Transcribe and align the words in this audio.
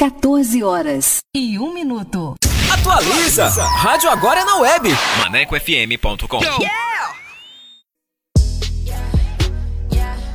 14 0.00 0.62
horas 0.62 1.18
e 1.36 1.58
1 1.58 1.74
minuto. 1.74 2.34
Atualiza! 2.72 3.50
Rádio 3.50 4.08
Agora 4.08 4.40
é 4.40 4.44
na 4.46 4.56
web. 4.56 4.88
ManecoFM.com. 5.18 6.42
Yeah! 6.42 6.99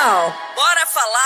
Pessoal! 0.00 0.49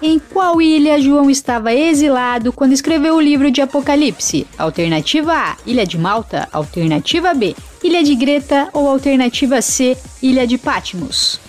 Em 0.00 0.18
qual 0.18 0.60
ilha 0.60 1.00
João 1.00 1.30
estava 1.30 1.72
exilado 1.72 2.52
quando 2.52 2.72
escreveu 2.72 3.14
o 3.14 3.20
livro 3.20 3.50
de 3.50 3.62
Apocalipse? 3.62 4.46
Alternativa 4.58 5.32
A: 5.32 5.56
Ilha 5.66 5.86
de 5.86 5.96
Malta. 5.96 6.46
Alternativa 6.52 7.32
B: 7.32 7.56
Ilha 7.82 8.04
de 8.04 8.14
Greta. 8.14 8.68
Ou 8.74 8.88
alternativa 8.88 9.62
C: 9.62 9.96
Ilha 10.22 10.46
de 10.46 10.58
Patmos. 10.58 11.40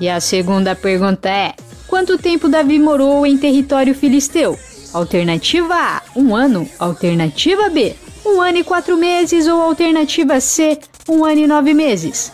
E 0.00 0.08
a 0.08 0.18
segunda 0.18 0.74
pergunta 0.74 1.28
é: 1.28 1.52
Quanto 1.86 2.16
tempo 2.16 2.48
Davi 2.48 2.78
morou 2.78 3.26
em 3.26 3.36
território 3.36 3.94
filisteu? 3.94 4.58
Alternativa 4.94 5.74
A, 5.74 6.02
um 6.16 6.34
ano. 6.34 6.66
Alternativa 6.78 7.68
B, 7.68 7.94
um 8.24 8.40
ano 8.40 8.58
e 8.58 8.64
quatro 8.64 8.96
meses. 8.96 9.46
Ou 9.46 9.60
alternativa 9.60 10.40
C, 10.40 10.78
um 11.06 11.22
ano 11.22 11.42
e 11.42 11.46
nove 11.46 11.74
meses. 11.74 12.32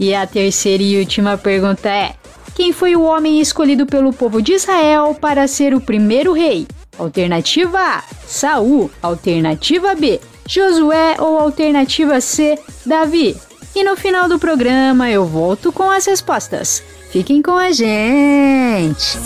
E 0.00 0.12
a 0.12 0.26
terceira 0.26 0.82
e 0.82 0.98
última 0.98 1.38
pergunta 1.38 1.88
é: 1.88 2.14
quem 2.56 2.72
foi 2.72 2.96
o 2.96 3.02
homem 3.02 3.38
escolhido 3.38 3.84
pelo 3.84 4.14
povo 4.14 4.40
de 4.40 4.54
Israel 4.54 5.14
para 5.14 5.46
ser 5.46 5.74
o 5.74 5.80
primeiro 5.80 6.32
rei? 6.32 6.66
Alternativa 6.98 7.78
A, 7.78 8.02
Saul. 8.26 8.90
Alternativa 9.02 9.94
B, 9.94 10.18
Josué 10.48 11.16
ou 11.18 11.38
alternativa 11.38 12.18
C, 12.18 12.58
Davi. 12.86 13.36
E 13.74 13.84
no 13.84 13.94
final 13.94 14.26
do 14.26 14.38
programa 14.38 15.10
eu 15.10 15.26
volto 15.26 15.70
com 15.70 15.90
as 15.90 16.06
respostas. 16.06 16.82
Fiquem 17.10 17.42
com 17.42 17.52
a 17.58 17.70
gente. 17.72 19.18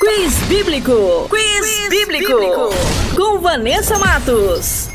Quiz 0.00 0.34
Bíblico. 0.48 1.28
Quiz, 1.28 1.60
Quiz 1.60 1.88
bíblico. 1.90 2.40
bíblico. 2.40 2.70
Com 3.14 3.38
Vanessa 3.38 3.98
Matos. 3.98 4.88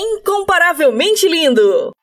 Incomparavelmente 0.00 1.28
lindo. 1.28 1.95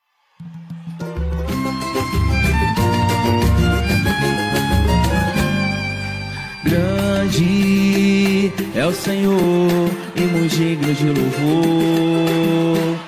Grande 7.24 8.52
é 8.74 8.84
o 8.84 8.92
Senhor 8.92 9.90
e 10.14 10.20
muito 10.20 10.54
digno 10.54 10.92
de 10.92 11.06
louvor. 11.06 12.98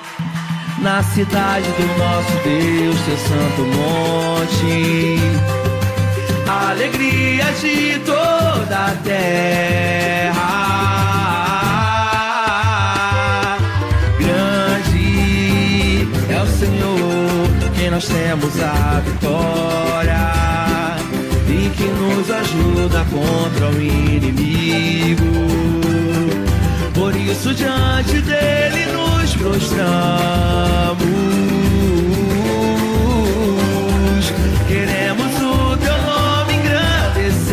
Na 0.78 1.02
cidade 1.02 1.66
do 1.72 1.86
nosso 1.98 2.32
Deus, 2.42 2.96
seu 3.04 3.18
santo 3.18 3.60
monte, 3.76 5.18
alegria 6.48 7.44
de 7.60 7.98
toda 8.06 8.86
a 8.86 8.96
terra. 9.04 10.56
Grande 14.18 16.08
é 16.30 16.40
o 16.40 16.46
Senhor, 16.46 17.50
quem 17.76 17.90
nós 17.90 18.06
temos 18.06 18.62
a 18.62 19.02
vitória 19.04 20.55
que 21.76 21.84
nos 21.84 22.30
ajuda 22.30 23.04
contra 23.10 23.68
o 23.68 23.80
inimigo. 23.80 25.24
Por 26.94 27.14
isso, 27.14 27.54
diante 27.54 28.20
dele 28.22 28.86
nos 28.92 29.36
prostramos. 29.36 29.76
Queremos 34.66 35.26
o 35.36 35.76
teu 35.76 35.98
nome 36.02 36.54
engrandecer 36.54 37.52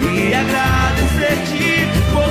e 0.00 0.34
agradecer-te 0.34 1.88
por 2.12 2.30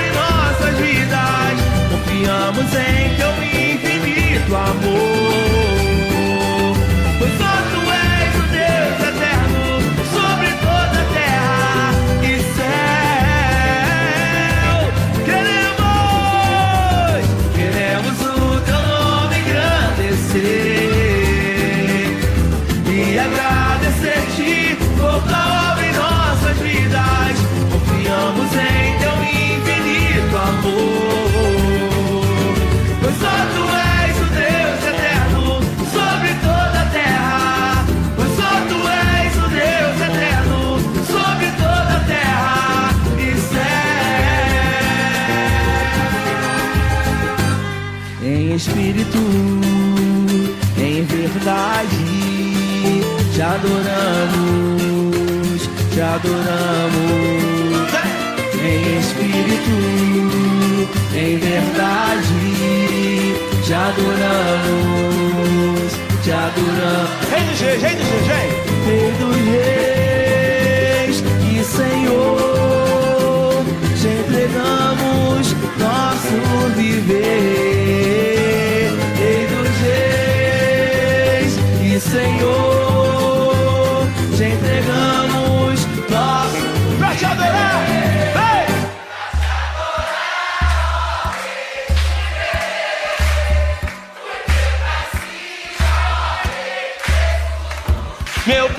em 0.00 0.12
nossas 0.14 0.74
vidas. 0.80 1.60
Confiamos 1.90 2.74
em 2.74 3.14
teu 3.16 3.32
infinito 3.44 4.56
amor. 4.56 5.19
Espírito, 49.00 49.18
em 50.76 51.00
verdade, 51.04 52.04
te 53.32 53.40
adoramos, 53.40 54.90
te 55.94 56.02
adoramos. 56.02 57.88
Em 58.62 58.98
Espírito, 58.98 59.70
em 61.14 61.38
verdade, 61.38 63.34
te 63.64 63.72
adoramos, 63.72 64.20
te 66.22 66.32
adoramos. 66.32 67.10
Rei 67.30 67.42
dos 67.44 67.58
reis, 67.60 67.80
rei 67.80 67.96
dos 67.96 68.26
reis, 68.28 68.52
rei 68.86 69.12
dos 69.18 69.36
reis 69.56 71.24
e 71.50 71.64
Senhor, 71.64 73.64
te 73.98 74.08
entregamos 74.08 75.56
nosso 75.78 76.36
viver. 76.76 77.79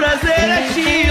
Prazer 0.02 0.50
é 0.50 0.74
te 0.74 1.11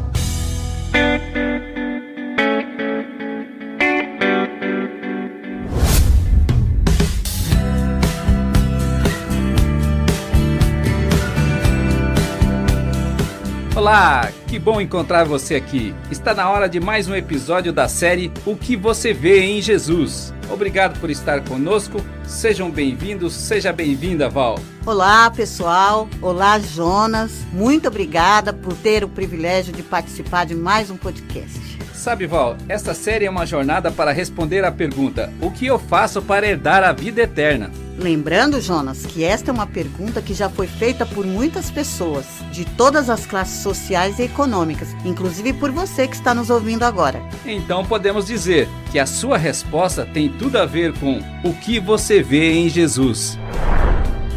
Olá, 13.73 14.29
que 14.47 14.59
bom 14.59 14.81
encontrar 14.81 15.23
você 15.23 15.55
aqui. 15.55 15.95
Está 16.11 16.33
na 16.33 16.49
hora 16.49 16.67
de 16.67 16.77
mais 16.77 17.07
um 17.07 17.15
episódio 17.15 17.71
da 17.71 17.87
série 17.87 18.29
O 18.45 18.53
que 18.53 18.75
você 18.75 19.13
vê 19.13 19.43
em 19.43 19.61
Jesus. 19.61 20.33
Obrigado 20.49 20.99
por 20.99 21.09
estar 21.09 21.41
conosco. 21.45 22.05
Sejam 22.25 22.69
bem-vindos, 22.69 23.33
seja 23.33 23.71
bem-vinda, 23.71 24.29
Val. 24.29 24.59
Olá, 24.85 25.31
pessoal. 25.31 26.09
Olá, 26.21 26.59
Jonas. 26.59 27.31
Muito 27.53 27.87
obrigada 27.87 28.51
por 28.51 28.73
ter 28.73 29.05
o 29.05 29.09
privilégio 29.09 29.71
de 29.71 29.81
participar 29.81 30.45
de 30.45 30.53
mais 30.53 30.91
um 30.91 30.97
podcast. 30.97 31.79
Sabe, 32.01 32.25
Val, 32.25 32.57
esta 32.67 32.95
série 32.95 33.25
é 33.25 33.29
uma 33.29 33.45
jornada 33.45 33.91
para 33.91 34.11
responder 34.11 34.65
à 34.65 34.71
pergunta: 34.71 35.31
O 35.39 35.51
que 35.51 35.67
eu 35.67 35.77
faço 35.77 36.19
para 36.19 36.47
herdar 36.47 36.83
a 36.83 36.91
vida 36.91 37.21
eterna? 37.21 37.69
Lembrando, 37.95 38.59
Jonas, 38.59 39.05
que 39.05 39.23
esta 39.23 39.51
é 39.51 39.53
uma 39.53 39.67
pergunta 39.67 40.19
que 40.19 40.33
já 40.33 40.49
foi 40.49 40.65
feita 40.65 41.05
por 41.05 41.27
muitas 41.27 41.69
pessoas, 41.69 42.25
de 42.51 42.65
todas 42.65 43.07
as 43.07 43.27
classes 43.27 43.61
sociais 43.61 44.17
e 44.17 44.23
econômicas, 44.23 44.87
inclusive 45.05 45.53
por 45.53 45.69
você 45.69 46.07
que 46.07 46.15
está 46.15 46.33
nos 46.33 46.49
ouvindo 46.49 46.81
agora. 46.81 47.21
Então 47.45 47.85
podemos 47.85 48.25
dizer 48.25 48.67
que 48.91 48.97
a 48.97 49.05
sua 49.05 49.37
resposta 49.37 50.03
tem 50.03 50.27
tudo 50.27 50.57
a 50.57 50.65
ver 50.65 50.97
com 50.97 51.19
o 51.43 51.53
que 51.53 51.79
você 51.79 52.23
vê 52.23 52.53
em 52.53 52.67
Jesus. 52.67 53.37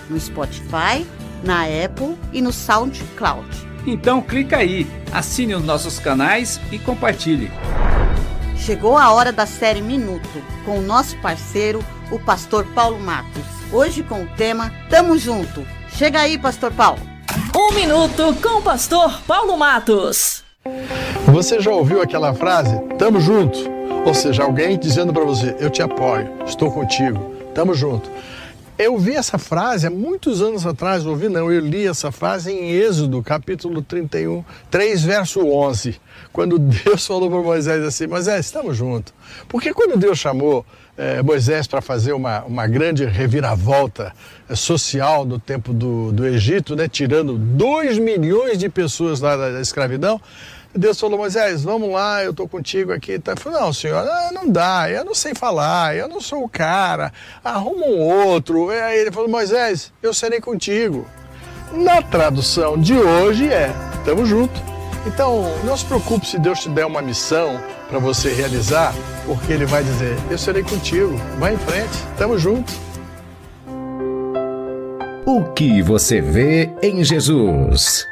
no 0.09 0.21
Spotify, 0.21 1.05
na 1.43 1.65
Apple 1.65 2.17
e 2.33 2.41
no 2.43 2.53
SoundCloud. 2.53 3.49
Então 3.87 4.21
clica 4.21 4.59
aí, 4.59 4.87
assine 5.13 5.55
os 5.55 5.65
nossos 5.65 5.99
canais 5.99 6.61
e 6.71 6.79
compartilhe. 6.79 7.51
Chegou 8.57 8.99
a 8.99 9.11
hora 9.13 9.33
da 9.33 9.47
série 9.47 9.81
Minuto, 9.81 10.29
com 10.67 10.79
o 10.79 10.83
nosso 10.83 11.17
parceiro, 11.19 11.83
o 12.11 12.19
pastor 12.19 12.67
Paulo 12.75 13.01
Matos. 13.01 13.43
Hoje 13.73 14.03
com 14.03 14.23
o 14.23 14.29
tema 14.37 14.71
Tamo 14.91 15.17
Junto. 15.17 15.67
Chega 15.97 16.21
aí, 16.21 16.39
pastor 16.39 16.71
Paulo. 16.73 17.01
Um 17.57 17.73
minuto 17.75 18.37
com 18.43 18.59
o 18.59 18.63
pastor 18.63 19.23
Paulo 19.23 19.57
Matos. 19.57 20.50
Você 21.27 21.61
já 21.61 21.71
ouviu 21.71 22.03
aquela 22.03 22.35
frase? 22.35 22.79
Tamo 22.99 23.19
junto. 23.21 23.59
Ou 24.05 24.13
seja, 24.13 24.43
alguém 24.43 24.79
dizendo 24.79 25.13
para 25.13 25.25
você: 25.25 25.57
Eu 25.59 25.71
te 25.71 25.83
apoio, 25.83 26.29
estou 26.45 26.71
contigo, 26.71 27.19
tamo 27.55 27.75
junto. 27.75 28.11
Eu 28.83 28.97
vi 28.97 29.15
essa 29.15 29.37
frase 29.37 29.87
há 29.87 29.91
muitos 29.91 30.41
anos 30.41 30.65
atrás, 30.65 31.05
ouvi 31.05 31.29
não, 31.29 31.53
eu 31.53 31.61
li 31.61 31.87
essa 31.87 32.11
frase 32.11 32.51
em 32.51 32.71
Êxodo, 32.71 33.23
capítulo 33.23 33.83
31, 33.83 34.43
3, 34.71 35.03
verso 35.05 35.47
11, 35.47 36.01
quando 36.33 36.59
Deus 36.59 37.05
falou 37.07 37.29
para 37.29 37.43
Moisés 37.43 37.85
assim: 37.85 38.07
Moisés, 38.07 38.47
estamos 38.47 38.75
juntos. 38.75 39.13
Porque 39.49 39.75
quando 39.75 39.99
Deus 39.99 40.19
chamou 40.19 40.65
eh, 40.97 41.21
Moisés 41.23 41.67
para 41.67 41.83
fazer 41.83 42.15
uma, 42.15 42.43
uma 42.45 42.67
grande 42.67 43.05
reviravolta 43.05 44.15
eh, 44.49 44.57
social 44.57 45.27
no 45.27 45.39
tempo 45.39 45.75
do, 45.75 46.11
do 46.11 46.27
Egito, 46.27 46.75
né, 46.75 46.89
tirando 46.89 47.37
2 47.37 47.99
milhões 47.99 48.57
de 48.57 48.71
pessoas 48.71 49.21
lá 49.21 49.37
da, 49.37 49.51
da 49.51 49.61
escravidão, 49.61 50.19
Deus 50.75 51.01
falou, 51.01 51.19
Moisés, 51.19 51.65
vamos 51.65 51.91
lá, 51.91 52.23
eu 52.23 52.31
estou 52.31 52.49
contigo 52.49 52.93
aqui. 52.93 53.19
Tá? 53.19 53.35
Falei, 53.37 53.61
não, 53.61 53.73
senhor, 53.73 54.05
não 54.33 54.49
dá, 54.49 54.89
eu 54.91 55.05
não 55.05 55.15
sei 55.15 55.35
falar, 55.35 55.97
eu 55.97 56.09
não 56.09 56.21
sou 56.21 56.45
o 56.45 56.49
cara, 56.49 57.13
arruma 57.43 57.87
um 57.87 57.99
outro. 57.99 58.71
Aí 58.71 58.99
ele 59.01 59.11
falou, 59.11 59.29
Moisés, 59.29 59.93
eu 60.03 60.15
serei 60.15 60.41
contigo. 60.41 61.07
Na 61.73 62.03
tradução 62.03 62.79
de 62.79 62.95
hoje 62.95 63.53
é, 63.53 63.73
estamos 63.99 64.29
junto. 64.29 64.61
Então, 65.07 65.45
não 65.65 65.77
se 65.77 65.85
preocupe 65.85 66.27
se 66.27 66.39
Deus 66.39 66.61
te 66.61 66.69
der 66.69 66.85
uma 66.85 67.01
missão 67.01 67.59
para 67.89 67.99
você 67.99 68.33
realizar, 68.33 68.95
porque 69.27 69.53
Ele 69.53 69.65
vai 69.65 69.83
dizer, 69.83 70.17
eu 70.31 70.39
serei 70.39 70.63
contigo, 70.63 71.17
vai 71.39 71.55
em 71.55 71.59
frente, 71.59 71.95
estamos 72.13 72.41
juntos. 72.41 72.75
O 75.27 75.45
que 75.55 75.81
você 75.81 76.21
vê 76.21 76.71
em 76.83 77.03
Jesus? 77.03 78.07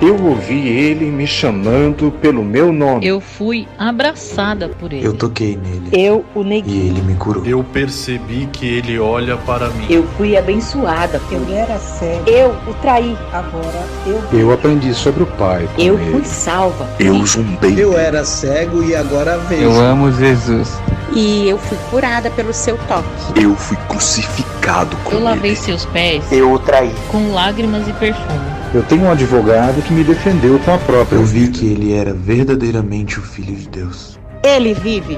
Eu 0.00 0.22
ouvi 0.26 0.68
ele 0.68 1.06
me 1.06 1.26
chamando 1.26 2.10
pelo 2.20 2.44
meu 2.44 2.70
nome. 2.70 3.06
Eu 3.06 3.18
fui 3.18 3.66
abraçada 3.78 4.68
por 4.68 4.92
ele. 4.92 5.06
Eu 5.06 5.14
toquei 5.14 5.56
nele. 5.56 5.88
Eu 5.90 6.22
o 6.34 6.42
neguei. 6.44 6.74
E 6.74 6.88
ele 6.88 7.00
me 7.00 7.14
curou. 7.14 7.44
Eu 7.46 7.64
percebi 7.64 8.46
que 8.52 8.66
ele 8.66 8.98
olha 8.98 9.38
para 9.38 9.70
mim. 9.70 9.86
Eu 9.88 10.06
fui 10.18 10.36
abençoada. 10.36 11.18
Eu 11.30 11.46
era 11.56 11.78
cego. 11.78 12.28
Eu 12.28 12.50
o 12.70 12.74
traí. 12.82 13.16
Agora 13.32 13.86
eu. 14.06 14.38
Eu 14.38 14.52
aprendi 14.52 14.92
sobre 14.92 15.22
o 15.22 15.26
Pai. 15.26 15.66
Eu 15.78 15.98
ele. 15.98 16.10
fui 16.12 16.24
salva. 16.26 16.86
Eu 17.00 17.24
zumbei. 17.24 17.74
Eu 17.82 17.96
era 17.98 18.22
cego 18.22 18.82
e 18.82 18.94
agora 18.94 19.38
vejo. 19.38 19.62
Eu 19.62 19.80
amo 19.80 20.12
Jesus. 20.12 20.78
E 21.14 21.48
eu 21.48 21.56
fui 21.56 21.78
curada 21.90 22.30
pelo 22.30 22.52
seu 22.52 22.76
toque. 22.86 23.40
Eu 23.42 23.56
fui 23.56 23.78
crucificado 23.88 24.94
com 25.04 25.12
Eu 25.12 25.16
ele. 25.18 25.24
lavei 25.24 25.56
seus 25.56 25.86
pés. 25.86 26.30
Eu 26.30 26.52
o 26.52 26.58
traí. 26.58 26.92
Com 27.10 27.32
lágrimas 27.32 27.88
e 27.88 27.92
perfume. 27.94 28.55
Eu 28.74 28.82
tenho 28.82 29.04
um 29.04 29.10
advogado 29.10 29.80
que 29.82 29.92
me 29.92 30.04
defendeu 30.04 30.58
com 30.60 30.72
a 30.72 30.78
própria 30.78 31.16
Eu 31.16 31.24
vi 31.24 31.40
vida. 31.46 31.58
que 31.58 31.66
ele 31.66 31.94
era 31.94 32.12
verdadeiramente 32.12 33.18
o 33.18 33.22
Filho 33.22 33.54
de 33.54 33.68
Deus. 33.68 34.18
Ele 34.44 34.74
vive. 34.74 35.16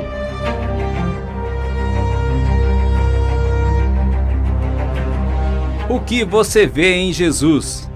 O 5.88 6.00
que 6.00 6.24
você 6.24 6.66
vê 6.66 6.96
em 6.96 7.12
Jesus? 7.12 7.88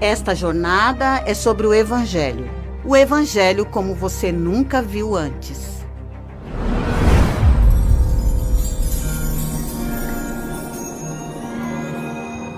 Esta 0.00 0.34
jornada 0.34 1.22
é 1.26 1.34
sobre 1.34 1.66
o 1.66 1.74
Evangelho. 1.74 2.50
O 2.84 2.96
Evangelho 2.96 3.64
como 3.66 3.94
você 3.94 4.32
nunca 4.32 4.82
viu 4.82 5.14
antes. 5.14 5.71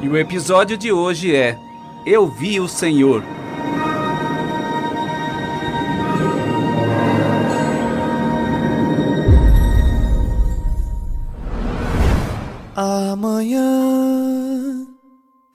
E 0.05 0.09
o 0.09 0.19
episódio 0.19 0.77
de 0.77 0.93
hoje 0.93 1.35
é 1.35 1.59
Eu 2.05 2.29
Vi 2.29 2.61
o 2.61 2.69
Senhor. 2.69 3.25
Amanhã 12.77 13.63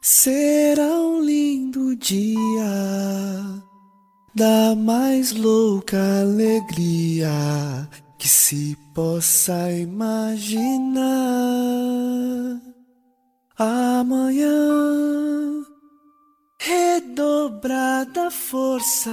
será 0.02 0.98
um 0.98 1.22
lindo 1.22 1.96
dia 1.96 3.62
da 4.34 4.76
mais 4.76 5.32
louca 5.32 6.22
alegria 6.22 7.88
que 8.18 8.28
se 8.28 8.76
possa 8.96 9.72
imaginar. 9.74 11.10
Amanhã, 13.62 14.56
redobrada 16.58 18.32
força, 18.32 19.12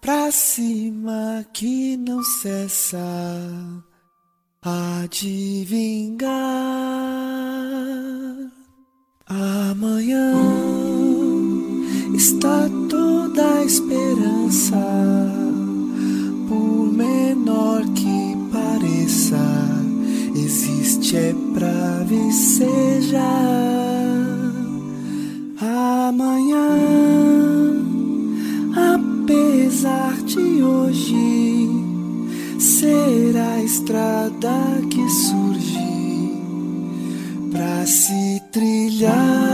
pra 0.00 0.30
cima 0.30 1.44
que 1.52 1.98
não 1.98 2.22
cessa, 2.22 2.98
há 4.62 5.06
de 5.10 5.66
vingar. 5.66 6.38
Amanhã 9.26 10.32
está 12.14 12.70
toda 12.88 13.58
a 13.58 13.64
esperança, 13.66 14.78
por 16.48 16.90
menor 16.90 17.82
que 17.94 18.34
pareça 18.50 19.78
existe 20.34 21.16
é 21.16 21.34
pra 21.58 22.04
vicejar. 22.04 23.18
Amanhã, 25.60 26.68
apesar 28.94 30.16
de 30.24 30.62
hoje, 30.62 31.68
será 32.60 33.54
a 33.54 33.64
estrada 33.64 34.54
que 34.88 35.08
surge 35.10 36.32
pra 37.50 37.84
se 37.86 38.40
trilhar. 38.52 39.47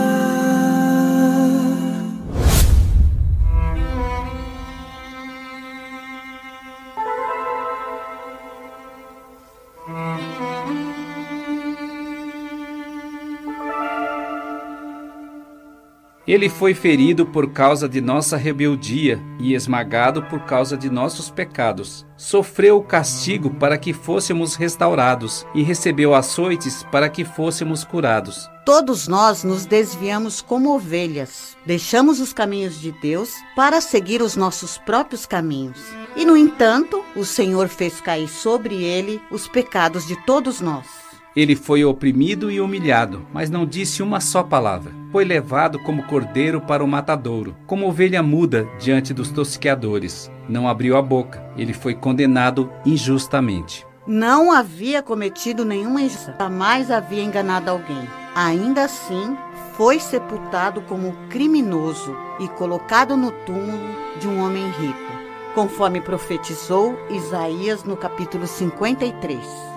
Ele 16.34 16.48
foi 16.48 16.74
ferido 16.74 17.24
por 17.24 17.52
causa 17.52 17.88
de 17.88 18.00
nossa 18.00 18.36
rebeldia 18.36 19.22
e 19.38 19.54
esmagado 19.54 20.20
por 20.24 20.40
causa 20.40 20.76
de 20.76 20.90
nossos 20.90 21.30
pecados. 21.30 22.04
Sofreu 22.16 22.78
o 22.78 22.82
castigo 22.82 23.50
para 23.50 23.78
que 23.78 23.92
fôssemos 23.92 24.56
restaurados 24.56 25.46
e 25.54 25.62
recebeu 25.62 26.12
açoites 26.12 26.82
para 26.90 27.08
que 27.08 27.24
fôssemos 27.24 27.84
curados. 27.84 28.50
Todos 28.66 29.06
nós 29.06 29.44
nos 29.44 29.64
desviamos 29.64 30.42
como 30.42 30.74
ovelhas, 30.74 31.56
deixamos 31.64 32.18
os 32.18 32.32
caminhos 32.32 32.80
de 32.80 32.90
Deus 32.90 33.30
para 33.54 33.80
seguir 33.80 34.20
os 34.20 34.34
nossos 34.34 34.76
próprios 34.76 35.26
caminhos. 35.26 35.78
E, 36.16 36.24
no 36.24 36.36
entanto, 36.36 37.04
o 37.14 37.24
Senhor 37.24 37.68
fez 37.68 38.00
cair 38.00 38.26
sobre 38.26 38.82
ele 38.82 39.22
os 39.30 39.46
pecados 39.46 40.04
de 40.04 40.16
todos 40.26 40.60
nós. 40.60 41.03
Ele 41.36 41.56
foi 41.56 41.84
oprimido 41.84 42.48
e 42.48 42.60
humilhado, 42.60 43.26
mas 43.32 43.50
não 43.50 43.66
disse 43.66 44.02
uma 44.02 44.20
só 44.20 44.42
palavra. 44.42 44.92
Foi 45.10 45.24
levado 45.24 45.80
como 45.80 46.04
cordeiro 46.04 46.60
para 46.60 46.84
o 46.84 46.86
matadouro, 46.86 47.56
como 47.66 47.88
ovelha 47.88 48.22
muda 48.22 48.68
diante 48.78 49.12
dos 49.12 49.30
tosqueadores. 49.30 50.30
Não 50.48 50.68
abriu 50.68 50.96
a 50.96 51.02
boca. 51.02 51.44
Ele 51.56 51.72
foi 51.72 51.94
condenado 51.94 52.70
injustamente. 52.86 53.84
Não 54.06 54.52
havia 54.52 55.02
cometido 55.02 55.64
nenhuma 55.64 56.02
injustiça, 56.02 56.36
jamais 56.38 56.90
havia 56.90 57.22
enganado 57.22 57.70
alguém. 57.70 58.08
Ainda 58.34 58.84
assim, 58.84 59.36
foi 59.76 59.98
sepultado 59.98 60.82
como 60.82 61.16
criminoso 61.30 62.16
e 62.38 62.46
colocado 62.46 63.16
no 63.16 63.32
túmulo 63.32 63.96
de 64.20 64.28
um 64.28 64.44
homem 64.44 64.68
rico, 64.78 65.12
conforme 65.54 66.00
profetizou 66.00 66.96
Isaías 67.10 67.82
no 67.82 67.96
capítulo 67.96 68.46
53. 68.46 69.73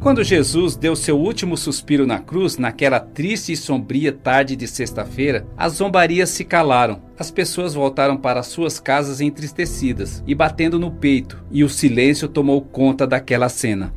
Quando 0.00 0.24
Jesus 0.24 0.76
deu 0.76 0.96
seu 0.96 1.20
último 1.20 1.58
suspiro 1.58 2.06
na 2.06 2.18
cruz, 2.18 2.56
naquela 2.56 2.98
triste 2.98 3.52
e 3.52 3.56
sombria 3.56 4.10
tarde 4.10 4.56
de 4.56 4.66
sexta-feira, 4.66 5.46
as 5.58 5.74
zombarias 5.74 6.30
se 6.30 6.42
calaram. 6.42 7.02
As 7.18 7.30
pessoas 7.30 7.74
voltaram 7.74 8.16
para 8.16 8.42
suas 8.42 8.80
casas 8.80 9.20
entristecidas 9.20 10.24
e 10.26 10.34
batendo 10.34 10.78
no 10.78 10.90
peito, 10.90 11.44
e 11.50 11.62
o 11.62 11.68
silêncio 11.68 12.28
tomou 12.28 12.62
conta 12.62 13.06
daquela 13.06 13.50
cena. 13.50 13.92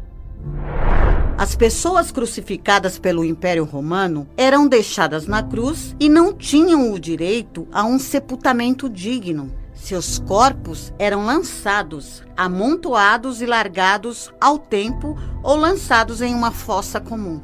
As 1.37 1.55
pessoas 1.55 2.11
crucificadas 2.11 2.99
pelo 2.99 3.23
Império 3.23 3.63
Romano 3.63 4.27
eram 4.35 4.67
deixadas 4.67 5.25
na 5.25 5.41
cruz 5.41 5.95
e 6.01 6.09
não 6.09 6.33
tinham 6.33 6.91
o 6.91 6.99
direito 6.99 7.65
a 7.71 7.85
um 7.85 7.97
sepultamento 7.97 8.89
digno. 8.89 9.62
Seus 9.83 10.17
corpos 10.17 10.93
eram 10.97 11.25
lançados, 11.25 12.23
amontoados 12.37 13.41
e 13.41 13.45
largados 13.45 14.31
ao 14.39 14.57
tempo 14.57 15.17
ou 15.43 15.57
lançados 15.57 16.21
em 16.21 16.33
uma 16.33 16.51
fossa 16.51 17.01
comum. 17.01 17.41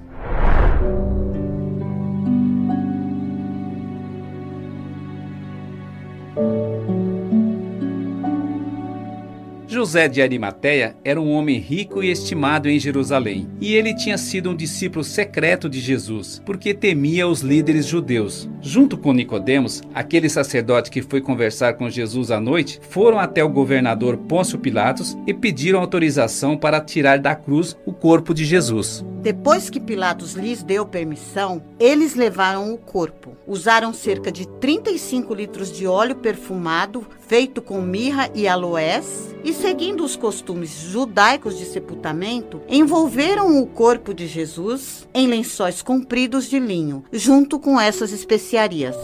José 9.69 10.07
de 10.07 10.19
Arimateia 10.19 10.95
era 11.05 11.21
um 11.21 11.31
homem 11.31 11.59
rico 11.59 12.01
e 12.01 12.09
estimado 12.09 12.67
em 12.67 12.79
Jerusalém, 12.79 13.47
e 13.61 13.75
ele 13.75 13.93
tinha 13.93 14.17
sido 14.17 14.49
um 14.49 14.55
discípulo 14.55 15.03
secreto 15.03 15.69
de 15.69 15.79
Jesus, 15.79 16.41
porque 16.43 16.73
temia 16.73 17.27
os 17.27 17.41
líderes 17.41 17.85
judeus. 17.85 18.49
Junto 18.63 18.97
com 18.97 19.13
Nicodemos, 19.13 19.83
aquele 19.93 20.27
sacerdote 20.27 20.89
que 20.89 21.03
foi 21.03 21.21
conversar 21.21 21.73
com 21.73 21.87
Jesus 21.87 22.31
à 22.31 22.39
noite, 22.39 22.81
foram 22.89 23.19
até 23.19 23.43
o 23.43 23.49
governador 23.49 24.17
Pôncio 24.17 24.57
Pilatos 24.57 25.15
e 25.27 25.35
pediram 25.35 25.79
autorização 25.79 26.57
para 26.57 26.81
tirar 26.81 27.19
da 27.19 27.35
cruz 27.35 27.77
o 27.85 27.93
corpo 27.93 28.33
de 28.33 28.45
Jesus. 28.45 29.05
Depois 29.21 29.69
que 29.69 29.79
Pilatos 29.79 30.33
lhes 30.33 30.63
deu 30.63 30.83
permissão, 30.83 31.61
eles 31.79 32.15
levaram 32.15 32.73
o 32.73 32.77
corpo. 32.77 33.37
Usaram 33.45 33.93
cerca 33.93 34.31
de 34.31 34.47
35 34.47 35.33
litros 35.35 35.71
de 35.71 35.85
óleo 35.85 36.15
perfumado, 36.15 37.05
feito 37.29 37.61
com 37.61 37.79
mirra 37.79 38.27
e 38.33 38.47
aloés, 38.47 39.35
e 39.43 39.53
seguindo 39.53 40.03
os 40.03 40.15
costumes 40.15 40.71
judaicos 40.71 41.55
de 41.59 41.63
sepultamento, 41.63 42.59
envolveram 42.67 43.61
o 43.61 43.67
corpo 43.67 44.15
de 44.15 44.25
Jesus 44.25 45.07
em 45.13 45.27
lençóis 45.27 45.83
compridos 45.83 46.49
de 46.49 46.59
linho, 46.59 47.03
junto 47.13 47.59
com 47.59 47.79
essas 47.79 48.11
especiarias. 48.11 48.95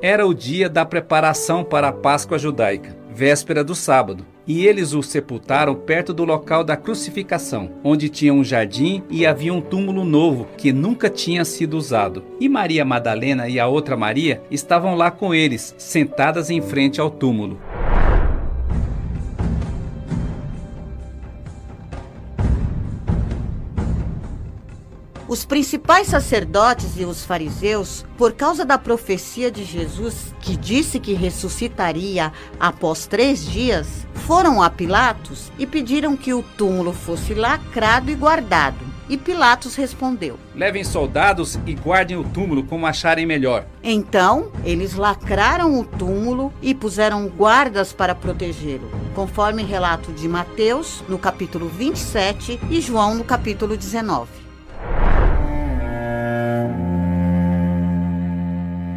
Era 0.00 0.26
o 0.26 0.32
dia 0.32 0.66
da 0.66 0.86
preparação 0.86 1.62
para 1.62 1.88
a 1.88 1.92
Páscoa 1.92 2.38
judaica, 2.38 2.96
véspera 3.10 3.62
do 3.62 3.74
sábado, 3.74 4.24
e 4.46 4.66
eles 4.66 4.92
o 4.92 5.02
sepultaram 5.02 5.74
perto 5.74 6.14
do 6.14 6.24
local 6.24 6.62
da 6.62 6.76
crucificação, 6.76 7.70
onde 7.82 8.08
tinha 8.08 8.32
um 8.32 8.44
jardim 8.44 9.02
e 9.10 9.26
havia 9.26 9.52
um 9.52 9.60
túmulo 9.60 10.04
novo 10.04 10.46
que 10.56 10.72
nunca 10.72 11.10
tinha 11.10 11.44
sido 11.44 11.76
usado. 11.76 12.22
E 12.40 12.48
Maria 12.48 12.84
Madalena 12.84 13.48
e 13.48 13.58
a 13.58 13.66
outra 13.66 13.96
Maria 13.96 14.42
estavam 14.50 14.94
lá 14.94 15.10
com 15.10 15.34
eles, 15.34 15.74
sentadas 15.78 16.50
em 16.50 16.60
frente 16.60 17.00
ao 17.00 17.10
túmulo. 17.10 17.58
Os 25.28 25.44
principais 25.44 26.06
sacerdotes 26.06 26.92
e 26.96 27.04
os 27.04 27.24
fariseus, 27.24 28.06
por 28.16 28.32
causa 28.34 28.64
da 28.64 28.78
profecia 28.78 29.50
de 29.50 29.64
Jesus, 29.64 30.32
que 30.40 30.56
disse 30.56 31.00
que 31.00 31.14
ressuscitaria 31.14 32.32
após 32.60 33.06
três 33.08 33.44
dias, 33.44 34.06
foram 34.14 34.62
a 34.62 34.70
Pilatos 34.70 35.50
e 35.58 35.66
pediram 35.66 36.16
que 36.16 36.32
o 36.32 36.44
túmulo 36.44 36.92
fosse 36.92 37.34
lacrado 37.34 38.08
e 38.08 38.14
guardado. 38.14 38.78
E 39.08 39.16
Pilatos 39.16 39.74
respondeu: 39.74 40.38
Levem 40.54 40.84
soldados 40.84 41.58
e 41.66 41.74
guardem 41.74 42.16
o 42.16 42.24
túmulo 42.24 42.62
como 42.62 42.86
acharem 42.86 43.26
melhor. 43.26 43.66
Então, 43.82 44.52
eles 44.64 44.94
lacraram 44.94 45.78
o 45.78 45.84
túmulo 45.84 46.52
e 46.62 46.72
puseram 46.72 47.26
guardas 47.28 47.92
para 47.92 48.14
protegê-lo, 48.14 48.88
conforme 49.12 49.64
relato 49.64 50.12
de 50.12 50.28
Mateus, 50.28 51.02
no 51.08 51.18
capítulo 51.18 51.68
27, 51.68 52.60
e 52.70 52.80
João, 52.80 53.16
no 53.16 53.24
capítulo 53.24 53.76
19. 53.76 54.45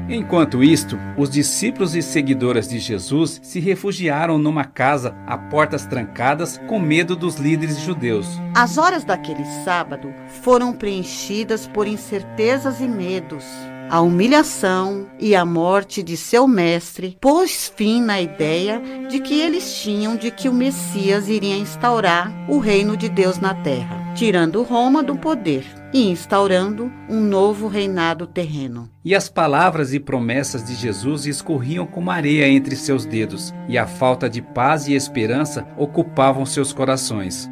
Enquanto 0.09 0.63
isto, 0.63 0.97
os 1.15 1.29
discípulos 1.29 1.95
e 1.95 2.01
seguidoras 2.01 2.67
de 2.67 2.79
Jesus 2.79 3.39
se 3.43 3.59
refugiaram 3.59 4.39
numa 4.39 4.65
casa 4.65 5.15
a 5.27 5.37
portas 5.37 5.85
trancadas 5.85 6.59
com 6.67 6.79
medo 6.79 7.15
dos 7.15 7.35
líderes 7.35 7.79
judeus. 7.79 8.25
As 8.55 8.79
horas 8.79 9.03
daquele 9.03 9.45
sábado 9.63 10.11
foram 10.41 10.73
preenchidas 10.73 11.67
por 11.67 11.87
incertezas 11.87 12.81
e 12.81 12.87
medos. 12.87 13.45
A 13.87 14.01
humilhação 14.01 15.07
e 15.19 15.35
a 15.35 15.45
morte 15.45 16.01
de 16.01 16.17
seu 16.17 16.47
mestre 16.47 17.15
pôs 17.21 17.71
fim 17.75 18.01
na 18.01 18.19
ideia 18.19 18.81
de 19.09 19.19
que 19.19 19.39
eles 19.39 19.81
tinham 19.81 20.15
de 20.15 20.31
que 20.31 20.49
o 20.49 20.53
Messias 20.53 21.27
iria 21.27 21.55
instaurar 21.55 22.31
o 22.47 22.57
reino 22.57 22.97
de 22.97 23.09
Deus 23.09 23.37
na 23.37 23.53
terra, 23.53 24.08
tirando 24.19 24.63
Roma 24.63 25.01
do 25.01 25.15
poder 25.15 25.63
e 25.93 26.09
instaurando 26.09 26.91
um 27.09 27.21
novo 27.21 27.69
reinado 27.69 28.27
terreno. 28.27 28.89
E 29.03 29.15
as 29.15 29.29
palavras 29.29 29.93
e 29.93 29.99
promessas 29.99 30.61
de 30.61 30.75
Jesus 30.75 31.25
escorriam 31.25 31.85
como 31.85 32.11
areia 32.11 32.45
entre 32.49 32.75
seus 32.75 33.05
dedos, 33.05 33.53
e 33.69 33.77
a 33.77 33.87
falta 33.87 34.29
de 34.29 34.41
paz 34.41 34.89
e 34.89 34.93
esperança 34.93 35.65
ocupavam 35.77 36.45
seus 36.45 36.73
corações. 36.73 37.49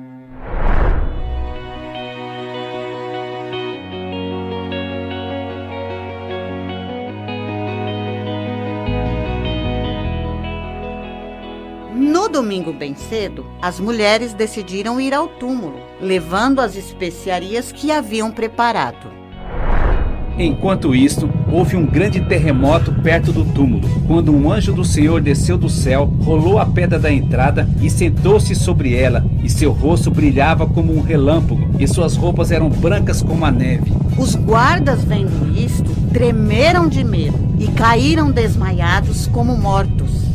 No 11.96 12.28
domingo 12.28 12.74
bem 12.74 12.94
cedo, 12.94 13.46
as 13.62 13.80
mulheres 13.80 14.34
decidiram 14.34 15.00
ir 15.00 15.14
ao 15.14 15.30
túmulo, 15.30 15.80
levando 16.02 16.60
as 16.60 16.76
especiarias 16.76 17.72
que 17.72 17.92
haviam 17.92 18.32
preparado. 18.32 19.18
Enquanto 20.40 20.94
isto, 20.94 21.28
houve 21.52 21.76
um 21.76 21.84
grande 21.84 22.22
terremoto 22.22 22.92
perto 23.02 23.34
do 23.34 23.44
túmulo, 23.44 23.90
quando 24.06 24.32
um 24.32 24.52
anjo 24.52 24.72
do 24.72 24.86
Senhor 24.86 25.20
desceu 25.20 25.58
do 25.58 25.68
céu, 25.68 26.06
rolou 26.22 26.60
a 26.60 26.66
pedra 26.66 27.00
da 27.00 27.12
entrada 27.12 27.68
e 27.82 27.90
sentou-se 27.90 28.54
sobre 28.54 28.94
ela, 28.94 29.26
e 29.44 29.50
seu 29.50 29.72
rosto 29.72 30.12
brilhava 30.12 30.68
como 30.68 30.96
um 30.96 31.02
relâmpago, 31.02 31.68
e 31.80 31.88
suas 31.88 32.16
roupas 32.16 32.52
eram 32.52 32.70
brancas 32.70 33.24
como 33.24 33.44
a 33.46 33.52
neve. 33.52 33.92
Os 34.16 34.36
guardas, 34.36 35.04
vendo 35.04 35.58
isto, 35.58 35.90
tremeram 36.14 36.88
de 36.88 37.04
medo 37.04 37.40
e 37.58 37.68
caíram 37.70 38.30
desmaiados 38.30 39.26
como 39.26 39.58
mortos. 39.58 40.27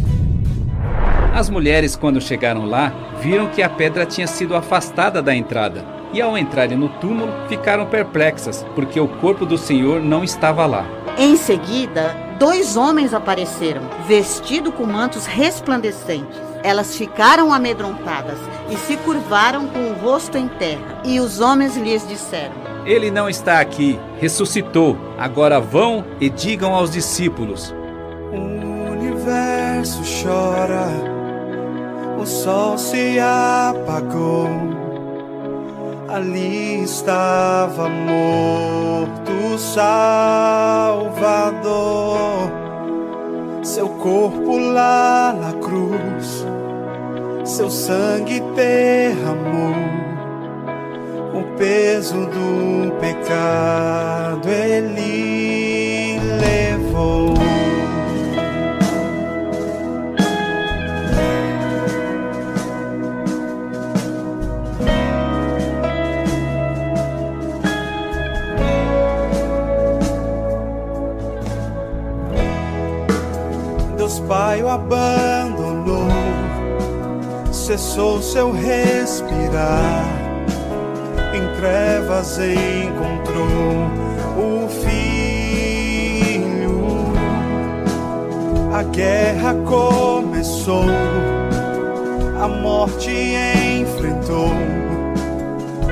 As 1.35 1.49
mulheres, 1.49 1.97
quando 1.97 2.21
chegaram 2.21 2.67
lá, 2.67 2.93
viram 3.21 3.49
que 3.49 3.63
a 3.63 3.69
pedra 3.69 4.05
tinha 4.05 4.27
sido 4.27 4.55
afastada 4.55 5.23
da 5.23 5.35
entrada. 5.35 5.83
E 6.13 6.21
ao 6.21 6.37
entrarem 6.37 6.77
no 6.77 6.91
túmulo, 6.91 7.33
ficaram 7.49 7.87
perplexas, 7.87 8.67
porque 8.75 9.01
o 9.01 9.09
corpo 9.09 9.47
do 9.47 9.57
Senhor 9.57 10.03
não 10.03 10.23
estava 10.23 10.67
lá. 10.67 10.85
Em 11.17 11.35
seguida, 11.37 12.15
dois 12.39 12.77
homens 12.77 13.15
apareceram, 13.15 13.81
vestidos 14.07 14.75
com 14.75 14.85
mantos 14.85 15.25
resplandecentes. 15.25 16.39
Elas 16.63 16.95
ficaram 16.95 17.51
amedrontadas 17.51 18.39
e 18.71 18.77
se 18.77 18.99
curvaram 18.99 19.67
com 19.69 19.91
o 19.91 19.95
rosto 19.95 20.37
em 20.37 20.49
terra. 20.49 21.01
E 21.03 21.19
os 21.19 21.41
homens 21.41 21.79
lhes 21.79 22.07
disseram: 22.07 22.53
Ele 22.85 23.11
não 23.11 23.27
está 23.27 23.59
aqui, 23.59 23.99
ressuscitou. 24.21 24.99
Agora 25.19 25.59
vão 25.59 26.05
e 26.21 26.29
digam 26.29 26.75
aos 26.75 26.91
discípulos: 26.91 27.75
O 28.31 28.91
universo 28.93 30.03
chora 30.23 31.22
o 32.21 32.27
sol 32.27 32.79
se 32.79 33.19
apagou. 33.19 34.49
Ali 36.09 36.83
estava 36.83 37.89
morto 37.89 39.59
Salvador. 39.59 40.93
Seu 43.63 43.89
corpo 43.89 44.59
lá 44.59 45.33
na 45.33 45.53
cruz, 45.53 46.45
seu 47.45 47.71
sangue 47.71 48.41
derramou. 48.55 49.75
O 51.33 51.43
peso 51.57 52.27
do 52.27 52.93
pecado 53.01 54.49
ele 54.49 56.19
levou. 56.39 57.42
Pai 74.33 74.63
o 74.63 74.69
abandonou, 74.71 76.09
cessou 77.53 78.23
seu 78.23 78.51
respirar, 78.51 80.07
em 81.35 81.47
trevas 81.61 82.39
encontrou 82.39 83.91
o 84.39 84.67
Filho. 84.71 85.13
A 88.73 88.83
guerra 88.85 89.55
começou, 89.67 90.87
a 92.41 92.49
morte 92.49 93.11
enfrentou, 93.11 94.55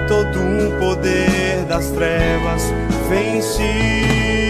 todo 0.09 0.39
o 0.41 0.79
poder 0.81 1.67
das 1.69 1.91
trevas 1.91 2.63
vencido 3.07 4.50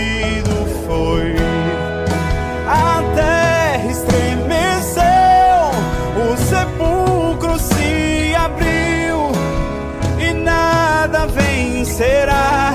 vencerá 11.90 12.69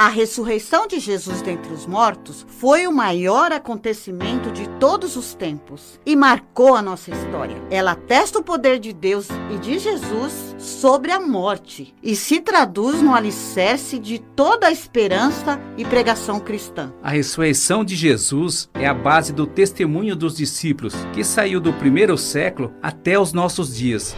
A 0.00 0.08
ressurreição 0.08 0.86
de 0.86 0.98
Jesus 0.98 1.42
dentre 1.42 1.70
os 1.74 1.84
mortos 1.84 2.46
foi 2.48 2.86
o 2.86 2.90
maior 2.90 3.52
acontecimento 3.52 4.50
de 4.50 4.66
todos 4.80 5.14
os 5.14 5.34
tempos 5.34 6.00
e 6.06 6.16
marcou 6.16 6.74
a 6.74 6.80
nossa 6.80 7.10
história. 7.10 7.62
Ela 7.70 7.92
atesta 7.92 8.38
o 8.38 8.42
poder 8.42 8.78
de 8.78 8.94
Deus 8.94 9.28
e 9.54 9.58
de 9.58 9.78
Jesus 9.78 10.56
sobre 10.56 11.12
a 11.12 11.20
morte 11.20 11.94
e 12.02 12.16
se 12.16 12.40
traduz 12.40 13.02
no 13.02 13.14
alicerce 13.14 13.98
de 13.98 14.18
toda 14.18 14.68
a 14.68 14.72
esperança 14.72 15.60
e 15.76 15.84
pregação 15.84 16.40
cristã. 16.40 16.94
A 17.02 17.10
ressurreição 17.10 17.84
de 17.84 17.94
Jesus 17.94 18.70
é 18.72 18.86
a 18.86 18.94
base 18.94 19.34
do 19.34 19.46
testemunho 19.46 20.16
dos 20.16 20.34
discípulos, 20.34 20.94
que 21.12 21.22
saiu 21.22 21.60
do 21.60 21.74
primeiro 21.74 22.16
século 22.16 22.72
até 22.82 23.20
os 23.20 23.34
nossos 23.34 23.76
dias. 23.76 24.16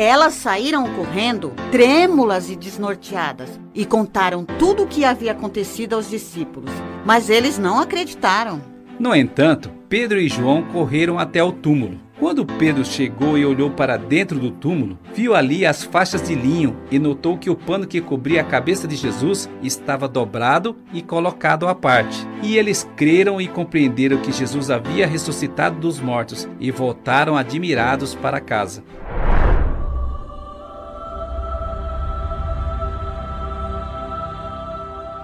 Elas 0.00 0.32
saíram 0.32 0.86
correndo, 0.94 1.52
trêmulas 1.70 2.48
e 2.48 2.56
desnorteadas, 2.56 3.60
e 3.74 3.84
contaram 3.84 4.46
tudo 4.46 4.84
o 4.84 4.86
que 4.86 5.04
havia 5.04 5.32
acontecido 5.32 5.92
aos 5.92 6.08
discípulos. 6.08 6.70
Mas 7.04 7.28
eles 7.28 7.58
não 7.58 7.78
acreditaram. 7.78 8.62
No 8.98 9.14
entanto, 9.14 9.70
Pedro 9.90 10.18
e 10.18 10.26
João 10.26 10.62
correram 10.62 11.18
até 11.18 11.44
o 11.44 11.52
túmulo. 11.52 12.00
Quando 12.18 12.46
Pedro 12.46 12.82
chegou 12.82 13.36
e 13.36 13.44
olhou 13.44 13.70
para 13.70 13.98
dentro 13.98 14.38
do 14.38 14.50
túmulo, 14.50 14.98
viu 15.14 15.34
ali 15.34 15.66
as 15.66 15.84
faixas 15.84 16.22
de 16.22 16.34
linho 16.34 16.76
e 16.90 16.98
notou 16.98 17.36
que 17.36 17.50
o 17.50 17.56
pano 17.56 17.86
que 17.86 18.00
cobria 18.00 18.40
a 18.40 18.44
cabeça 18.44 18.88
de 18.88 18.96
Jesus 18.96 19.50
estava 19.62 20.08
dobrado 20.08 20.76
e 20.94 21.02
colocado 21.02 21.68
à 21.68 21.74
parte. 21.74 22.26
E 22.42 22.56
eles 22.56 22.88
creram 22.96 23.38
e 23.38 23.46
compreenderam 23.46 24.16
que 24.18 24.32
Jesus 24.32 24.70
havia 24.70 25.06
ressuscitado 25.06 25.78
dos 25.78 26.00
mortos 26.00 26.48
e 26.58 26.70
voltaram 26.70 27.36
admirados 27.36 28.14
para 28.14 28.40
casa. 28.40 28.82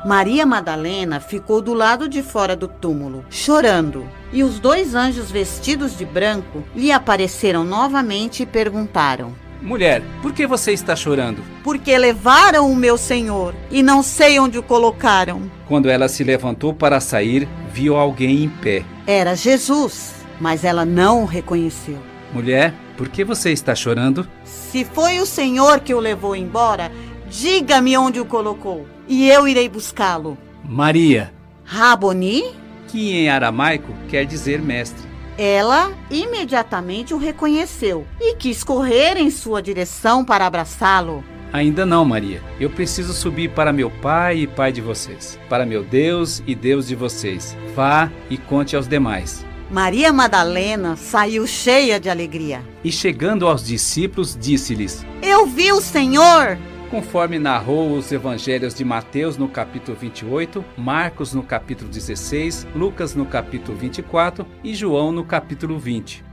Maria 0.06 0.46
Madalena 0.46 1.18
ficou 1.18 1.60
do 1.60 1.74
lado 1.74 2.08
de 2.08 2.22
fora 2.22 2.54
do 2.54 2.68
túmulo, 2.68 3.24
chorando. 3.28 4.08
E 4.32 4.44
os 4.44 4.60
dois 4.60 4.94
anjos 4.94 5.32
vestidos 5.32 5.98
de 5.98 6.04
branco 6.04 6.62
lhe 6.76 6.92
apareceram 6.92 7.64
novamente 7.64 8.44
e 8.44 8.46
perguntaram: 8.46 9.32
Mulher, 9.60 10.04
por 10.22 10.32
que 10.32 10.46
você 10.46 10.72
está 10.72 10.94
chorando? 10.94 11.42
Porque 11.64 11.98
levaram 11.98 12.70
o 12.70 12.76
meu 12.76 12.96
senhor 12.96 13.52
e 13.68 13.82
não 13.82 14.00
sei 14.00 14.38
onde 14.38 14.56
o 14.56 14.62
colocaram. 14.62 15.50
Quando 15.66 15.90
ela 15.90 16.06
se 16.06 16.22
levantou 16.22 16.72
para 16.72 17.00
sair, 17.00 17.48
viu 17.72 17.96
alguém 17.96 18.44
em 18.44 18.48
pé. 18.48 18.84
Era 19.08 19.34
Jesus, 19.34 20.14
mas 20.40 20.62
ela 20.62 20.84
não 20.84 21.24
o 21.24 21.26
reconheceu. 21.26 21.98
Mulher, 22.32 22.72
por 22.96 23.08
que 23.08 23.24
você 23.24 23.50
está 23.50 23.74
chorando? 23.74 24.24
Se 24.44 24.84
foi 24.84 25.18
o 25.18 25.26
senhor 25.26 25.80
que 25.80 25.92
o 25.92 25.98
levou 25.98 26.36
embora, 26.36 26.92
diga-me 27.28 27.98
onde 27.98 28.20
o 28.20 28.24
colocou 28.24 28.86
e 29.08 29.28
eu 29.28 29.46
irei 29.46 29.68
buscá-lo. 29.68 30.36
Maria. 30.64 31.32
Raboni? 31.64 32.54
Que 32.88 33.12
em 33.12 33.28
aramaico 33.28 33.92
quer 34.08 34.24
dizer 34.24 34.60
mestre. 34.60 35.06
Ela 35.38 35.92
imediatamente 36.10 37.12
o 37.12 37.18
reconheceu 37.18 38.06
e 38.20 38.36
quis 38.36 38.64
correr 38.64 39.16
em 39.16 39.30
sua 39.30 39.60
direção 39.60 40.24
para 40.24 40.46
abraçá-lo. 40.46 41.22
Ainda 41.52 41.86
não, 41.86 42.04
Maria. 42.04 42.42
Eu 42.58 42.70
preciso 42.70 43.12
subir 43.12 43.50
para 43.50 43.72
meu 43.72 43.90
pai 43.90 44.38
e 44.38 44.46
pai 44.46 44.72
de 44.72 44.80
vocês, 44.80 45.38
para 45.48 45.66
meu 45.66 45.84
Deus 45.84 46.42
e 46.46 46.54
Deus 46.54 46.86
de 46.86 46.94
vocês. 46.94 47.56
Vá 47.74 48.10
e 48.28 48.36
conte 48.36 48.76
aos 48.76 48.88
demais. 48.88 49.44
Maria 49.70 50.12
Madalena 50.12 50.96
saiu 50.96 51.46
cheia 51.46 51.98
de 51.98 52.08
alegria. 52.08 52.62
E 52.84 52.92
chegando 52.92 53.46
aos 53.48 53.64
discípulos, 53.64 54.36
disse-lhes: 54.38 55.04
Eu 55.22 55.46
vi 55.46 55.72
o 55.72 55.80
Senhor! 55.80 56.58
Conforme 56.86 57.38
narrou 57.38 57.92
os 57.92 58.12
evangelhos 58.12 58.74
de 58.74 58.84
Mateus 58.84 59.36
no 59.36 59.48
capítulo 59.48 59.96
28, 59.96 60.64
Marcos 60.76 61.34
no 61.34 61.42
capítulo 61.42 61.90
16, 61.90 62.66
Lucas 62.74 63.14
no 63.14 63.26
capítulo 63.26 63.76
24 63.76 64.46
e 64.62 64.74
João 64.74 65.12
no 65.12 65.24
capítulo 65.24 65.78
20. 65.78 66.25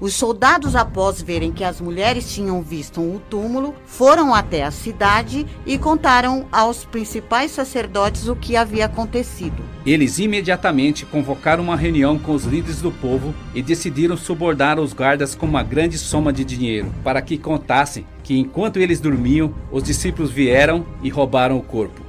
Os 0.00 0.14
soldados, 0.14 0.76
após 0.76 1.20
verem 1.20 1.50
que 1.50 1.64
as 1.64 1.80
mulheres 1.80 2.32
tinham 2.32 2.62
visto 2.62 3.00
o 3.00 3.20
túmulo, 3.28 3.74
foram 3.84 4.32
até 4.32 4.62
a 4.62 4.70
cidade 4.70 5.44
e 5.66 5.76
contaram 5.76 6.46
aos 6.52 6.84
principais 6.84 7.50
sacerdotes 7.50 8.28
o 8.28 8.36
que 8.36 8.54
havia 8.54 8.84
acontecido. 8.84 9.60
Eles 9.84 10.20
imediatamente 10.20 11.04
convocaram 11.04 11.64
uma 11.64 11.76
reunião 11.76 12.16
com 12.16 12.32
os 12.32 12.44
líderes 12.44 12.80
do 12.80 12.92
povo 12.92 13.34
e 13.52 13.60
decidiram 13.60 14.16
subornar 14.16 14.78
os 14.78 14.92
guardas 14.92 15.34
com 15.34 15.46
uma 15.46 15.64
grande 15.64 15.98
soma 15.98 16.32
de 16.32 16.44
dinheiro, 16.44 16.92
para 17.02 17.20
que 17.20 17.36
contassem 17.36 18.06
que 18.22 18.38
enquanto 18.38 18.78
eles 18.78 19.00
dormiam, 19.00 19.52
os 19.72 19.82
discípulos 19.82 20.30
vieram 20.30 20.86
e 21.02 21.08
roubaram 21.08 21.56
o 21.56 21.62
corpo. 21.62 22.07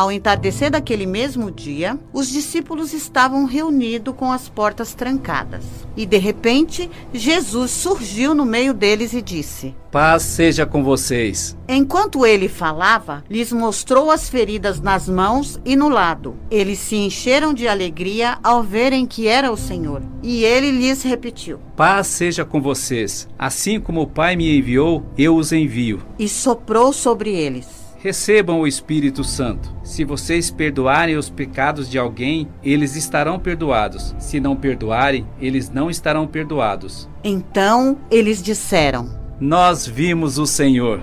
Ao 0.00 0.10
entardecer 0.10 0.70
daquele 0.70 1.04
mesmo 1.04 1.50
dia, 1.50 1.98
os 2.10 2.26
discípulos 2.26 2.94
estavam 2.94 3.44
reunidos 3.44 4.14
com 4.16 4.32
as 4.32 4.48
portas 4.48 4.94
trancadas. 4.94 5.62
E 5.94 6.06
de 6.06 6.16
repente, 6.16 6.90
Jesus 7.12 7.70
surgiu 7.70 8.34
no 8.34 8.46
meio 8.46 8.72
deles 8.72 9.12
e 9.12 9.20
disse: 9.20 9.74
Paz 9.92 10.22
seja 10.22 10.64
com 10.64 10.82
vocês. 10.82 11.54
Enquanto 11.68 12.24
ele 12.24 12.48
falava, 12.48 13.22
lhes 13.28 13.52
mostrou 13.52 14.10
as 14.10 14.26
feridas 14.26 14.80
nas 14.80 15.06
mãos 15.06 15.60
e 15.66 15.76
no 15.76 15.90
lado. 15.90 16.34
Eles 16.50 16.78
se 16.78 16.96
encheram 16.96 17.52
de 17.52 17.68
alegria 17.68 18.38
ao 18.42 18.62
verem 18.62 19.04
que 19.04 19.28
era 19.28 19.52
o 19.52 19.56
Senhor. 19.56 20.00
E 20.22 20.46
ele 20.46 20.70
lhes 20.70 21.02
repetiu: 21.02 21.60
Paz 21.76 22.06
seja 22.06 22.42
com 22.42 22.58
vocês. 22.58 23.28
Assim 23.38 23.78
como 23.78 24.00
o 24.00 24.06
Pai 24.06 24.34
me 24.34 24.56
enviou, 24.56 25.04
eu 25.18 25.36
os 25.36 25.52
envio. 25.52 26.00
E 26.18 26.26
soprou 26.26 26.90
sobre 26.90 27.34
eles. 27.34 27.79
Recebam 28.02 28.60
o 28.60 28.66
Espírito 28.66 29.22
Santo. 29.22 29.70
Se 29.84 30.06
vocês 30.06 30.50
perdoarem 30.50 31.18
os 31.18 31.28
pecados 31.28 31.86
de 31.86 31.98
alguém, 31.98 32.48
eles 32.62 32.96
estarão 32.96 33.38
perdoados. 33.38 34.14
Se 34.18 34.40
não 34.40 34.56
perdoarem, 34.56 35.26
eles 35.38 35.68
não 35.68 35.90
estarão 35.90 36.26
perdoados. 36.26 37.06
Então 37.22 37.98
eles 38.10 38.42
disseram: 38.42 39.10
Nós 39.38 39.86
vimos 39.86 40.38
o 40.38 40.46
Senhor. 40.46 41.02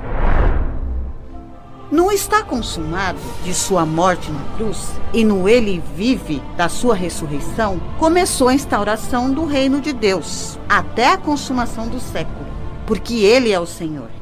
Não 1.91 2.12
está 2.12 2.41
consumado 2.41 3.19
de 3.43 3.53
sua 3.53 3.86
morte 3.86 4.31
na 4.31 4.57
cruz 4.57 4.91
e 5.13 5.23
no 5.23 5.47
ele 5.47 5.83
vive 5.95 6.41
da 6.57 6.67
sua 6.67 6.95
ressurreição? 6.95 7.79
Começou 7.99 8.47
a 8.47 8.55
instauração 8.55 9.31
do 9.31 9.45
reino 9.45 9.79
de 9.79 9.93
Deus 9.93 10.57
até 10.67 11.12
a 11.12 11.17
consumação 11.17 11.88
do 11.88 11.99
século, 11.99 12.47
porque 12.88 13.17
ele 13.17 13.51
é 13.51 13.60
o 13.60 13.67
Senhor. 13.67 14.16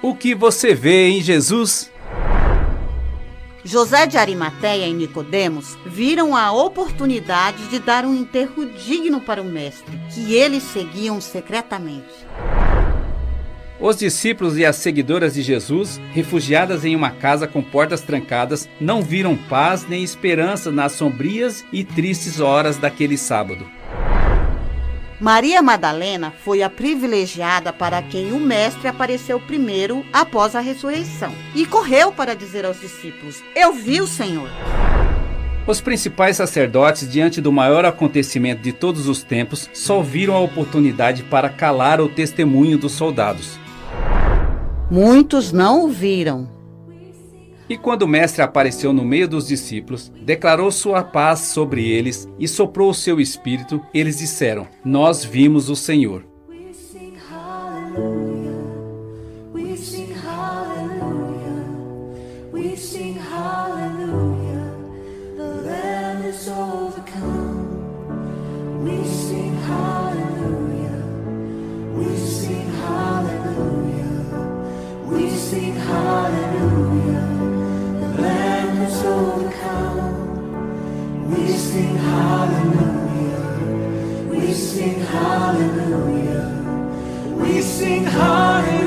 O 0.00 0.14
que 0.14 0.32
você 0.32 0.74
vê 0.74 1.08
em 1.08 1.20
Jesus? 1.20 1.90
José 3.64 4.06
de 4.06 4.16
Arimateia 4.16 4.86
e 4.86 4.92
Nicodemos 4.92 5.76
viram 5.84 6.36
a 6.36 6.52
oportunidade 6.52 7.66
de 7.66 7.80
dar 7.80 8.04
um 8.04 8.14
enterro 8.14 8.64
digno 8.64 9.20
para 9.20 9.42
o 9.42 9.44
mestre, 9.44 9.98
que 10.14 10.34
eles 10.34 10.62
seguiam 10.62 11.20
secretamente. 11.20 12.14
Os 13.80 13.96
discípulos 13.96 14.56
e 14.56 14.64
as 14.64 14.76
seguidoras 14.76 15.34
de 15.34 15.42
Jesus, 15.42 16.00
refugiadas 16.12 16.84
em 16.84 16.94
uma 16.94 17.10
casa 17.10 17.48
com 17.48 17.60
portas 17.60 18.00
trancadas, 18.00 18.68
não 18.80 19.02
viram 19.02 19.36
paz 19.36 19.84
nem 19.88 20.04
esperança 20.04 20.70
nas 20.70 20.92
sombrias 20.92 21.64
e 21.72 21.82
tristes 21.82 22.38
horas 22.38 22.76
daquele 22.76 23.18
sábado. 23.18 23.77
Maria 25.20 25.60
Madalena 25.60 26.32
foi 26.44 26.62
a 26.62 26.70
privilegiada 26.70 27.72
para 27.72 28.00
quem 28.00 28.30
o 28.30 28.38
Mestre 28.38 28.86
apareceu 28.86 29.40
primeiro 29.40 30.06
após 30.12 30.54
a 30.54 30.60
ressurreição 30.60 31.32
e 31.56 31.66
correu 31.66 32.12
para 32.12 32.36
dizer 32.36 32.64
aos 32.64 32.80
discípulos: 32.80 33.42
Eu 33.54 33.72
vi 33.72 34.00
o 34.00 34.06
Senhor. 34.06 34.48
Os 35.66 35.80
principais 35.80 36.36
sacerdotes, 36.36 37.10
diante 37.10 37.40
do 37.40 37.50
maior 37.50 37.84
acontecimento 37.84 38.62
de 38.62 38.72
todos 38.72 39.08
os 39.08 39.24
tempos, 39.24 39.68
só 39.74 40.00
viram 40.00 40.34
a 40.34 40.40
oportunidade 40.40 41.24
para 41.24 41.50
calar 41.50 42.00
o 42.00 42.08
testemunho 42.08 42.78
dos 42.78 42.92
soldados. 42.92 43.58
Muitos 44.88 45.52
não 45.52 45.84
o 45.84 45.88
viram. 45.88 46.57
E 47.68 47.76
quando 47.76 48.02
o 48.02 48.08
Mestre 48.08 48.40
apareceu 48.40 48.92
no 48.92 49.04
meio 49.04 49.28
dos 49.28 49.46
discípulos, 49.46 50.10
declarou 50.22 50.70
sua 50.70 51.04
paz 51.04 51.40
sobre 51.40 51.86
eles 51.86 52.26
e 52.38 52.48
soprou 52.48 52.90
o 52.90 52.94
seu 52.94 53.20
espírito, 53.20 53.80
eles 53.92 54.18
disseram: 54.18 54.66
Nós 54.84 55.22
vimos 55.22 55.68
o 55.68 55.76
Senhor. 55.76 56.24
We 75.10 75.30
sing 75.30 75.76
hallelujah. 75.76 76.37
hallelujah. 82.08 83.42
We 84.30 84.52
sing 84.52 85.00
hallelujah. 85.00 86.44
We 87.40 87.60
sing 87.60 88.04
hallelujah. 88.04 88.77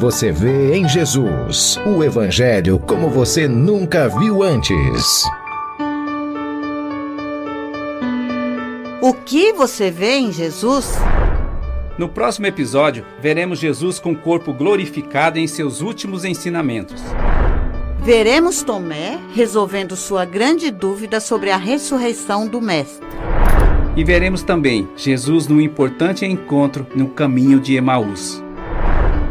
Você 0.00 0.32
vê 0.32 0.76
em 0.76 0.88
Jesus? 0.88 1.78
O 1.84 2.02
Evangelho 2.02 2.78
como 2.78 3.10
você 3.10 3.46
nunca 3.46 4.08
viu 4.08 4.42
antes. 4.42 5.24
O 9.02 9.12
que 9.12 9.52
você 9.52 9.90
vê 9.90 10.16
em 10.16 10.32
Jesus? 10.32 10.94
No 11.98 12.08
próximo 12.08 12.46
episódio, 12.46 13.04
veremos 13.20 13.58
Jesus 13.58 13.98
com 13.98 14.12
o 14.12 14.16
corpo 14.16 14.54
glorificado 14.54 15.38
em 15.38 15.46
seus 15.46 15.82
últimos 15.82 16.24
ensinamentos. 16.24 17.02
Veremos 18.02 18.62
Tomé 18.62 19.18
resolvendo 19.34 19.96
sua 19.96 20.24
grande 20.24 20.70
dúvida 20.70 21.20
sobre 21.20 21.50
a 21.50 21.58
ressurreição 21.58 22.48
do 22.48 22.58
Mestre. 22.58 23.06
E 23.94 24.02
veremos 24.02 24.42
também 24.42 24.88
Jesus 24.96 25.46
num 25.46 25.60
importante 25.60 26.24
encontro 26.24 26.86
no 26.94 27.08
caminho 27.08 27.60
de 27.60 27.76
Emaús. 27.76 28.42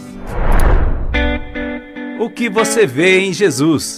O 2.20 2.30
que 2.30 2.52
você 2.52 2.86
vê 2.86 3.22
em 3.22 3.34
Jesus? 3.34 3.98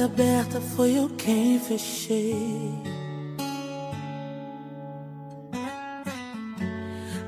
Porta 0.00 0.04
aberta 0.04 0.60
foi 0.60 0.98
eu 0.98 1.08
quem 1.10 1.58
fechei. 1.58 2.34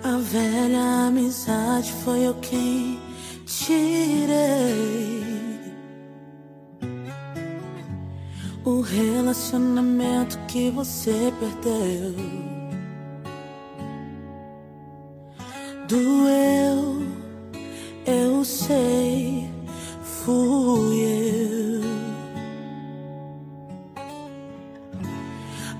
A 0.03 0.17
velha 0.19 1.07
amizade 1.09 1.93
foi 2.05 2.27
eu 2.27 2.35
quem 2.35 2.99
tirei. 3.45 5.23
O 8.65 8.81
relacionamento 8.81 10.39
que 10.47 10.71
você 10.71 11.33
perdeu 11.39 12.15
doeu, 15.89 17.03
eu 18.07 18.45
sei, 18.45 19.51
fui 20.03 21.01
eu. 21.01 22.02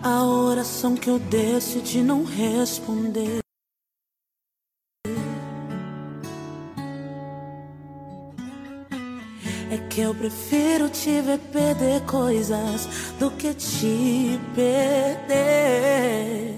A 0.05 0.25
oração 0.25 0.97
que 0.97 1.09
eu 1.09 1.19
decidi 1.19 2.03
não 2.03 2.25
responder. 2.25 3.39
É 9.71 9.79
que 9.89 10.01
eu 10.01 10.13
prefiro 10.15 10.89
te 10.89 11.21
ver 11.21 11.39
perder 11.39 12.01
coisas 12.03 12.89
do 13.21 13.31
que 13.31 13.55
te 13.55 14.41
perder. 14.55 16.57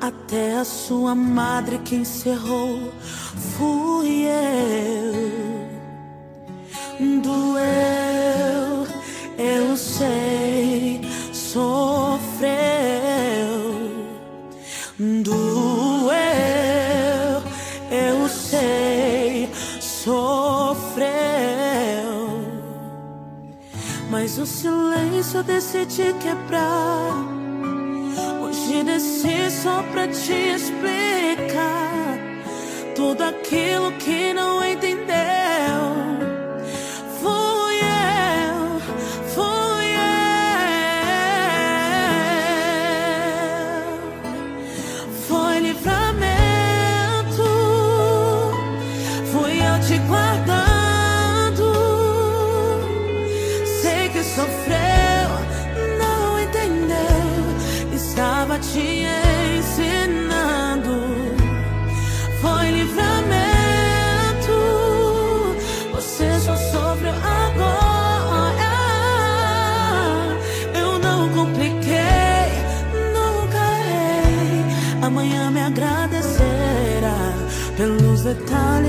Até 0.00 0.58
a 0.58 0.64
sua 0.64 1.14
madre 1.14 1.78
que 1.78 1.96
encerrou 1.96 2.92
fui 3.56 4.26
eu. 4.26 5.34
Doeu, 7.22 8.86
eu 9.38 9.76
sei, 9.76 11.00
sofreu. 11.54 12.50
Doeu, 15.22 15.38
eu 17.90 18.28
sei, 18.28 19.48
sofreu. 19.80 21.04
Mas 24.10 24.36
o 24.38 24.46
silêncio 24.46 25.38
eu 25.38 25.44
decidi 25.44 26.12
quebrar. 26.14 27.14
Hoje 28.42 28.82
desci 28.82 29.48
só 29.50 29.82
pra 29.92 30.08
te 30.08 30.32
explicar 30.32 32.18
tudo 32.96 33.22
aquilo 33.22 33.92
que 33.92 34.32
não 34.32 34.64
entendeu. 34.64 35.43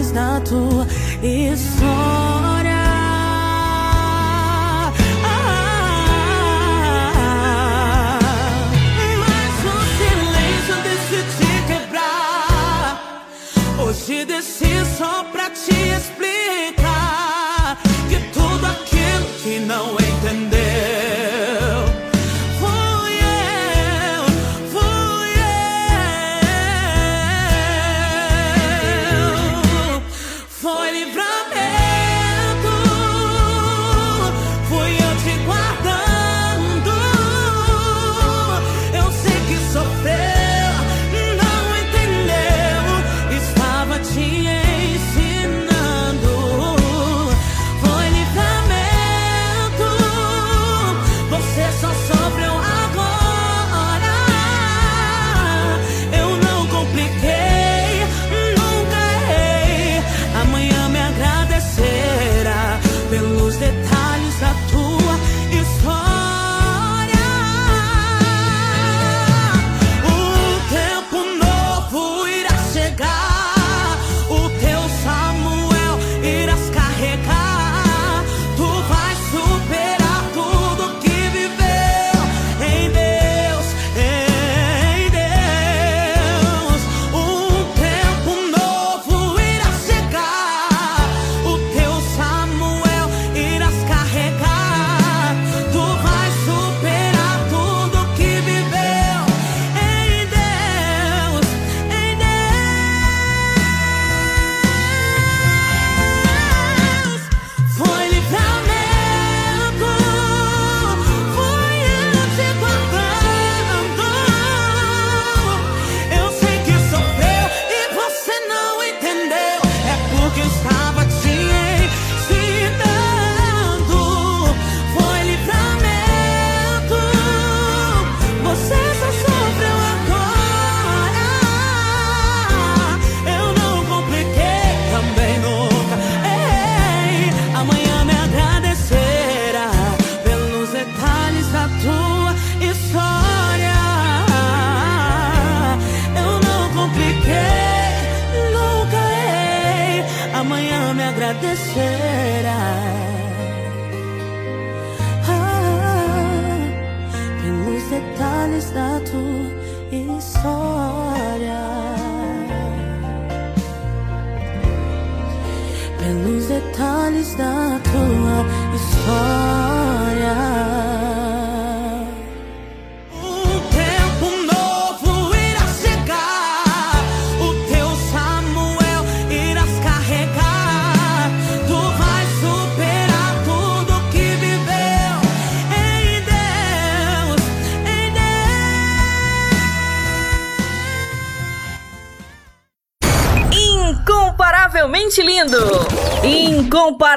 Detalhes 0.06 0.12
da 0.12 0.40
tua 0.42 0.88
história. 1.24 1.75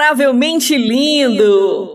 Incomparavelmente 0.08 0.74
lindo! 0.78 1.87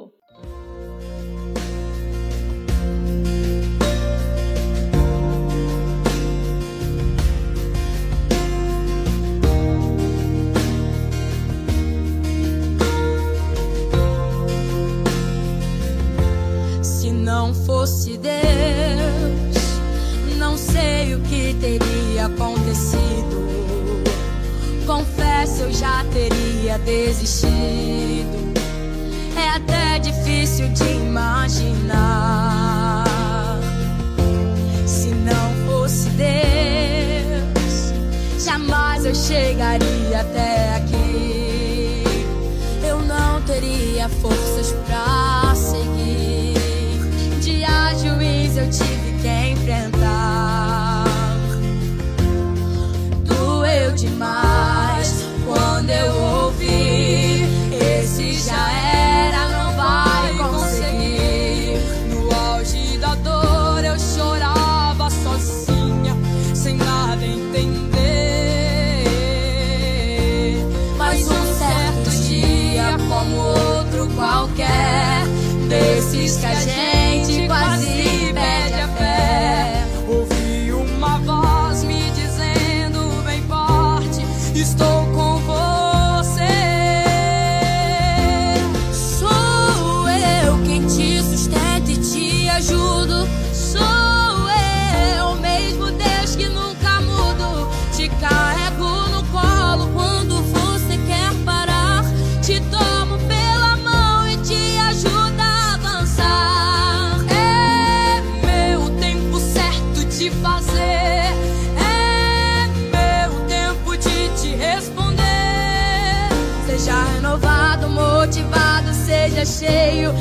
Cheio 119.46 120.14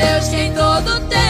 Deus 0.00 0.28
que 0.28 0.36
em 0.36 0.52
todo 0.54 1.00
tempo 1.08 1.29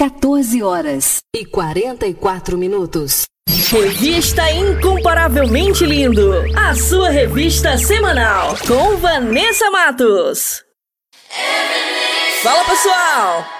14 0.00 0.62
horas 0.62 1.18
e 1.36 1.44
44 1.44 2.56
minutos. 2.56 3.24
Revista 3.70 4.50
Incomparavelmente 4.50 5.84
Lindo. 5.84 6.32
A 6.56 6.74
sua 6.74 7.10
revista 7.10 7.76
semanal. 7.76 8.56
Com 8.66 8.96
Vanessa 8.96 9.70
Matos. 9.70 10.64
Fala 12.42 12.64
pessoal! 12.64 13.59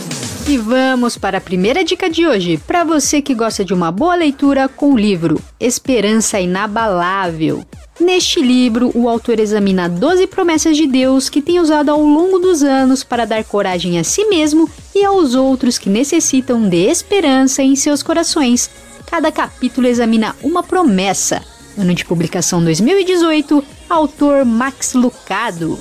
E 0.51 0.57
vamos 0.57 1.17
para 1.17 1.37
a 1.37 1.41
primeira 1.41 1.81
dica 1.81 2.09
de 2.09 2.27
hoje, 2.27 2.57
para 2.67 2.83
você 2.83 3.21
que 3.21 3.33
gosta 3.33 3.63
de 3.63 3.73
uma 3.73 3.89
boa 3.89 4.15
leitura 4.15 4.67
com 4.67 4.91
o 4.91 4.97
livro 4.97 5.41
Esperança 5.57 6.41
Inabalável. 6.41 7.63
Neste 7.97 8.41
livro, 8.41 8.91
o 8.93 9.07
autor 9.07 9.39
examina 9.39 9.87
12 9.87 10.27
promessas 10.27 10.75
de 10.75 10.85
Deus 10.87 11.29
que 11.29 11.41
tem 11.41 11.61
usado 11.61 11.87
ao 11.87 12.03
longo 12.03 12.37
dos 12.37 12.63
anos 12.63 13.01
para 13.01 13.23
dar 13.23 13.45
coragem 13.45 13.97
a 13.97 14.03
si 14.03 14.25
mesmo 14.25 14.69
e 14.93 15.05
aos 15.05 15.35
outros 15.35 15.77
que 15.77 15.89
necessitam 15.89 16.67
de 16.67 16.85
esperança 16.85 17.63
em 17.63 17.73
seus 17.73 18.03
corações. 18.03 18.69
Cada 19.05 19.31
capítulo 19.31 19.87
examina 19.87 20.35
uma 20.43 20.61
promessa. 20.61 21.41
Ano 21.77 21.93
de 21.93 22.03
publicação 22.03 22.61
2018, 22.61 23.63
autor 23.89 24.43
Max 24.43 24.95
Lucado. 24.95 25.79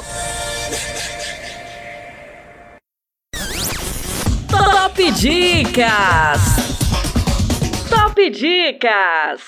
Top 5.00 5.12
Dicas! 5.12 6.40
Top 7.88 8.30
Dicas! 8.30 9.40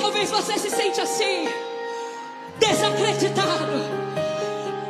Talvez 0.00 0.30
você 0.30 0.56
se 0.56 0.70
sente 0.70 1.00
assim, 1.00 1.48
desacreditado. 2.60 3.82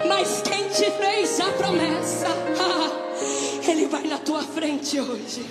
Mas 0.06 0.42
quem 0.42 0.68
te 0.68 0.90
fez 0.90 1.40
a 1.40 1.50
promessa, 1.52 2.26
ele 3.66 3.86
vai 3.86 4.02
na 4.02 4.18
tua 4.18 4.42
frente 4.42 5.00
hoje. 5.00 5.46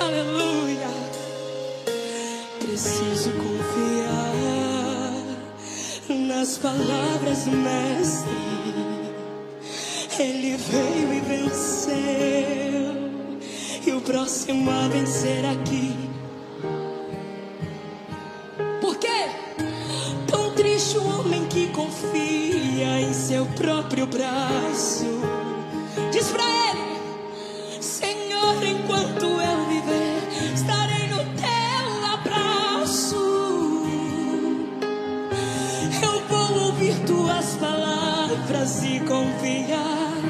Aleluia. 0.00 0.88
Preciso 2.58 3.30
nas 6.42 6.58
palavras 6.58 7.46
Mestre. 7.46 8.32
Ele 10.18 10.56
veio 10.56 11.14
e 11.14 11.20
venceu. 11.20 11.92
E 13.86 13.92
o 13.92 14.00
próximo 14.00 14.68
a 14.68 14.88
vencer 14.88 15.44
aqui. 15.46 15.96
Por 18.80 18.96
quê? 18.96 19.30
Tão 20.26 20.52
triste 20.54 20.98
o 20.98 21.20
homem 21.20 21.46
que 21.46 21.68
confia 21.68 23.00
em 23.00 23.12
seu 23.12 23.46
próprio 23.46 24.08
braço. 24.08 25.06
Diz 26.10 26.28
pra 26.28 26.42
ele: 26.42 27.80
Senhor, 27.80 28.64
enquanto 28.64 29.31
palavras 38.62 38.84
e 38.84 39.00
confiar. 39.00 40.22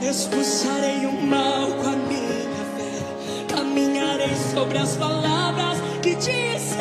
Expulsarei 0.00 1.06
o 1.06 1.12
mal 1.12 1.66
com 1.72 1.88
a 1.88 1.96
minha 1.96 2.64
fé. 2.76 3.54
Caminharei 3.54 4.34
sobre 4.54 4.78
as 4.78 4.96
palavras 4.96 5.78
que 6.02 6.14
disse. 6.14 6.76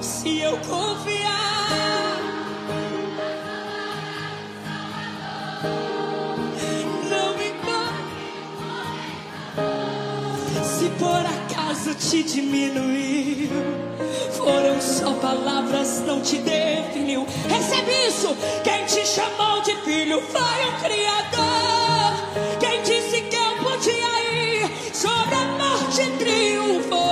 Se 0.00 0.38
eu 0.40 0.56
confiar, 0.58 1.51
te 12.10 12.22
diminuiu, 12.22 13.48
foram 14.32 14.80
só 14.80 15.12
palavras, 15.14 16.02
não 16.06 16.20
te 16.20 16.38
definiu. 16.38 17.26
Recebe 17.48 17.92
isso! 18.08 18.36
Quem 18.64 18.84
te 18.86 19.06
chamou 19.06 19.62
de 19.62 19.74
filho 19.82 20.20
foi 20.20 20.40
o 20.40 20.72
Criador. 20.82 22.12
Quem 22.58 22.82
disse 22.82 23.22
que 23.22 23.36
eu 23.36 23.56
podia 23.62 24.34
ir 24.34 24.70
sobre 24.94 25.34
a 25.34 25.44
morte 25.58 26.10
triunfou. 26.18 27.11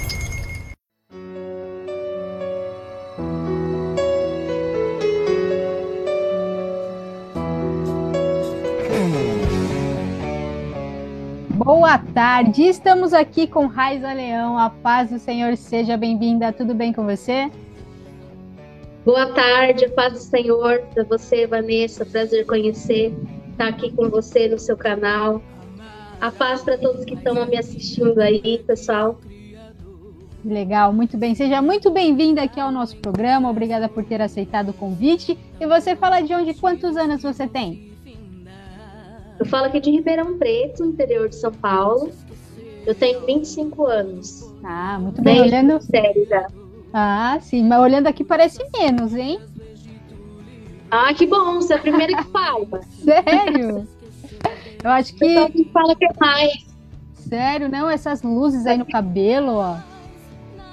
Boa 11.73 11.97
tarde, 11.97 12.63
estamos 12.63 13.13
aqui 13.13 13.47
com 13.47 13.65
Raiza 13.65 14.11
Leão. 14.11 14.57
A 14.57 14.69
paz 14.69 15.09
do 15.09 15.17
Senhor 15.17 15.55
seja 15.55 15.95
bem-vinda. 15.95 16.51
Tudo 16.51 16.75
bem 16.75 16.91
com 16.91 17.05
você? 17.05 17.49
Boa 19.05 19.27
tarde, 19.27 19.87
paz 19.91 20.11
do 20.11 20.19
Senhor 20.19 20.81
para 20.93 21.05
você, 21.05 21.47
Vanessa. 21.47 22.05
Prazer 22.05 22.45
conhecer, 22.45 23.13
estar 23.51 23.69
aqui 23.69 23.89
com 23.89 24.09
você 24.09 24.49
no 24.49 24.59
seu 24.59 24.75
canal. 24.75 25.41
A 26.19 26.29
paz 26.29 26.61
para 26.61 26.77
todos 26.77 27.05
que 27.05 27.13
estão 27.13 27.45
me 27.45 27.57
assistindo 27.57 28.19
aí, 28.19 28.61
pessoal. 28.67 29.17
Legal, 30.43 30.91
muito 30.91 31.17
bem. 31.17 31.33
Seja 31.35 31.61
muito 31.61 31.89
bem-vinda 31.89 32.41
aqui 32.41 32.59
ao 32.59 32.69
nosso 32.69 32.97
programa. 32.97 33.49
Obrigada 33.49 33.87
por 33.87 34.03
ter 34.03 34.21
aceitado 34.21 34.71
o 34.71 34.73
convite. 34.73 35.37
E 35.57 35.65
você 35.65 35.95
fala 35.95 36.19
de 36.19 36.33
onde, 36.33 36.53
quantos 36.53 36.97
anos 36.97 37.23
você 37.23 37.47
tem? 37.47 37.90
Eu 39.41 39.45
falo 39.47 39.65
aqui 39.65 39.79
de 39.79 39.89
Ribeirão 39.89 40.37
Preto, 40.37 40.85
interior 40.85 41.27
de 41.27 41.35
São 41.35 41.51
Paulo. 41.51 42.11
Eu 42.85 42.93
tenho 42.93 43.25
25 43.25 43.87
anos. 43.87 44.53
Ah, 44.63 44.99
muito 44.99 45.19
bem. 45.19 45.41
Olhando. 45.41 45.81
Sério, 45.81 46.27
já. 46.29 46.47
Ah, 46.93 47.39
sim, 47.41 47.67
mas 47.67 47.79
olhando 47.79 48.05
aqui 48.05 48.23
parece 48.23 48.63
menos, 48.71 49.15
hein? 49.15 49.39
Ah, 50.91 51.11
que 51.15 51.25
bom, 51.25 51.55
você 51.55 51.73
é 51.73 51.77
a 51.77 51.79
primeira 51.79 52.15
que 52.15 52.23
fala. 52.25 52.81
Sério? 53.03 53.87
Eu 54.83 54.91
acho 54.91 55.15
que. 55.15 55.25
Eu 55.25 55.49
que 55.49 55.65
fala 55.73 55.95
que 55.95 56.05
é 56.05 56.09
mais. 56.19 56.67
Sério, 57.15 57.67
não? 57.67 57.89
Essas 57.89 58.21
luzes 58.21 58.67
aí 58.67 58.77
no 58.77 58.85
cabelo, 58.85 59.53
ó. 59.53 59.77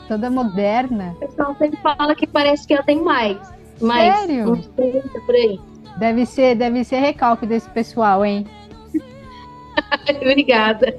Toda 0.09 0.29
moderna. 0.29 1.15
O 1.17 1.21
pessoal 1.21 1.57
sempre 1.57 1.81
fala 1.81 2.15
que 2.15 2.27
parece 2.27 2.67
que 2.67 2.75
eu 2.75 2.85
tenho 2.85 3.03
mais. 3.03 3.39
mais 3.81 4.15
Sério? 4.15 4.53
Uns 4.53 4.67
30 4.67 5.21
por 5.25 5.35
aí. 5.35 5.59
Deve 5.99 6.25
ser, 6.27 6.55
deve 6.55 6.85
ser 6.85 6.99
recalque 6.99 7.47
desse 7.47 7.69
pessoal, 7.71 8.25
hein? 8.25 8.47
Obrigada. 10.09 10.97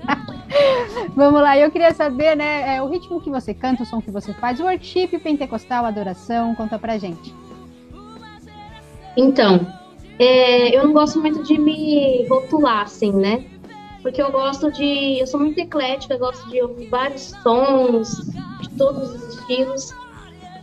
Vamos 1.16 1.42
lá, 1.42 1.58
eu 1.58 1.72
queria 1.72 1.94
saber, 1.94 2.36
né, 2.36 2.76
é, 2.76 2.82
o 2.82 2.90
ritmo 2.90 3.22
que 3.22 3.30
você 3.30 3.54
canta, 3.54 3.84
o 3.84 3.86
som 3.86 4.02
que 4.02 4.12
você 4.12 4.34
faz, 4.34 4.60
worship, 4.60 5.20
pentecostal, 5.20 5.86
adoração, 5.86 6.56
conta 6.56 6.78
pra 6.80 6.98
gente. 6.98 7.34
Então, 9.16 9.66
é, 10.18 10.76
eu 10.76 10.84
não 10.84 10.94
gosto 10.94 11.20
muito 11.20 11.44
de 11.44 11.58
me 11.58 12.26
rotular, 12.28 12.82
assim, 12.82 13.12
né? 13.12 13.46
Porque 14.02 14.22
eu 14.22 14.32
gosto 14.32 14.72
de. 14.72 15.20
Eu 15.20 15.28
sou 15.28 15.40
muito 15.40 15.60
eclética, 15.60 16.14
eu 16.14 16.20
gosto 16.20 16.50
de 16.50 16.62
ouvir 16.62 16.88
vários 16.88 17.34
sons, 17.44 18.30
de 18.62 18.70
todos 18.78 19.14
os 19.14 19.36
estilos. 19.36 19.94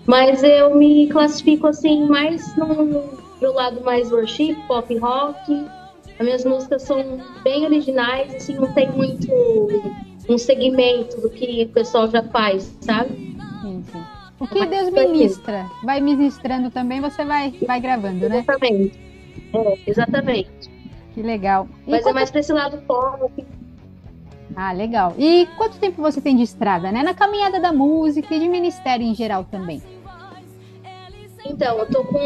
Mas 0.06 0.42
eu 0.42 0.74
me 0.74 1.08
classifico, 1.08 1.66
assim, 1.66 2.06
mais 2.06 2.56
no, 2.56 3.25
pro 3.38 3.52
lado 3.52 3.82
mais 3.82 4.10
worship, 4.10 4.54
pop 4.66 4.96
rock. 4.98 5.66
As 6.18 6.24
minhas 6.24 6.44
músicas 6.44 6.82
são 6.82 7.20
bem 7.44 7.64
originais, 7.64 8.34
assim, 8.34 8.54
não 8.54 8.72
tem 8.72 8.90
muito 8.90 9.28
um 10.28 10.38
segmento 10.38 11.20
do 11.20 11.30
que 11.30 11.64
o 11.64 11.68
pessoal 11.68 12.08
já 12.10 12.22
faz, 12.22 12.74
sabe? 12.80 13.36
Sim. 13.62 13.84
O 14.38 14.46
que 14.46 14.66
Deus 14.66 14.90
ministra, 14.90 15.66
vai 15.82 16.00
ministrando 16.00 16.70
também, 16.70 17.00
você 17.00 17.24
vai, 17.24 17.54
vai 17.66 17.80
gravando, 17.80 18.28
né? 18.28 18.38
Exatamente. 18.38 19.00
É, 19.52 19.78
exatamente. 19.86 20.70
Que 21.14 21.22
legal. 21.22 21.66
E 21.86 21.90
Mas 21.90 22.02
quanto... 22.02 22.10
é 22.10 22.14
mais 22.14 22.30
pra 22.30 22.40
esse 22.40 22.52
lado 22.52 22.78
pop. 22.86 23.46
Ah, 24.54 24.72
legal. 24.72 25.14
E 25.18 25.46
quanto 25.56 25.78
tempo 25.78 26.02
você 26.02 26.20
tem 26.20 26.36
de 26.36 26.42
estrada, 26.42 26.92
né? 26.92 27.02
Na 27.02 27.14
caminhada 27.14 27.60
da 27.60 27.72
música 27.72 28.34
e 28.34 28.38
de 28.38 28.48
ministério 28.48 29.04
em 29.04 29.14
geral 29.14 29.44
também? 29.44 29.82
Então, 31.46 31.78
eu 31.78 31.86
tô 31.86 32.04
com 32.04 32.18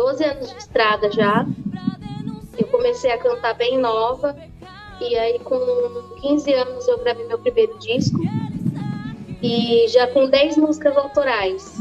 12 0.00 0.24
anos 0.24 0.50
de 0.50 0.56
estrada 0.56 1.12
já. 1.12 1.44
Eu 2.56 2.66
comecei 2.68 3.12
a 3.12 3.18
cantar 3.18 3.54
bem 3.54 3.76
nova. 3.76 4.34
E 4.98 5.14
aí, 5.14 5.38
com 5.40 5.58
15 6.22 6.52
anos, 6.54 6.88
eu 6.88 6.98
gravei 7.00 7.26
meu 7.26 7.38
primeiro 7.38 7.78
disco. 7.78 8.18
E 9.42 9.86
já 9.88 10.06
com 10.06 10.26
10 10.26 10.56
músicas 10.56 10.96
autorais 10.96 11.78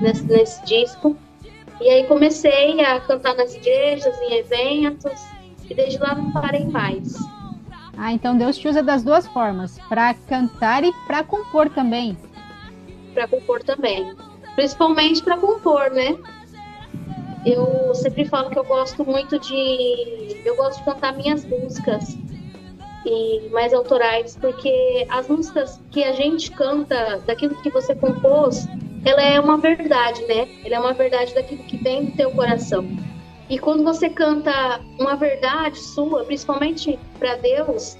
nesse, 0.00 0.24
nesse 0.24 0.64
disco. 0.64 1.14
E 1.78 1.90
aí 1.90 2.06
comecei 2.06 2.80
a 2.80 3.00
cantar 3.00 3.36
nas 3.36 3.54
igrejas, 3.54 4.18
em 4.22 4.36
eventos. 4.36 5.20
E 5.68 5.74
desde 5.74 5.98
lá 5.98 6.14
não 6.14 6.32
parei 6.32 6.64
mais. 6.64 7.14
Ah, 7.98 8.12
então 8.12 8.38
Deus 8.38 8.56
te 8.56 8.66
usa 8.66 8.82
das 8.82 9.02
duas 9.02 9.26
formas, 9.26 9.78
para 9.90 10.14
cantar 10.14 10.84
e 10.84 10.92
para 11.06 11.22
compor 11.22 11.68
também. 11.68 12.16
Para 13.12 13.28
compor 13.28 13.62
também. 13.62 14.14
Principalmente 14.54 15.22
para 15.22 15.36
compor, 15.36 15.90
né? 15.90 16.16
Eu 17.46 17.94
sempre 17.94 18.24
falo 18.24 18.50
que 18.50 18.58
eu 18.58 18.64
gosto 18.64 19.04
muito 19.04 19.38
de. 19.38 20.42
Eu 20.44 20.56
gosto 20.56 20.78
de 20.78 20.84
cantar 20.84 21.16
minhas 21.16 21.44
músicas 21.44 22.16
e 23.06 23.48
mais 23.50 23.72
autorais, 23.72 24.36
porque 24.36 25.06
as 25.08 25.28
músicas 25.28 25.80
que 25.90 26.04
a 26.04 26.12
gente 26.12 26.50
canta, 26.50 27.22
daquilo 27.26 27.54
que 27.62 27.70
você 27.70 27.94
compôs, 27.94 28.66
ela 29.04 29.22
é 29.22 29.40
uma 29.40 29.56
verdade, 29.56 30.20
né? 30.26 30.48
Ela 30.64 30.76
é 30.76 30.80
uma 30.80 30.92
verdade 30.92 31.34
daquilo 31.34 31.62
que 31.64 31.76
vem 31.78 32.06
do 32.06 32.16
teu 32.16 32.30
coração. 32.32 32.84
E 33.48 33.58
quando 33.58 33.82
você 33.82 34.10
canta 34.10 34.80
uma 34.98 35.16
verdade 35.16 35.78
sua, 35.78 36.24
principalmente 36.24 36.98
para 37.18 37.36
Deus, 37.36 37.96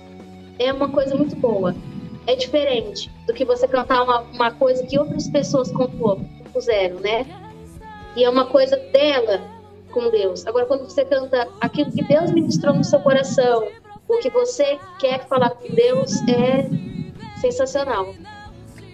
é 0.59 0.73
uma 0.73 0.89
coisa 0.89 1.15
muito 1.15 1.35
boa. 1.37 1.75
É 2.27 2.35
diferente 2.37 3.11
do 3.27 3.33
que 3.33 3.45
você 3.45 3.67
cantar 3.67 4.03
uma, 4.03 4.21
uma 4.21 4.51
coisa 4.51 4.85
que 4.87 4.99
outras 4.99 5.29
pessoas 5.29 5.73
compuseram, 5.73 7.01
né? 7.01 7.25
E 8.19 8.25
é 8.25 8.29
uma 8.29 8.47
coisa 8.47 8.77
dela 8.93 9.41
com 9.93 10.11
Deus. 10.11 10.45
Agora, 10.45 10.67
quando 10.67 10.83
você 10.83 11.05
canta 11.05 11.47
aquilo 11.61 11.93
que 11.93 12.03
Deus 12.03 12.33
ministrou 12.33 12.75
no 12.75 12.83
seu 12.83 12.99
coração, 12.99 13.69
o 14.09 14.19
que 14.19 14.29
você 14.29 14.77
quer 14.99 15.25
falar 15.29 15.51
com 15.51 15.73
Deus, 15.73 16.21
é 16.29 16.69
sensacional. 17.41 18.13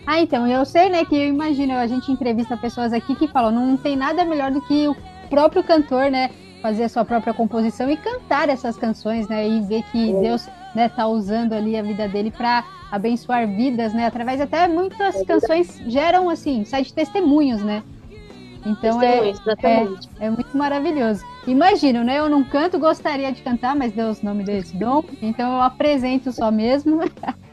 Ah, 0.07 0.21
então, 0.21 0.47
eu 0.47 0.63
sei, 0.67 0.91
né, 0.91 1.07
que 1.07 1.17
eu 1.17 1.27
imagino, 1.27 1.73
a 1.73 1.87
gente 1.87 2.13
entrevista 2.13 2.55
pessoas 2.59 2.93
aqui 2.93 3.15
que 3.15 3.27
falam, 3.27 3.51
não 3.51 3.79
tem 3.79 3.97
nada 3.97 4.27
melhor 4.27 4.51
do 4.51 4.61
que 4.61 4.89
o 4.89 4.97
próprio 5.31 5.65
cantor, 5.65 6.11
né, 6.11 6.31
fazer 6.61 6.85
a 6.85 6.89
sua 6.91 7.07
própria 7.07 7.33
composição 7.33 7.91
e 7.91 7.97
cantar 7.97 8.51
essas 8.51 8.77
canções, 8.77 9.27
né? 9.27 9.49
E 9.49 9.63
ver 9.63 9.85
que 9.85 10.11
é. 10.11 10.21
Deus 10.21 10.47
né, 10.75 10.91
tá 10.91 11.07
usando 11.07 11.55
ali 11.55 11.79
a 11.79 11.83
vida 11.83 12.07
dele 12.07 12.31
para 12.31 12.63
abençoar 12.93 13.49
vidas, 13.49 13.95
né? 13.95 14.05
Através 14.05 14.39
até 14.39 14.69
muitas 14.69 15.17
é 15.17 15.25
canções 15.25 15.81
geram 15.87 16.29
assim, 16.29 16.67
sai 16.67 16.83
de 16.83 16.93
testemunhos, 16.93 17.63
né? 17.63 17.83
Então 18.65 19.03
é, 19.03 19.31
é, 19.31 20.27
é, 20.27 20.31
muito 20.31 20.57
maravilhoso. 20.57 21.25
Imagino, 21.47 22.03
né? 22.03 22.19
Eu 22.19 22.29
não 22.29 22.43
canto, 22.43 22.79
gostaria 22.79 23.31
de 23.31 23.43
cantar, 23.43 23.77
mas 23.77 23.93
Deus 23.93 24.23
não 24.23 24.35
me 24.35 24.43
deu 24.43 24.57
esse 24.57 24.75
dom, 24.77 25.05
então 25.21 25.55
eu 25.55 25.61
apresento 25.61 26.33
só 26.33 26.51
mesmo. 26.51 27.01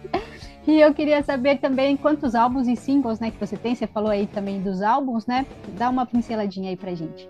e 0.66 0.80
eu 0.80 0.94
queria 0.94 1.22
saber 1.22 1.60
também 1.60 1.98
quantos 1.98 2.34
álbuns 2.34 2.68
e 2.68 2.76
singles, 2.78 3.20
né, 3.20 3.30
que 3.30 3.46
você 3.46 3.58
tem. 3.58 3.76
Você 3.76 3.88
falou 3.88 4.10
aí 4.10 4.26
também 4.28 4.62
dos 4.62 4.82
álbuns, 4.82 5.26
né? 5.26 5.46
Dá 5.78 5.90
uma 5.90 6.06
pinceladinha 6.06 6.70
aí 6.70 6.78
pra 6.78 6.96
gente. 6.96 7.30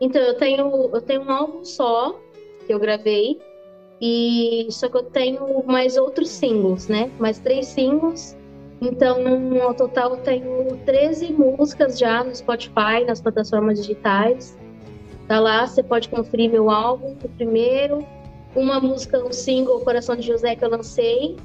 Então, 0.00 0.22
eu 0.22 0.36
tenho, 0.36 0.90
eu 0.94 1.00
tenho 1.00 1.22
um 1.22 1.30
álbum 1.30 1.64
só 1.64 2.16
que 2.64 2.72
eu 2.72 2.78
gravei, 2.78 3.40
e 4.00 4.68
só 4.70 4.88
que 4.88 4.96
eu 4.96 5.02
tenho 5.04 5.64
mais 5.66 5.96
outros 5.96 6.28
singles, 6.28 6.86
né? 6.86 7.10
Mais 7.18 7.38
três 7.40 7.66
singles. 7.66 8.36
Então, 8.80 9.22
no 9.22 9.74
total, 9.74 10.16
tenho 10.18 10.76
13 10.84 11.32
músicas 11.32 11.98
já 11.98 12.22
no 12.22 12.34
Spotify, 12.34 13.04
nas 13.06 13.20
plataformas 13.20 13.80
digitais. 13.80 14.56
Tá 15.26 15.40
lá, 15.40 15.66
você 15.66 15.82
pode 15.82 16.08
conferir 16.08 16.50
meu 16.50 16.70
álbum, 16.70 17.16
o 17.22 17.28
primeiro. 17.28 18.06
Uma 18.54 18.80
música, 18.80 19.22
um 19.24 19.32
single, 19.32 19.80
Coração 19.80 20.16
de 20.16 20.22
José, 20.22 20.54
que 20.54 20.64
eu 20.64 20.70
lancei 20.70 21.36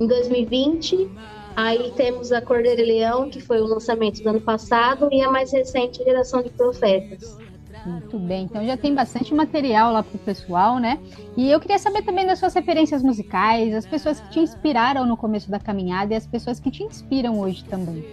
em 0.00 0.06
2020. 0.06 1.08
Aí 1.54 1.92
temos 1.96 2.32
a 2.32 2.40
Cordeiro 2.40 2.82
Leão, 2.82 3.30
que 3.30 3.40
foi 3.40 3.60
o 3.60 3.64
lançamento 3.64 4.22
do 4.22 4.28
ano 4.28 4.40
passado. 4.40 5.08
E 5.12 5.22
a 5.22 5.30
mais 5.30 5.52
recente, 5.52 6.02
Geração 6.02 6.42
de 6.42 6.50
Profetas. 6.50 7.38
Muito 7.84 8.18
bem, 8.18 8.44
então 8.44 8.64
já 8.64 8.76
tem 8.76 8.94
bastante 8.94 9.34
material 9.34 9.92
lá 9.92 10.02
para 10.02 10.16
o 10.16 10.18
pessoal, 10.20 10.78
né? 10.78 11.00
E 11.36 11.50
eu 11.50 11.58
queria 11.58 11.78
saber 11.78 12.02
também 12.02 12.26
das 12.26 12.38
suas 12.38 12.54
referências 12.54 13.02
musicais, 13.02 13.74
as 13.74 13.86
pessoas 13.86 14.20
que 14.20 14.30
te 14.30 14.40
inspiraram 14.40 15.04
no 15.04 15.16
começo 15.16 15.50
da 15.50 15.58
caminhada 15.58 16.14
e 16.14 16.16
as 16.16 16.26
pessoas 16.26 16.60
que 16.60 16.70
te 16.70 16.84
inspiram 16.84 17.40
hoje 17.40 17.64
também. 17.64 18.04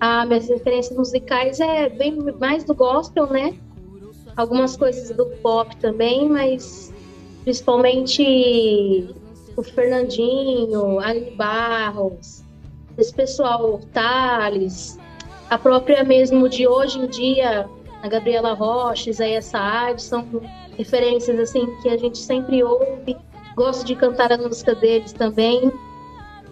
Ah, 0.00 0.24
minhas 0.24 0.48
referências 0.48 0.96
musicais 0.96 1.60
é 1.60 1.88
bem 1.90 2.16
mais 2.38 2.64
do 2.64 2.74
gospel, 2.74 3.26
né? 3.26 3.54
Algumas 4.36 4.76
coisas 4.76 5.14
do 5.14 5.26
pop 5.42 5.76
também, 5.76 6.28
mas 6.28 6.92
principalmente 7.44 9.14
o 9.56 9.62
Fernandinho, 9.62 10.98
Ali 11.00 11.30
Barros, 11.36 12.42
esse 12.96 13.12
pessoal, 13.14 13.80
Thales, 13.92 14.98
a 15.48 15.56
própria 15.56 16.02
mesmo 16.02 16.48
de 16.48 16.66
hoje 16.66 16.98
em 16.98 17.06
dia, 17.06 17.68
a 18.06 18.08
Gabriela 18.08 18.54
Rocha, 18.54 19.10
Isaías 19.10 19.46
Saad, 19.46 20.00
são 20.00 20.24
referências 20.78 21.38
assim 21.38 21.66
que 21.82 21.88
a 21.88 21.96
gente 21.96 22.18
sempre 22.18 22.62
ouve. 22.62 23.16
Gosto 23.56 23.84
de 23.84 23.96
cantar 23.96 24.32
a 24.32 24.38
música 24.38 24.74
deles 24.74 25.12
também. 25.12 25.72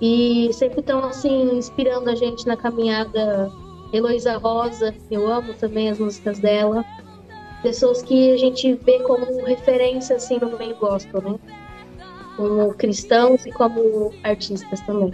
E 0.00 0.50
sempre 0.52 0.80
estão 0.80 1.04
assim 1.04 1.56
inspirando 1.56 2.10
a 2.10 2.14
gente 2.14 2.46
na 2.46 2.56
caminhada. 2.56 3.50
Heloísa 3.92 4.36
Rosa, 4.36 4.92
eu 5.08 5.30
amo 5.30 5.54
também 5.54 5.88
as 5.88 6.00
músicas 6.00 6.40
dela. 6.40 6.84
Pessoas 7.62 8.02
que 8.02 8.32
a 8.32 8.36
gente 8.36 8.74
vê 8.74 8.98
como 9.00 9.44
referência 9.44 10.16
assim 10.16 10.38
no 10.38 10.58
meio 10.58 10.74
gospel, 10.76 11.22
né? 11.22 11.38
Como 12.36 12.74
cristãos 12.74 13.46
e 13.46 13.52
como 13.52 14.12
artistas 14.24 14.80
também. 14.80 15.12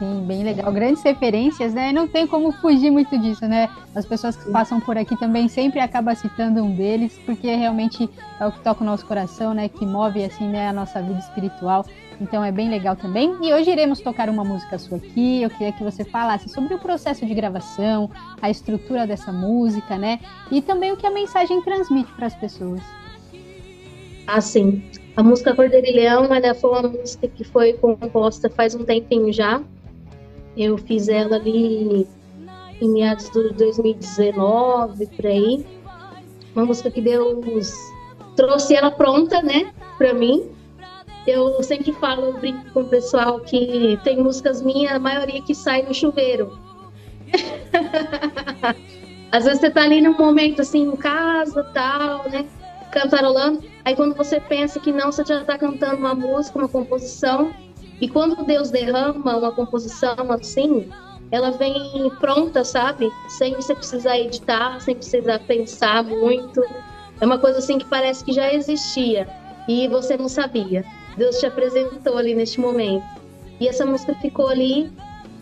Sim, 0.00 0.24
bem 0.26 0.42
legal. 0.42 0.72
Grandes 0.72 1.02
referências, 1.02 1.74
né? 1.74 1.92
Não 1.92 2.08
tem 2.08 2.26
como 2.26 2.50
fugir 2.52 2.90
muito 2.90 3.18
disso, 3.18 3.46
né? 3.46 3.68
As 3.94 4.06
pessoas 4.06 4.34
que 4.34 4.50
passam 4.50 4.80
por 4.80 4.96
aqui 4.96 5.14
também 5.18 5.46
sempre 5.46 5.78
acabam 5.78 6.14
citando 6.14 6.64
um 6.64 6.74
deles, 6.74 7.20
porque 7.26 7.54
realmente 7.54 8.08
é 8.40 8.46
o 8.46 8.50
que 8.50 8.60
toca 8.60 8.82
o 8.82 8.86
nosso 8.86 9.04
coração, 9.04 9.52
né? 9.52 9.68
Que 9.68 9.84
move, 9.84 10.24
assim, 10.24 10.48
né? 10.48 10.68
A 10.68 10.72
nossa 10.72 11.02
vida 11.02 11.18
espiritual. 11.18 11.84
Então 12.18 12.42
é 12.42 12.50
bem 12.50 12.70
legal 12.70 12.96
também. 12.96 13.36
E 13.42 13.52
hoje 13.52 13.70
iremos 13.70 14.00
tocar 14.00 14.30
uma 14.30 14.42
música 14.42 14.78
sua 14.78 14.96
aqui. 14.96 15.42
Eu 15.42 15.50
queria 15.50 15.72
que 15.72 15.84
você 15.84 16.02
falasse 16.02 16.48
sobre 16.48 16.72
o 16.72 16.78
processo 16.78 17.26
de 17.26 17.34
gravação, 17.34 18.10
a 18.40 18.48
estrutura 18.48 19.06
dessa 19.06 19.30
música, 19.30 19.98
né? 19.98 20.18
E 20.50 20.62
também 20.62 20.92
o 20.92 20.96
que 20.96 21.06
a 21.06 21.10
mensagem 21.10 21.60
transmite 21.60 22.10
para 22.12 22.26
as 22.26 22.34
pessoas. 22.34 22.80
Ah, 24.26 24.40
sim. 24.40 24.82
A 25.14 25.22
música 25.22 25.54
Cordeiro 25.54 25.86
e 25.86 25.92
Leão, 25.92 26.24
ela 26.34 26.54
foi 26.54 26.70
uma 26.70 26.88
música 26.88 27.28
que 27.28 27.44
foi 27.44 27.74
composta 27.74 28.48
faz 28.48 28.74
um 28.74 28.82
tempinho 28.82 29.30
já. 29.30 29.60
Eu 30.56 30.76
fiz 30.76 31.08
ela 31.08 31.36
ali 31.36 32.06
em 32.80 32.88
meados 32.90 33.30
de 33.30 33.52
2019, 33.54 35.06
por 35.06 35.26
aí. 35.26 35.64
Uma 36.54 36.64
música 36.64 36.90
que 36.90 37.00
Deus 37.00 37.72
trouxe 38.36 38.74
ela 38.74 38.90
pronta, 38.90 39.42
né, 39.42 39.72
para 39.98 40.14
mim. 40.14 40.50
Eu 41.26 41.62
sempre 41.62 41.92
falo, 41.92 42.26
eu 42.26 42.38
brinco 42.38 42.70
com 42.72 42.80
o 42.80 42.88
pessoal 42.88 43.40
que 43.40 43.98
tem 44.02 44.22
músicas 44.22 44.62
minhas, 44.62 44.92
a 44.92 44.98
maioria 44.98 45.42
que 45.42 45.54
sai 45.54 45.82
no 45.82 45.94
chuveiro. 45.94 46.58
Às 49.30 49.44
vezes 49.44 49.60
você 49.60 49.70
tá 49.70 49.82
ali 49.82 50.00
num 50.00 50.16
momento 50.16 50.62
assim, 50.62 50.82
em 50.82 50.96
casa, 50.96 51.62
tal, 51.72 52.28
né, 52.28 52.46
cantarolando. 52.90 53.62
Aí 53.84 53.94
quando 53.94 54.16
você 54.16 54.40
pensa 54.40 54.80
que 54.80 54.90
não, 54.90 55.12
você 55.12 55.24
já 55.24 55.44
tá 55.44 55.56
cantando 55.56 55.96
uma 55.96 56.14
música, 56.14 56.58
uma 56.58 56.68
composição, 56.68 57.52
e 58.00 58.08
quando 58.08 58.44
Deus 58.44 58.70
derrama 58.70 59.36
uma 59.36 59.52
composição 59.52 60.14
assim, 60.30 60.88
ela 61.30 61.50
vem 61.50 62.10
pronta, 62.18 62.64
sabe? 62.64 63.12
Sem 63.28 63.54
você 63.54 63.74
precisar 63.74 64.18
editar, 64.18 64.80
sem 64.80 64.96
precisar 64.96 65.38
pensar 65.40 66.02
muito. 66.02 66.62
É 67.20 67.26
uma 67.26 67.38
coisa 67.38 67.58
assim 67.58 67.78
que 67.78 67.84
parece 67.84 68.24
que 68.24 68.32
já 68.32 68.52
existia 68.52 69.28
e 69.68 69.86
você 69.88 70.16
não 70.16 70.28
sabia. 70.28 70.84
Deus 71.16 71.38
te 71.38 71.46
apresentou 71.46 72.16
ali 72.16 72.34
neste 72.34 72.58
momento. 72.58 73.04
E 73.60 73.68
essa 73.68 73.84
música 73.84 74.14
ficou 74.14 74.48
ali 74.48 74.90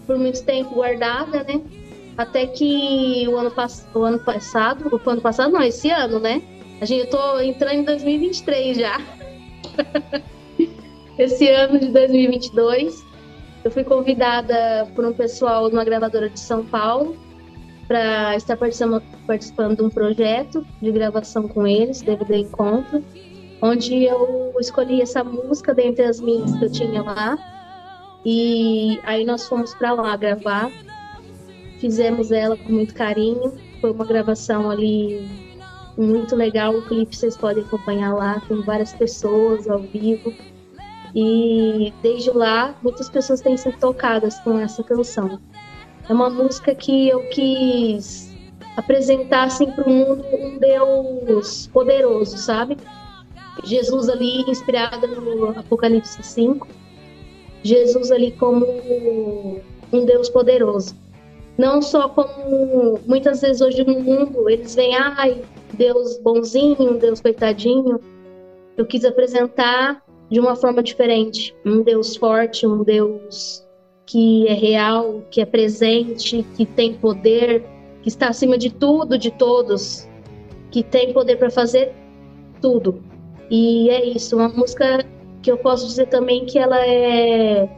por 0.06 0.18
muito 0.18 0.42
tempo 0.44 0.74
guardada, 0.74 1.44
né? 1.44 1.60
Até 2.16 2.46
que 2.46 3.26
o 3.28 3.36
ano, 3.36 3.52
o 3.94 4.02
ano 4.02 4.18
passado, 4.18 5.00
o 5.04 5.10
ano 5.10 5.20
passado 5.20 5.52
não, 5.52 5.62
esse 5.62 5.88
ano, 5.90 6.18
né? 6.18 6.42
A 6.80 6.84
gente, 6.84 7.04
eu 7.04 7.10
tô 7.10 7.38
entrando 7.38 7.74
em 7.74 7.84
2023 7.84 8.76
já. 8.76 9.00
esse 11.18 11.48
ano 11.48 11.78
de 11.78 11.88
2022, 11.88 13.04
eu 13.64 13.70
fui 13.70 13.82
convidada 13.82 14.88
por 14.94 15.04
um 15.04 15.12
pessoal 15.12 15.68
de 15.68 15.74
uma 15.74 15.84
gravadora 15.84 16.30
de 16.30 16.38
São 16.38 16.64
Paulo 16.64 17.16
para 17.88 18.36
estar 18.36 18.56
participando, 18.56 19.76
de 19.76 19.82
um 19.82 19.90
projeto 19.90 20.64
de 20.80 20.92
gravação 20.92 21.48
com 21.48 21.66
eles, 21.66 22.02
DVD 22.02 22.38
Encontro. 22.38 23.02
onde 23.60 24.04
eu 24.04 24.54
escolhi 24.60 25.02
essa 25.02 25.24
música 25.24 25.74
dentre 25.74 26.04
as 26.04 26.20
minhas 26.20 26.54
que 26.56 26.64
eu 26.64 26.70
tinha 26.70 27.02
lá. 27.02 27.36
E 28.24 29.00
aí 29.02 29.24
nós 29.24 29.48
fomos 29.48 29.74
para 29.74 29.92
lá 29.92 30.16
gravar. 30.16 30.70
Fizemos 31.80 32.30
ela 32.30 32.56
com 32.56 32.72
muito 32.72 32.94
carinho. 32.94 33.54
Foi 33.80 33.90
uma 33.90 34.04
gravação 34.04 34.70
ali 34.70 35.28
muito 35.96 36.36
legal. 36.36 36.74
O 36.74 36.82
clipe 36.82 37.16
vocês 37.16 37.36
podem 37.36 37.64
acompanhar 37.64 38.14
lá, 38.14 38.40
com 38.46 38.62
várias 38.62 38.92
pessoas 38.92 39.68
ao 39.68 39.80
vivo. 39.80 40.32
E 41.20 41.92
desde 42.00 42.30
lá, 42.30 42.76
muitas 42.80 43.08
pessoas 43.08 43.40
têm 43.40 43.56
sido 43.56 43.76
tocadas 43.80 44.38
com 44.38 44.56
essa 44.56 44.84
canção. 44.84 45.40
É 46.08 46.12
uma 46.12 46.30
música 46.30 46.72
que 46.76 47.08
eu 47.08 47.28
quis 47.30 48.32
apresentar 48.76 49.42
assim, 49.42 49.68
para 49.68 49.84
o 49.84 49.90
mundo 49.90 50.24
um 50.32 50.58
Deus 50.58 51.66
poderoso, 51.66 52.38
sabe? 52.38 52.76
Jesus 53.64 54.08
ali 54.08 54.48
inspirado 54.48 55.08
no 55.08 55.58
Apocalipse 55.58 56.22
5. 56.22 56.68
Jesus 57.64 58.12
ali 58.12 58.30
como 58.30 58.64
um 59.92 60.04
Deus 60.04 60.28
poderoso. 60.28 60.94
Não 61.58 61.82
só 61.82 62.08
como 62.08 63.00
muitas 63.04 63.40
vezes 63.40 63.60
hoje 63.60 63.82
no 63.82 63.98
mundo 63.98 64.48
eles 64.48 64.76
veem, 64.76 64.94
ai, 64.96 65.42
Deus 65.74 66.16
bonzinho, 66.18 66.96
Deus 66.96 67.20
coitadinho. 67.20 67.98
Eu 68.76 68.86
quis 68.86 69.04
apresentar 69.04 70.00
de 70.30 70.38
uma 70.38 70.54
forma 70.54 70.82
diferente, 70.82 71.54
um 71.64 71.82
Deus 71.82 72.16
forte, 72.16 72.66
um 72.66 72.82
Deus 72.82 73.64
que 74.06 74.46
é 74.48 74.54
real, 74.54 75.22
que 75.30 75.40
é 75.40 75.44
presente, 75.44 76.44
que 76.56 76.64
tem 76.64 76.94
poder, 76.94 77.64
que 78.02 78.08
está 78.08 78.28
acima 78.28 78.56
de 78.56 78.70
tudo, 78.70 79.18
de 79.18 79.30
todos, 79.30 80.08
que 80.70 80.82
tem 80.82 81.12
poder 81.12 81.36
para 81.36 81.50
fazer 81.50 81.92
tudo. 82.60 83.02
E 83.50 83.90
é 83.90 84.04
isso, 84.06 84.36
uma 84.36 84.48
música 84.48 85.04
que 85.42 85.50
eu 85.50 85.58
posso 85.58 85.86
dizer 85.86 86.06
também 86.06 86.44
que 86.44 86.58
ela 86.58 86.84
é 86.84 87.68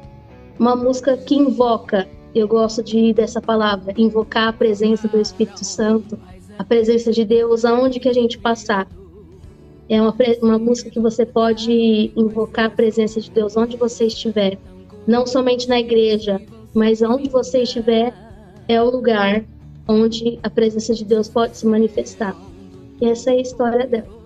uma 0.59 0.77
música 0.77 1.17
que 1.17 1.35
invoca. 1.35 2.09
Eu 2.35 2.47
gosto 2.47 2.83
de 2.83 3.13
dessa 3.13 3.41
palavra, 3.41 3.93
invocar 3.97 4.49
a 4.49 4.53
presença 4.53 5.09
do 5.09 5.21
Espírito 5.21 5.65
Santo, 5.65 6.19
a 6.59 6.65
presença 6.65 7.11
de 7.11 7.25
Deus 7.25 7.65
aonde 7.65 7.99
que 7.99 8.09
a 8.09 8.13
gente 8.13 8.39
passar. 8.39 8.87
É 9.91 10.01
uma, 10.01 10.15
uma 10.41 10.59
música 10.59 10.89
que 10.89 11.01
você 11.01 11.27
pode 11.27 12.13
invocar 12.17 12.67
a 12.67 12.71
presença 12.71 13.21
de 13.21 13.29
Deus 13.29 13.57
onde 13.57 13.77
você 13.77 14.07
estiver, 14.07 14.57
não 15.05 15.27
somente 15.27 15.69
na 15.69 15.81
igreja, 15.81 16.41
mas 16.73 17.03
onde 17.03 17.29
você 17.29 17.65
estiver 17.65 18.15
é 18.69 18.81
o 18.81 18.89
lugar 18.89 19.45
onde 19.89 20.39
a 20.45 20.49
presença 20.49 20.95
de 20.95 21.05
Deus 21.05 21.29
pode 21.29 21.57
se 21.57 21.67
manifestar. 21.67 22.37
E 23.01 23.07
essa 23.07 23.31
é 23.31 23.35
a 23.35 23.41
história 23.41 23.85
dela. 23.85 24.21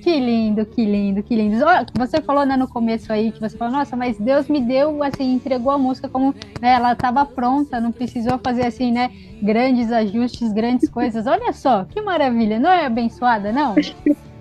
Que 0.00 0.18
lindo, 0.18 0.64
que 0.64 0.84
lindo, 0.86 1.22
que 1.22 1.36
lindo. 1.36 1.64
Você 1.98 2.22
falou 2.22 2.46
né, 2.46 2.56
no 2.56 2.66
começo 2.66 3.12
aí 3.12 3.30
que 3.30 3.40
você 3.40 3.56
falou, 3.56 3.74
nossa, 3.74 3.94
mas 3.94 4.18
Deus 4.18 4.48
me 4.48 4.60
deu, 4.62 5.02
assim, 5.02 5.34
entregou 5.34 5.70
a 5.70 5.78
música 5.78 6.08
como 6.08 6.34
né, 6.60 6.72
ela 6.72 6.94
estava 6.94 7.26
pronta, 7.26 7.78
não 7.78 7.92
precisou 7.92 8.38
fazer 8.38 8.66
assim, 8.66 8.90
né, 8.90 9.10
grandes 9.42 9.92
ajustes, 9.92 10.50
grandes 10.50 10.88
coisas. 10.88 11.26
Olha 11.26 11.52
só, 11.52 11.84
que 11.84 12.00
maravilha, 12.00 12.58
não 12.58 12.70
é 12.70 12.86
abençoada, 12.86 13.52
não? 13.52 13.74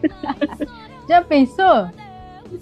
Já 1.08 1.22
pensou? 1.22 1.90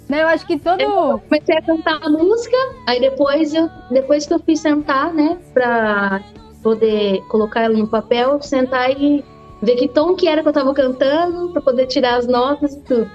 Né, 0.08 0.22
eu 0.22 0.28
acho 0.28 0.46
que 0.46 0.58
todo. 0.58 0.80
Eu 0.80 1.18
comecei 1.18 1.56
a 1.56 1.62
cantar 1.62 1.98
a 2.02 2.08
música, 2.08 2.56
aí 2.86 3.00
depois 3.00 3.52
eu, 3.52 3.68
depois 3.90 4.24
que 4.26 4.32
eu 4.32 4.38
fiz 4.38 4.60
sentar, 4.60 5.12
né, 5.12 5.36
pra 5.52 6.20
poder 6.62 7.20
colocar 7.28 7.62
ela 7.62 7.76
no 7.76 7.88
papel, 7.88 8.40
sentar 8.40 8.90
e 8.90 9.24
ver 9.60 9.74
que 9.76 9.88
tom 9.88 10.14
que 10.14 10.28
era 10.28 10.42
que 10.42 10.48
eu 10.48 10.52
tava 10.52 10.72
cantando, 10.74 11.50
pra 11.52 11.60
poder 11.60 11.86
tirar 11.86 12.16
as 12.16 12.26
notas 12.26 12.74
e 12.74 12.80
tudo. 12.82 13.10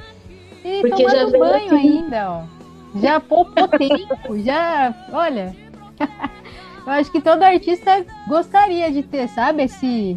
E 0.66 0.82
Porque 0.82 1.04
tomando 1.04 1.32
já 1.32 1.38
banho 1.38 1.66
assim- 1.66 1.76
ainda, 1.78 2.30
ó. 2.32 2.56
Já 3.00 3.20
poupou 3.20 3.68
tempo, 3.68 4.38
já. 4.40 4.94
Olha. 5.14 5.56
Eu 6.86 6.92
acho 6.94 7.12
que 7.12 7.20
todo 7.20 7.42
artista 7.42 8.06
gostaria 8.28 8.92
de 8.92 9.02
ter, 9.02 9.28
sabe, 9.30 9.64
esse, 9.64 10.16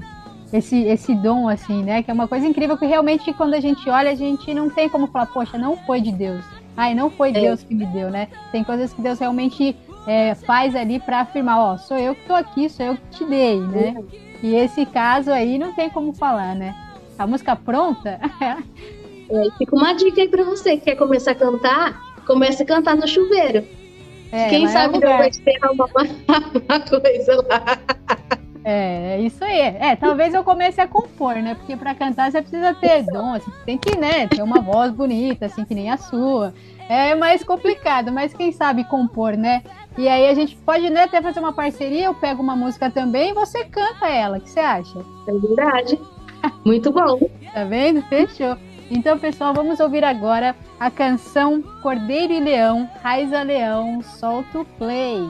esse, 0.53 0.83
esse 0.85 1.15
dom, 1.15 1.49
assim, 1.49 1.83
né? 1.83 2.03
Que 2.03 2.11
é 2.11 2.15
uma 2.15 2.29
coisa 2.29 2.47
incrível 2.47 2.77
que 2.77 2.87
realmente 2.87 3.33
quando 3.33 3.55
a 3.55 3.61
gente 3.61 3.89
olha, 3.89 4.11
a 4.11 4.15
gente 4.15 4.53
não 4.55 4.71
tem 4.71 4.89
como 4.89 5.07
falar, 5.09 5.27
poxa, 5.27 5.59
não 5.59 5.77
foi 5.79 6.01
de 6.01 6.13
Deus. 6.13 6.45
Ai, 6.77 6.95
não 6.95 7.11
foi 7.11 7.31
É. 7.31 7.33
Deus 7.33 7.63
que 7.63 7.75
me 7.75 7.87
deu, 7.87 8.11
né? 8.11 8.29
Tem 8.53 8.63
coisas 8.65 8.93
que 8.93 9.03
Deus 9.03 9.19
realmente 9.19 9.77
é, 10.07 10.35
faz 10.35 10.75
ali 10.75 10.99
pra 11.01 11.21
afirmar, 11.21 11.59
ó, 11.59 11.77
sou 11.77 11.99
eu 11.99 12.15
que 12.15 12.25
tô 12.27 12.35
aqui, 12.35 12.69
sou 12.69 12.87
eu 12.87 12.95
que 12.97 13.19
te 13.19 13.25
dei, 13.25 13.61
né? 13.61 13.97
E 14.43 14.55
esse 14.55 14.87
caso 14.87 15.31
aí 15.33 15.59
não 15.59 15.73
tem 15.73 15.91
como 15.91 16.13
falar, 16.13 16.55
né? 16.55 16.75
A 17.19 17.27
música 17.27 17.57
pronta, 17.57 18.21
É, 19.31 19.51
fica 19.59 19.77
uma 19.77 19.93
dica 19.93 20.23
aí 20.23 20.29
pra 20.29 20.43
você 20.43 20.79
que 20.79 20.85
quer 20.85 20.97
começar 20.97 21.33
a 21.33 21.35
cantar, 21.35 22.01
comece 22.27 22.63
a 22.63 22.67
cantar 22.67 22.97
no 22.97 23.07
chuveiro. 23.07 23.63
É, 24.33 24.49
Quem 24.49 24.65
é 24.65 24.69
sabe 24.69 24.97
o 24.97 25.01
Deus 25.01 25.03
lugar. 25.05 25.19
vai 25.19 25.31
te 25.31 25.41
derramar 25.43 25.85
uma, 25.85 26.03
uma 26.67 26.81
coisa 26.81 27.37
lá. 27.47 27.79
É, 28.71 29.15
é 29.15 29.21
isso 29.23 29.43
aí. 29.43 29.61
É, 29.61 29.97
talvez 29.97 30.35
eu 30.35 30.45
comece 30.45 30.79
a 30.79 30.87
compor, 30.87 31.37
né? 31.37 31.55
Porque 31.55 31.75
pra 31.75 31.95
cantar 31.95 32.31
você 32.31 32.43
precisa 32.43 32.75
ter 32.75 33.03
dom, 33.05 33.33
assim, 33.33 33.51
tem 33.65 33.79
que, 33.79 33.97
né, 33.97 34.29
ter 34.29 34.43
uma 34.43 34.61
voz 34.61 34.93
bonita, 34.93 35.47
assim, 35.47 35.65
que 35.65 35.75
nem 35.75 35.91
a 35.91 35.97
sua. 35.97 36.53
É 36.87 37.15
mais 37.15 37.43
complicado, 37.43 38.13
mas 38.13 38.35
quem 38.35 38.53
sabe 38.53 38.85
compor, 38.85 39.39
né? 39.39 39.63
E 39.97 40.07
aí 40.07 40.29
a 40.29 40.35
gente 40.35 40.55
pode 40.55 40.91
né, 40.91 41.05
até 41.05 41.23
fazer 41.23 41.41
uma 41.41 41.53
parceria, 41.53 42.05
eu 42.05 42.15
pego 42.15 42.43
uma 42.43 42.55
música 42.55 42.91
também 42.91 43.31
e 43.31 43.35
você 43.35 43.65
canta 43.65 44.07
ela. 44.07 44.37
O 44.37 44.41
que 44.43 44.51
você 44.51 44.61
acha? 44.61 44.99
É 45.27 45.33
verdade. 45.33 45.99
Muito 46.63 46.93
bom. 46.93 47.19
Tá 47.55 47.65
vendo? 47.65 48.03
Fechou. 48.03 48.55
Então, 48.91 49.19
pessoal, 49.19 49.55
vamos 49.55 49.81
ouvir 49.81 50.05
agora 50.05 50.55
a 50.79 50.91
canção 50.91 51.63
Cordeiro 51.83 52.35
e 52.35 52.41
Leão, 52.41 52.89
Raiza 53.03 53.43
Leão, 53.43 54.03
solta 54.03 54.59
o 54.59 54.65
play. 54.65 55.27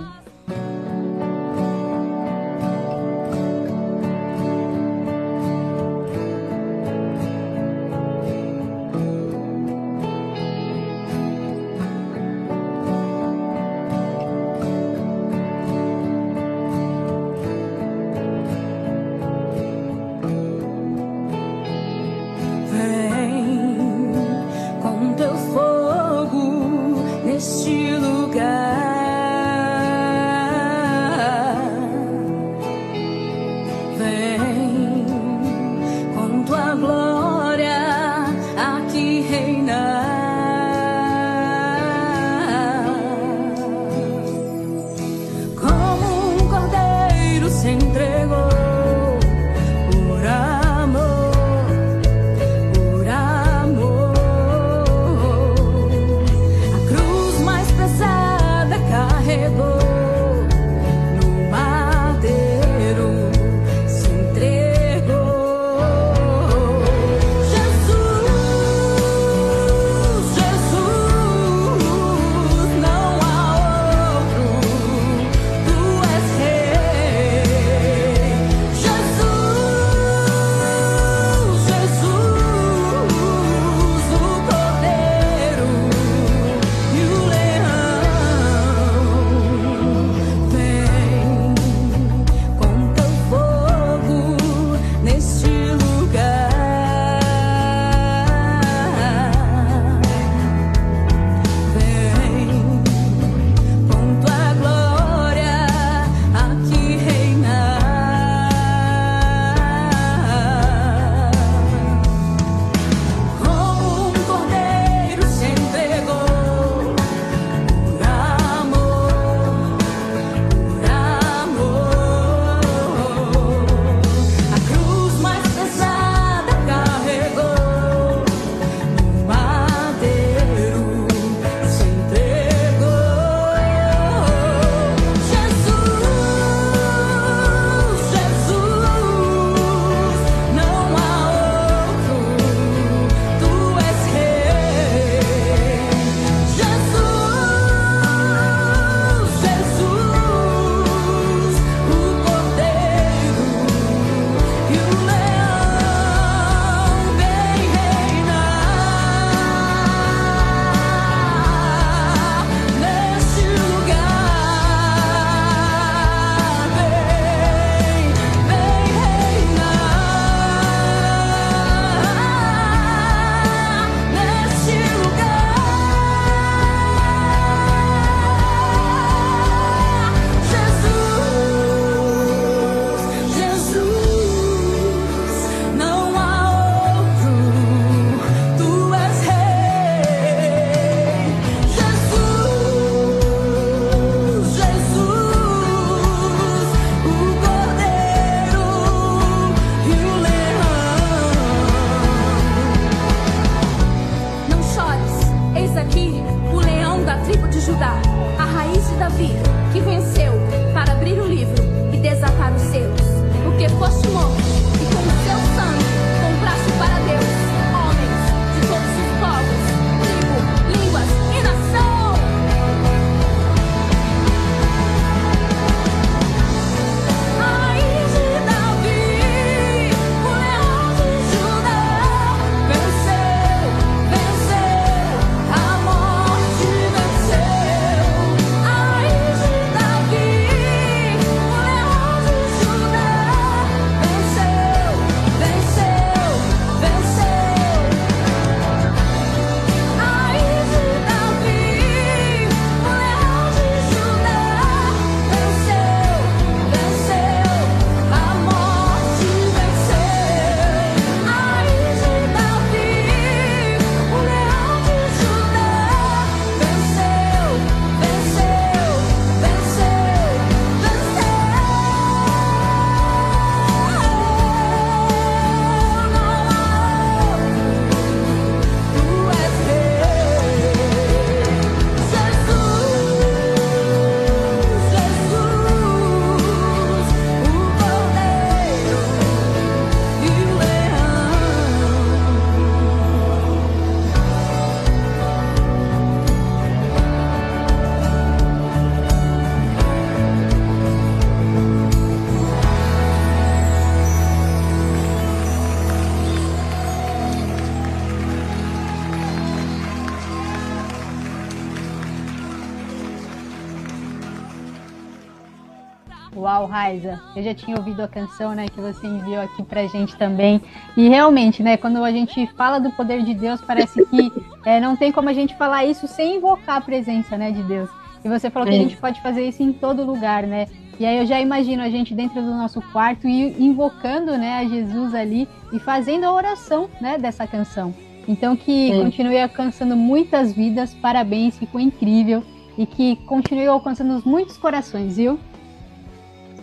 Eu 317.36 317.42
já 317.42 317.54
tinha 317.54 317.76
ouvido 317.76 318.00
a 318.02 318.08
canção, 318.08 318.54
né, 318.54 318.66
que 318.68 318.80
você 318.80 319.06
enviou 319.06 319.40
aqui 319.42 319.62
pra 319.62 319.86
gente 319.86 320.16
também. 320.16 320.60
E 320.96 321.08
realmente, 321.08 321.62
né, 321.62 321.76
quando 321.76 322.02
a 322.02 322.10
gente 322.10 322.46
fala 322.56 322.78
do 322.78 322.90
poder 322.92 323.22
de 323.22 323.34
Deus, 323.34 323.60
parece 323.60 324.04
que 324.06 324.32
é, 324.64 324.80
não 324.80 324.96
tem 324.96 325.12
como 325.12 325.28
a 325.28 325.32
gente 325.32 325.54
falar 325.56 325.84
isso 325.84 326.06
sem 326.08 326.36
invocar 326.36 326.76
a 326.76 326.80
presença, 326.80 327.36
né, 327.36 327.50
de 327.50 327.62
Deus. 327.62 327.88
E 328.24 328.28
você 328.28 328.50
falou 328.50 328.68
que 328.68 328.74
a 328.74 328.78
É. 328.78 328.80
gente 328.80 328.96
pode 328.96 329.20
fazer 329.22 329.46
isso 329.48 329.62
em 329.62 329.72
todo 329.72 330.04
lugar, 330.04 330.42
né? 330.42 330.66
E 330.98 331.06
aí 331.06 331.18
eu 331.18 331.26
já 331.26 331.40
imagino 331.40 331.80
a 331.82 331.88
gente 331.88 332.12
dentro 332.12 332.42
do 332.42 332.50
nosso 332.50 332.82
quarto 332.92 333.28
e 333.28 333.54
invocando, 333.64 334.36
né, 334.36 334.58
a 334.58 334.64
Jesus 334.64 335.14
ali 335.14 335.48
e 335.72 335.78
fazendo 335.78 336.24
a 336.24 336.32
oração, 336.32 336.88
né, 337.00 337.16
dessa 337.16 337.46
canção. 337.46 337.94
Então 338.26 338.56
que 338.56 338.90
É. 338.90 339.00
continue 339.02 339.40
alcançando 339.40 339.96
muitas 339.96 340.52
vidas, 340.52 340.92
parabéns, 340.94 341.56
ficou 341.56 341.80
incrível 341.80 342.42
e 342.76 342.84
que 342.84 343.16
continue 343.26 343.66
alcançando 343.66 344.20
muitos 344.28 344.56
corações, 344.56 345.16
viu? 345.16 345.38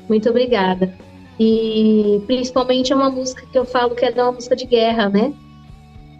Muito 0.07 0.29
obrigada. 0.29 0.93
E 1.39 2.21
principalmente 2.27 2.93
é 2.93 2.95
uma 2.95 3.09
música 3.09 3.45
que 3.51 3.57
eu 3.57 3.65
falo 3.65 3.95
que 3.95 4.05
é 4.05 4.11
uma 4.11 4.31
música 4.31 4.55
de 4.55 4.65
guerra, 4.65 5.09
né? 5.09 5.33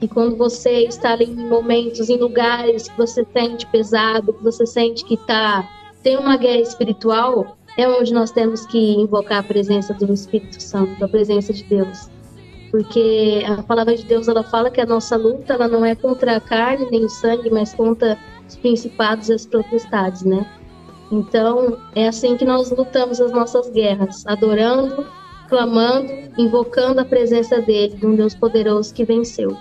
E 0.02 0.08
quando 0.08 0.36
você 0.36 0.86
está 0.86 1.14
ali 1.14 1.26
em 1.26 1.50
momentos, 1.50 2.10
em 2.10 2.18
lugares 2.18 2.90
que 2.90 2.98
você 2.98 3.26
sente 3.32 3.66
pesado, 3.68 4.34
que 4.34 4.44
você 4.44 4.66
sente 4.66 5.06
que 5.06 5.16
tá, 5.16 5.68
tem 6.04 6.18
uma 6.18 6.36
guerra 6.36 6.60
espiritual, 6.60 7.58
é 7.78 7.88
onde 7.88 8.14
nós 8.14 8.32
temos 8.32 8.66
que 8.66 8.78
invocar 8.96 9.40
a 9.40 9.44
presença 9.44 9.94
do 9.94 10.14
Espírito 10.14 10.62
Santo, 10.62 11.04
a 11.04 11.08
presença 11.08 11.54
de 11.54 11.64
Deus. 11.64 12.10
Porque 12.72 13.42
a 13.48 13.64
palavra 13.64 13.96
de 13.96 14.04
Deus 14.04 14.28
ela 14.28 14.44
fala 14.44 14.70
que 14.70 14.82
a 14.82 14.86
nossa 14.86 15.16
luta 15.16 15.54
ela 15.54 15.68
não 15.68 15.86
é 15.86 15.96
contra 15.96 16.36
a 16.36 16.42
carne 16.42 16.88
nem 16.92 17.06
o 17.06 17.10
sangue, 17.10 17.50
mas 17.50 17.74
contra 17.74 18.18
os 18.48 18.56
principados 18.58 19.30
e 19.30 19.34
as 19.34 19.46
potestades, 19.46 20.24
né? 20.24 20.46
Então, 21.12 21.78
é 21.94 22.08
assim 22.08 22.36
que 22.36 22.46
nós 22.46 22.72
lutamos 22.72 23.22
as 23.22 23.32
nossas 23.32 23.70
guerras, 23.70 24.26
adorando, 24.26 25.06
clamando, 25.48 26.12
invocando 26.38 27.00
a 27.00 27.06
presença 27.06 27.62
dele, 27.62 27.96
de 27.96 28.06
um 28.06 28.16
Deus 28.16 28.34
poderoso 28.34 28.94
que 28.94 29.04
venceu. 29.06 29.56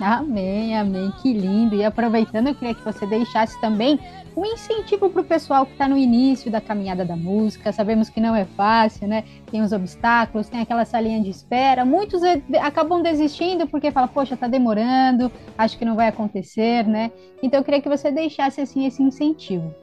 Amém, 0.00 0.76
amém, 0.76 1.10
que 1.22 1.32
lindo. 1.32 1.74
E 1.74 1.84
aproveitando, 1.84 2.48
eu 2.48 2.54
queria 2.54 2.74
que 2.74 2.84
você 2.84 3.06
deixasse 3.06 3.58
também 3.60 3.98
um 4.36 4.44
incentivo 4.44 5.08
para 5.08 5.22
o 5.22 5.24
pessoal 5.24 5.64
que 5.64 5.72
está 5.72 5.88
no 5.88 5.96
início 5.96 6.50
da 6.50 6.60
caminhada 6.60 7.02
da 7.02 7.16
música. 7.16 7.72
Sabemos 7.72 8.10
que 8.10 8.20
não 8.20 8.36
é 8.36 8.44
fácil, 8.44 9.08
né? 9.08 9.24
Tem 9.50 9.62
os 9.62 9.72
obstáculos, 9.72 10.50
tem 10.50 10.60
aquela 10.60 10.84
salinha 10.84 11.22
de 11.22 11.30
espera. 11.30 11.86
Muitos 11.86 12.20
acabam 12.60 13.02
desistindo 13.02 13.66
porque 13.66 13.90
falam, 13.90 14.08
poxa, 14.08 14.36
tá 14.36 14.46
demorando, 14.46 15.32
acho 15.56 15.78
que 15.78 15.84
não 15.86 15.96
vai 15.96 16.08
acontecer, 16.08 16.86
né? 16.86 17.10
Então 17.42 17.60
eu 17.60 17.64
queria 17.64 17.80
que 17.80 17.88
você 17.88 18.10
deixasse 18.10 18.60
assim 18.60 18.86
esse 18.86 19.02
incentivo. 19.02 19.74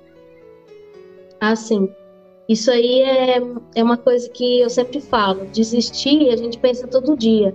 Ah, 1.44 1.57
sim. 1.57 1.90
Isso 2.48 2.72
aí 2.72 3.02
é, 3.02 3.41
é 3.76 3.84
uma 3.84 3.98
coisa 3.98 4.30
que 4.30 4.61
eu 4.61 4.70
sempre 4.70 5.02
falo. 5.02 5.45
Desistir, 5.48 6.30
a 6.30 6.38
gente 6.38 6.57
pensa 6.57 6.88
todo 6.88 7.18
dia. 7.18 7.53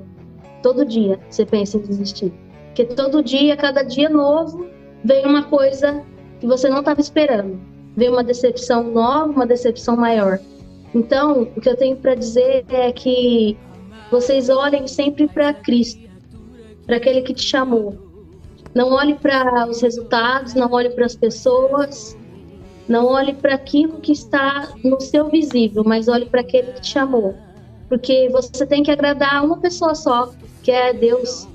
Todo 0.62 0.84
dia 0.84 1.18
você 1.30 1.46
pensa 1.46 1.78
em 1.78 1.80
desistir. 1.80 2.30
Porque 2.66 2.84
todo 2.84 3.22
dia, 3.22 3.56
cada 3.56 3.82
dia 3.82 4.10
novo, 4.10 4.66
vem 5.02 5.24
uma 5.24 5.44
coisa 5.44 6.04
que 6.38 6.46
você 6.46 6.68
não 6.68 6.80
estava 6.80 7.00
esperando. 7.00 7.58
Vem 7.96 8.10
uma 8.10 8.22
decepção 8.22 8.82
nova, 8.82 9.32
uma 9.32 9.46
decepção 9.46 9.96
maior. 9.96 10.38
Então, 10.94 11.48
o 11.56 11.60
que 11.62 11.70
eu 11.70 11.76
tenho 11.76 11.96
para 11.96 12.14
dizer 12.14 12.66
é 12.68 12.92
que 12.92 13.56
vocês 14.10 14.50
olhem 14.50 14.86
sempre 14.86 15.26
para 15.28 15.54
Cristo, 15.54 16.06
para 16.84 16.96
aquele 16.96 17.22
que 17.22 17.32
te 17.32 17.42
chamou. 17.42 17.96
Não 18.74 18.92
olhe 18.92 19.14
para 19.14 19.66
os 19.66 19.80
resultados, 19.80 20.52
não 20.52 20.70
olhe 20.70 20.90
para 20.90 21.06
as 21.06 21.16
pessoas, 21.16 22.17
não 22.88 23.06
olhe 23.06 23.34
para 23.34 23.54
aquilo 23.54 24.00
que 24.00 24.12
está 24.12 24.72
no 24.82 25.00
seu 25.00 25.28
visível, 25.28 25.84
mas 25.84 26.08
olhe 26.08 26.26
para 26.26 26.40
aquele 26.40 26.72
que 26.72 26.80
te 26.80 26.88
chamou. 26.88 27.34
Porque 27.88 28.28
você 28.30 28.66
tem 28.66 28.82
que 28.82 28.90
agradar 28.90 29.44
uma 29.44 29.58
pessoa 29.58 29.94
só, 29.94 30.32
que 30.62 30.70
é 30.70 30.92
Deus. 30.92 31.46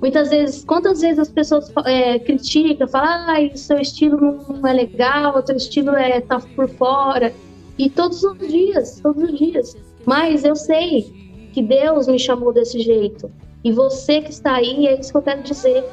Muitas 0.00 0.30
vezes, 0.30 0.64
quantas 0.64 1.00
vezes 1.00 1.18
as 1.18 1.30
pessoas 1.30 1.72
é, 1.86 2.18
criticam, 2.18 2.86
falam, 2.88 3.08
ah, 3.08 3.56
seu 3.56 3.78
estilo 3.78 4.18
não 4.48 4.66
é 4.66 4.72
legal, 4.72 5.36
o 5.38 5.42
teu 5.42 5.56
estilo 5.56 5.90
é 5.90 6.20
tá 6.20 6.40
por 6.54 6.68
fora. 6.68 7.32
E 7.78 7.88
todos 7.88 8.22
os 8.22 8.38
dias, 8.38 9.00
todos 9.00 9.22
os 9.22 9.38
dias. 9.38 9.76
Mas 10.04 10.44
eu 10.44 10.54
sei 10.54 11.12
que 11.52 11.62
Deus 11.62 12.06
me 12.06 12.18
chamou 12.18 12.52
desse 12.52 12.80
jeito. 12.80 13.30
E 13.62 13.72
você 13.72 14.20
que 14.20 14.30
está 14.30 14.56
aí, 14.56 14.86
é 14.86 15.00
isso 15.00 15.10
que 15.10 15.16
eu 15.16 15.22
quero 15.22 15.42
dizer. 15.42 15.84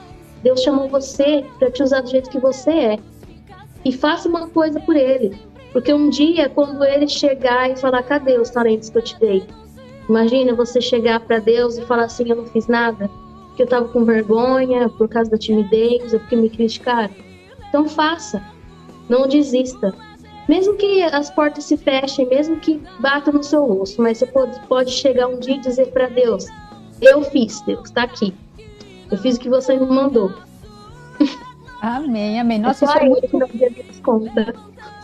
Deus 0.43 0.61
chamou 0.61 0.89
você 0.89 1.45
para 1.57 1.71
te 1.71 1.81
usar 1.81 2.01
do 2.01 2.09
jeito 2.09 2.29
que 2.29 2.39
você 2.39 2.71
é. 2.71 2.99
E 3.83 3.91
faça 3.91 4.29
uma 4.29 4.47
coisa 4.47 4.79
por 4.79 4.95
ele. 4.95 5.35
Porque 5.71 5.93
um 5.93 6.09
dia, 6.09 6.49
quando 6.49 6.83
ele 6.83 7.07
chegar 7.07 7.69
e 7.69 7.77
falar, 7.77 8.03
cadê 8.03 8.37
os 8.37 8.49
talentos 8.49 8.89
que 8.89 8.97
eu 8.97 9.01
te 9.01 9.19
dei? 9.19 9.43
Imagina 10.09 10.53
você 10.53 10.81
chegar 10.81 11.21
para 11.21 11.39
Deus 11.39 11.77
e 11.77 11.85
falar 11.85 12.03
assim: 12.03 12.29
eu 12.29 12.35
não 12.35 12.45
fiz 12.45 12.67
nada, 12.67 13.09
porque 13.47 13.61
eu 13.61 13.65
estava 13.65 13.87
com 13.87 14.03
vergonha 14.03 14.89
por 14.89 15.07
causa 15.07 15.31
da 15.31 15.37
timidez, 15.37 16.13
ou 16.13 16.19
porque 16.19 16.35
me 16.35 16.49
criticaram. 16.49 17.13
Então 17.69 17.87
faça, 17.87 18.43
não 19.07 19.27
desista. 19.27 19.93
Mesmo 20.49 20.75
que 20.75 21.01
as 21.03 21.29
portas 21.29 21.63
se 21.63 21.77
fechem, 21.77 22.27
mesmo 22.27 22.57
que 22.57 22.81
bata 22.99 23.31
no 23.31 23.41
seu 23.41 23.65
rosto, 23.65 24.01
mas 24.01 24.17
você 24.17 24.25
pode, 24.25 24.59
pode 24.67 24.91
chegar 24.91 25.27
um 25.27 25.39
dia 25.39 25.55
e 25.55 25.59
dizer 25.59 25.91
para 25.91 26.07
Deus: 26.07 26.45
eu 27.01 27.23
fiz, 27.23 27.61
Deus, 27.61 27.85
está 27.85 28.03
aqui. 28.03 28.33
Eu 29.09 29.17
fiz 29.17 29.37
o 29.37 29.39
que 29.39 29.49
você 29.49 29.77
me 29.77 29.85
mandou. 29.85 30.31
Amém, 31.81 32.39
amém. 32.39 32.59
Nossa, 32.59 32.85
isso 32.85 32.97
é 32.97 33.09
muito. 33.09 33.27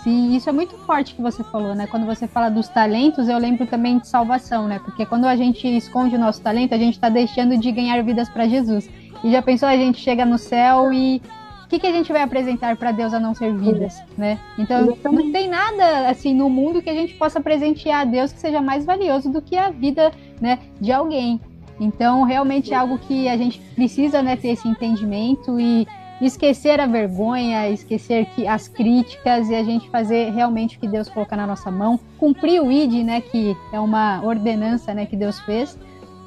Sim, 0.03 0.35
isso 0.35 0.47
é 0.47 0.51
muito 0.51 0.77
forte 0.77 1.15
que 1.15 1.21
você 1.21 1.43
falou, 1.43 1.73
né? 1.73 1.87
Quando 1.87 2.05
você 2.05 2.27
fala 2.27 2.49
dos 2.49 2.69
talentos, 2.69 3.27
eu 3.27 3.37
lembro 3.37 3.65
também 3.65 3.97
de 3.97 4.07
salvação, 4.07 4.67
né? 4.67 4.79
Porque 4.79 5.05
quando 5.05 5.25
a 5.25 5.35
gente 5.35 5.67
esconde 5.67 6.15
o 6.15 6.19
nosso 6.19 6.39
talento, 6.39 6.75
a 6.75 6.77
gente 6.77 6.93
está 6.93 7.09
deixando 7.09 7.57
de 7.57 7.71
ganhar 7.71 8.01
vidas 8.03 8.29
para 8.29 8.47
Jesus. 8.47 8.87
E 9.23 9.31
já 9.31 9.41
pensou 9.41 9.67
a 9.67 9.75
gente 9.75 9.99
chega 9.99 10.23
no 10.23 10.37
céu 10.37 10.93
e 10.93 11.21
o 11.65 11.67
que, 11.67 11.79
que 11.79 11.87
a 11.87 11.91
gente 11.91 12.13
vai 12.13 12.21
apresentar 12.21 12.77
para 12.77 12.91
Deus 12.91 13.13
a 13.13 13.19
não 13.19 13.33
ser 13.33 13.53
vidas, 13.53 14.01
né? 14.17 14.39
Então 14.57 14.95
não 15.03 15.31
tem 15.31 15.49
nada 15.49 16.07
assim 16.07 16.33
no 16.33 16.49
mundo 16.49 16.81
que 16.81 16.89
a 16.89 16.93
gente 16.93 17.15
possa 17.15 17.41
presentear 17.41 18.01
a 18.01 18.05
Deus 18.05 18.31
que 18.31 18.39
seja 18.39 18.61
mais 18.61 18.85
valioso 18.85 19.29
do 19.29 19.41
que 19.41 19.57
a 19.57 19.69
vida, 19.69 20.11
né, 20.39 20.59
de 20.79 20.91
alguém. 20.93 21.41
Então 21.79 22.23
realmente 22.23 22.71
é 22.71 22.77
algo 22.77 22.97
que 22.99 23.27
a 23.27 23.35
gente 23.35 23.59
precisa, 23.75 24.21
né, 24.21 24.37
ter 24.37 24.49
esse 24.49 24.67
entendimento 24.67 25.59
e 25.59 25.85
esquecer 26.21 26.79
a 26.79 26.85
vergonha, 26.85 27.69
esquecer 27.69 28.25
que 28.27 28.47
as 28.47 28.67
críticas 28.67 29.49
e 29.49 29.55
a 29.55 29.63
gente 29.63 29.89
fazer 29.89 30.31
realmente 30.31 30.77
o 30.77 30.79
que 30.79 30.87
Deus 30.87 31.07
coloca 31.07 31.35
na 31.35 31.45
nossa 31.45 31.69
mão, 31.69 31.99
cumprir 32.17 32.61
o 32.61 32.71
ID, 32.71 33.05
né, 33.05 33.21
que 33.21 33.55
é 33.71 33.79
uma 33.79 34.21
ordenança, 34.23 34.93
né, 34.93 35.05
que 35.05 35.15
Deus 35.15 35.39
fez 35.41 35.77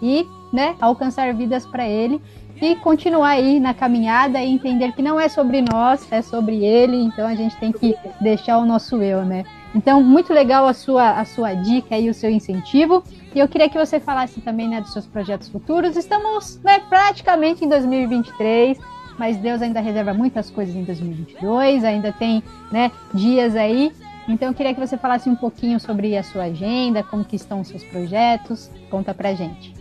e, 0.01 0.27
né, 0.53 0.77
alcançar 0.81 1.35
vidas 1.35 1.67
para 1.67 1.89
ele 1.89 2.21
e 2.61 2.77
continuar 2.77 3.31
aí 3.31 3.59
na 3.59 3.73
caminhada 3.73 4.41
e 4.43 4.53
entender 4.53 4.93
que 4.93 5.03
não 5.03 5.19
é 5.19 5.29
sobre 5.29 5.63
nós, 5.63 6.07
é 6.13 6.21
sobre 6.21 6.65
ele, 6.65 6.97
então 6.97 7.27
a 7.27 7.35
gente 7.35 7.57
tem 7.57 7.73
que 7.73 7.97
deixar 8.21 8.59
o 8.59 8.67
nosso 8.67 9.03
eu, 9.03 9.25
né? 9.25 9.45
Então, 9.75 10.03
muito 10.03 10.33
legal 10.33 10.67
a 10.67 10.75
sua, 10.75 11.13
a 11.13 11.25
sua 11.25 11.55
dica 11.55 11.97
e 11.97 12.11
o 12.11 12.15
seu 12.15 12.29
incentivo. 12.29 13.05
E 13.33 13.39
eu 13.39 13.47
queria 13.47 13.69
que 13.69 13.79
você 13.79 14.01
falasse 14.01 14.41
também 14.41 14.69
né, 14.69 14.81
dos 14.81 14.93
seus 14.93 15.07
projetos 15.07 15.49
futuros. 15.49 15.97
Estamos 15.97 16.61
né, 16.65 16.81
praticamente 16.89 17.65
em 17.65 17.69
2023 17.69 18.77
mas 19.21 19.37
Deus 19.37 19.61
ainda 19.61 19.81
reserva 19.81 20.15
muitas 20.15 20.49
coisas 20.49 20.75
em 20.75 20.83
2022, 20.83 21.85
ainda 21.85 22.11
tem 22.11 22.43
né, 22.73 22.91
dias 23.13 23.55
aí. 23.55 23.93
Então 24.27 24.49
eu 24.49 24.55
queria 24.55 24.73
que 24.73 24.81
você 24.81 24.97
falasse 24.97 25.29
um 25.29 25.37
pouquinho 25.37 25.79
sobre 25.79 26.17
a 26.17 26.23
sua 26.23 26.45
agenda, 26.45 27.03
como 27.03 27.23
que 27.23 27.37
estão 27.37 27.61
os 27.61 27.69
seus 27.69 27.85
projetos. 27.85 28.71
Conta 28.91 29.13
pra 29.13 29.35
gente. 29.35 29.75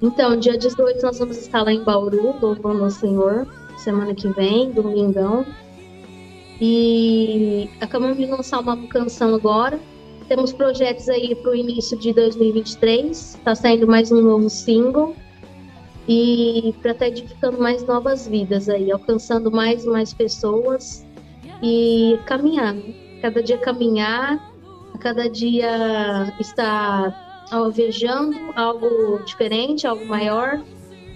Então, 0.00 0.38
dia 0.38 0.56
18 0.56 1.02
nós 1.02 1.18
vamos 1.18 1.36
estar 1.36 1.62
lá 1.62 1.70
em 1.70 1.84
Bauru, 1.84 2.34
louvando 2.40 2.82
ao 2.82 2.90
Senhor, 2.90 3.46
semana 3.76 4.14
que 4.14 4.26
vem, 4.28 4.70
domingão. 4.70 5.44
E 6.58 7.68
acabamos 7.78 8.16
de 8.16 8.24
lançar 8.24 8.60
uma 8.60 8.86
canção 8.86 9.34
agora. 9.34 9.78
Temos 10.28 10.50
projetos 10.50 11.10
aí 11.10 11.34
para 11.34 11.50
o 11.50 11.54
início 11.54 11.98
de 11.98 12.14
2023. 12.14 13.34
Está 13.34 13.54
saindo 13.54 13.86
mais 13.86 14.10
um 14.10 14.22
novo 14.22 14.48
single 14.48 15.14
e 16.08 16.74
para 16.82 16.92
estar 16.92 17.04
tá 17.04 17.08
edificando 17.08 17.60
mais 17.60 17.86
novas 17.86 18.26
vidas 18.26 18.68
aí, 18.68 18.90
alcançando 18.90 19.50
mais 19.50 19.84
e 19.84 19.88
mais 19.88 20.12
pessoas 20.12 21.06
e 21.62 22.18
caminhar, 22.26 22.74
né? 22.74 22.94
cada 23.20 23.42
dia 23.42 23.58
caminhar, 23.58 24.52
cada 24.98 25.30
dia 25.30 26.32
estar 26.40 27.46
alvejando 27.50 28.36
algo 28.56 29.22
diferente, 29.24 29.86
algo 29.86 30.04
maior 30.06 30.60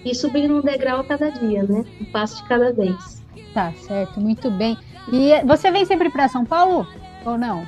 e 0.05 0.15
subindo 0.15 0.55
um 0.55 0.61
degrau 0.61 1.03
cada 1.03 1.29
dia, 1.29 1.63
né? 1.63 1.83
Um 1.99 2.05
passo 2.05 2.41
de 2.41 2.47
cada 2.47 2.71
vez. 2.71 3.25
Tá 3.53 3.73
certo, 3.73 4.21
muito 4.21 4.49
bem. 4.51 4.77
E 5.11 5.43
você 5.45 5.71
vem 5.71 5.83
sempre 5.85 6.09
para 6.09 6.27
São 6.27 6.45
Paulo 6.45 6.87
ou 7.25 7.37
não? 7.37 7.65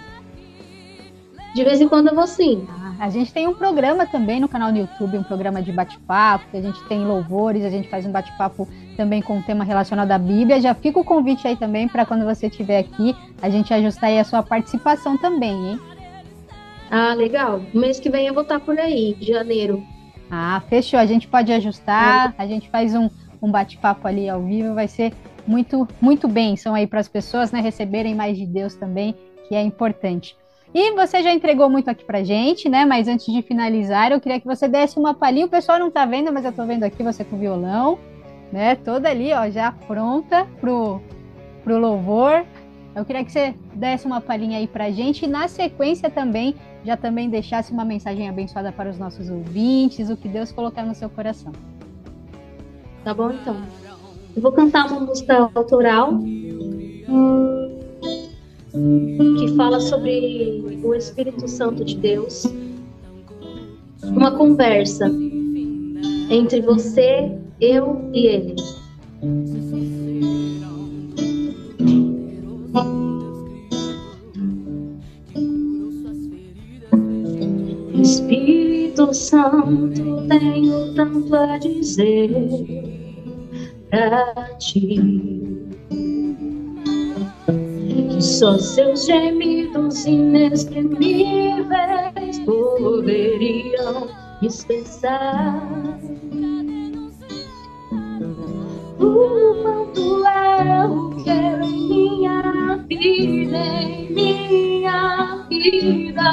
De 1.53 1.63
vez 1.63 1.81
em 1.81 1.87
quando 1.87 2.07
eu 2.09 2.15
vou 2.15 2.27
sim. 2.27 2.67
A 2.99 3.09
gente 3.09 3.31
tem 3.31 3.47
um 3.47 3.53
programa 3.53 4.05
também 4.05 4.39
no 4.39 4.47
canal 4.49 4.71
do 4.71 4.77
YouTube, 4.77 5.17
um 5.17 5.23
programa 5.23 5.61
de 5.61 5.71
bate-papo, 5.71 6.45
que 6.51 6.57
a 6.57 6.61
gente 6.61 6.83
tem 6.83 7.05
louvores, 7.05 7.63
a 7.63 7.69
gente 7.69 7.87
faz 7.87 8.05
um 8.05 8.11
bate-papo 8.11 8.67
também 8.97 9.21
com 9.21 9.37
um 9.37 9.41
tema 9.41 9.63
relacionado 9.63 10.11
à 10.11 10.17
Bíblia. 10.17 10.59
Já 10.59 10.75
fica 10.75 10.99
o 10.99 11.03
convite 11.03 11.47
aí 11.47 11.55
também 11.55 11.87
para 11.87 12.05
quando 12.05 12.25
você 12.25 12.47
estiver 12.47 12.79
aqui, 12.79 13.15
a 13.41 13.49
gente 13.49 13.73
ajustar 13.73 14.09
aí 14.09 14.19
a 14.19 14.23
sua 14.23 14.43
participação 14.43 15.17
também, 15.17 15.53
hein? 15.53 15.79
Ah, 16.91 17.13
legal. 17.13 17.61
Mês 17.73 17.99
que 17.99 18.09
vem 18.09 18.27
eu 18.27 18.33
vou 18.33 18.43
estar 18.43 18.59
por 18.59 18.77
aí, 18.77 19.15
janeiro. 19.21 19.81
Ah, 20.29 20.61
fechou. 20.67 20.99
A 20.99 21.05
gente 21.05 21.27
pode 21.27 21.51
ajustar, 21.53 22.35
a 22.37 22.45
gente 22.45 22.69
faz 22.69 22.93
um, 22.93 23.09
um 23.41 23.49
bate-papo 23.49 24.07
ali 24.07 24.27
ao 24.27 24.41
vivo, 24.43 24.75
vai 24.75 24.87
ser 24.87 25.13
muito, 25.47 25.87
muito 26.01 26.27
bem. 26.27 26.55
São 26.55 26.75
aí 26.75 26.85
para 26.85 26.99
as 26.99 27.07
pessoas, 27.07 27.51
né, 27.51 27.61
receberem 27.61 28.13
mais 28.13 28.37
de 28.37 28.45
Deus 28.45 28.75
também, 28.75 29.15
que 29.47 29.55
é 29.55 29.61
importante. 29.61 30.35
E 30.73 30.91
você 30.91 31.23
já 31.23 31.33
entregou 31.33 31.69
muito 31.69 31.89
aqui 31.89 32.03
pra 32.05 32.23
gente, 32.23 32.69
né? 32.69 32.85
Mas 32.85 33.07
antes 33.07 33.25
de 33.25 33.41
finalizar, 33.41 34.11
eu 34.11 34.21
queria 34.21 34.39
que 34.39 34.45
você 34.45 34.67
desse 34.67 34.99
uma 34.99 35.13
palhinha. 35.13 35.45
O 35.45 35.49
pessoal 35.49 35.79
não 35.79 35.89
tá 35.89 36.05
vendo, 36.05 36.31
mas 36.31 36.45
eu 36.45 36.51
tô 36.51 36.65
vendo 36.65 36.83
aqui 36.83 37.01
você 37.01 37.23
com 37.23 37.35
o 37.35 37.39
violão, 37.39 37.97
né? 38.51 38.75
Toda 38.75 39.09
ali, 39.09 39.33
ó, 39.33 39.49
já 39.49 39.71
pronta 39.71 40.47
pro, 40.61 41.01
pro 41.63 41.79
louvor. 41.79 42.45
Eu 42.95 43.03
queria 43.05 43.23
que 43.23 43.31
você 43.31 43.55
desse 43.73 44.05
uma 44.05 44.21
palhinha 44.21 44.57
aí 44.57 44.67
pra 44.67 44.91
gente 44.91 45.25
e 45.25 45.27
na 45.27 45.47
sequência 45.47 46.09
também 46.09 46.55
já 46.83 46.95
também 46.95 47.29
deixasse 47.29 47.71
uma 47.71 47.83
mensagem 47.83 48.29
abençoada 48.29 48.71
para 48.71 48.89
os 48.89 48.97
nossos 48.97 49.29
ouvintes, 49.29 50.09
o 50.09 50.17
que 50.17 50.27
Deus 50.27 50.51
colocar 50.51 50.83
no 50.83 50.95
seu 50.95 51.09
coração. 51.09 51.51
Tá 53.03 53.13
bom, 53.13 53.31
então. 53.31 53.61
Eu 54.35 54.41
vou 54.41 54.51
cantar 54.51 54.87
uma 54.87 55.01
música 55.01 55.49
autoral 55.53 56.13
que 58.71 59.55
fala 59.55 59.79
sobre 59.79 60.79
o 60.83 60.93
Espírito 60.93 61.47
Santo 61.47 61.83
de 61.83 61.97
Deus. 61.97 62.45
Uma 64.03 64.31
conversa 64.31 65.09
entre 66.29 66.61
você, 66.61 67.31
eu 67.59 68.09
e 68.13 68.27
ele. 68.27 68.55
Espírito 78.01 79.13
Santo, 79.13 80.27
tenho 80.27 80.93
tanto 80.93 81.35
a 81.35 81.57
dizer 81.57 82.29
pra 83.89 84.33
ti. 84.59 85.38
Só 88.19 88.57
seus 88.57 89.05
gemidos 89.05 90.05
inexprimíveis 90.05 92.39
poderiam 92.45 94.09
expressar. 94.41 95.65
O 98.99 99.55
quanto 99.61 100.01
eu 100.01 101.15
quero 101.23 101.65
minha 101.65 102.75
vida, 102.89 103.57
em 103.57 104.11
minha 104.11 105.45
vida. 105.47 106.31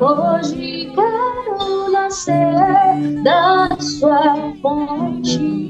Eu 0.00 0.06
hoje 0.06 0.90
quero 0.92 1.92
nascer 1.92 3.22
da 3.22 3.68
sua 3.78 4.52
fonte. 4.60 5.63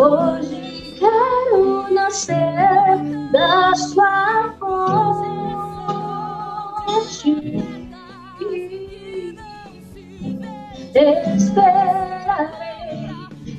Hoje 0.00 0.94
quero 0.96 1.92
nascer 1.92 2.36
da 3.32 3.74
sua 3.74 4.54
fonte. 4.60 5.74
Esperarei, 11.34 12.46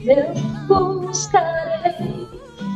eu 0.05 0.33
buscarei, 0.69 2.25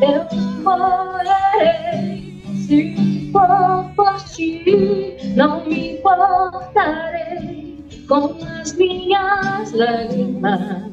eu 0.01 0.27
morarei. 0.61 2.43
Se 2.67 3.31
for 3.31 3.85
por 3.95 4.15
ti, 4.25 5.15
não 5.37 5.63
me 5.65 5.99
importarei 5.99 7.81
com 8.09 8.35
as 8.59 8.73
minhas 8.73 9.71
lágrimas. 9.71 10.92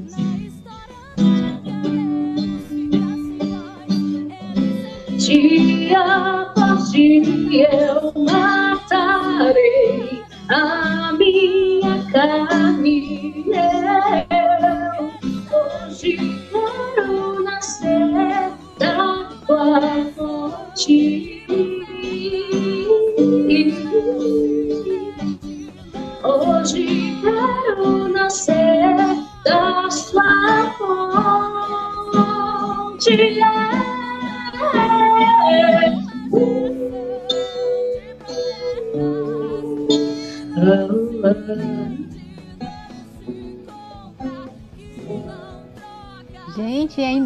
Dia 5.31 6.43
após 6.43 6.91
dia 6.91 7.71
eu 7.71 8.13
matarei 8.25 10.25
a 10.49 11.13
minha 11.13 12.03
carne. 12.11 13.45
Eu 14.29 15.87
hoje 15.87 16.19
quero 16.51 17.45
nascer 17.45 18.51
da 18.81 19.31
tua 19.47 19.81
fonte. 20.17 21.20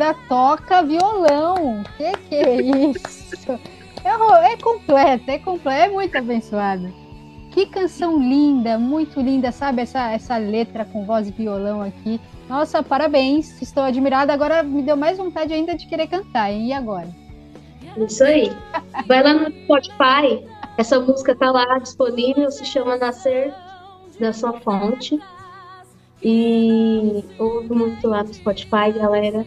Ainda 0.05 0.15
toca 0.29 0.83
violão. 0.83 1.83
Que 1.97 2.13
que 2.29 2.35
é 2.35 2.61
isso? 2.61 3.53
É, 4.05 4.53
é 4.53 4.57
completo, 4.59 5.31
é 5.31 5.39
completo, 5.39 5.85
é 5.85 5.89
muito 5.89 6.17
abençoado. 6.17 6.93
Que 7.51 7.67
canção 7.67 8.19
linda, 8.19 8.79
muito 8.79 9.21
linda, 9.21 9.51
sabe? 9.53 9.83
Essa, 9.83 10.11
essa 10.11 10.37
letra 10.37 10.85
com 10.85 11.07
voz 11.07 11.29
e 11.29 11.33
violão 11.33 11.81
aqui. 11.81 12.21
Nossa, 12.49 12.83
parabéns, 12.83 13.63
estou 13.63 13.83
admirada. 13.83 14.33
Agora 14.33 14.63
me 14.63 14.83
deu 14.83 14.97
mais 14.97 15.17
vontade 15.17 15.55
ainda 15.55 15.75
de 15.75 15.87
querer 15.87 16.09
cantar, 16.09 16.51
hein? 16.51 16.69
E 16.69 16.73
agora? 16.73 17.09
Isso 17.97 18.25
aí. 18.25 18.51
Vai 19.07 19.23
lá 19.23 19.35
no 19.35 19.53
Spotify, 19.63 20.45
essa 20.77 20.99
música 20.99 21.35
tá 21.35 21.51
lá 21.53 21.79
disponível, 21.79 22.51
se 22.51 22.65
chama 22.65 22.97
Nascer 22.97 23.55
da 24.19 24.33
Sua 24.33 24.53
Fonte. 24.61 25.19
E 26.21 27.25
ouve 27.39 27.69
muito 27.69 28.09
lá 28.09 28.25
no 28.25 28.35
Spotify, 28.35 28.93
galera. 28.99 29.47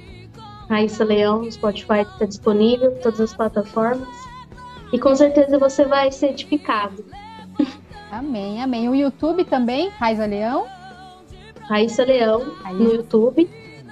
Raíssa 0.69 1.03
Leão, 1.03 1.43
no 1.43 1.51
Spotify 1.51 2.01
está 2.01 2.25
disponível, 2.25 2.91
todas 3.01 3.19
as 3.21 3.33
plataformas. 3.33 4.07
E 4.91 4.99
com 4.99 5.15
certeza 5.15 5.57
você 5.57 5.85
vai 5.85 6.11
ser 6.11 6.27
edificado. 6.31 7.03
Amém, 8.11 8.61
amém. 8.61 8.87
O 8.87 8.95
YouTube 8.95 9.43
também, 9.43 9.89
Raíssa 9.89 10.25
Leão? 10.25 10.65
Raíssa 11.67 12.05
Leão 12.05 12.53
Raíssa. 12.63 12.83
no 12.83 12.93
YouTube. 12.93 13.49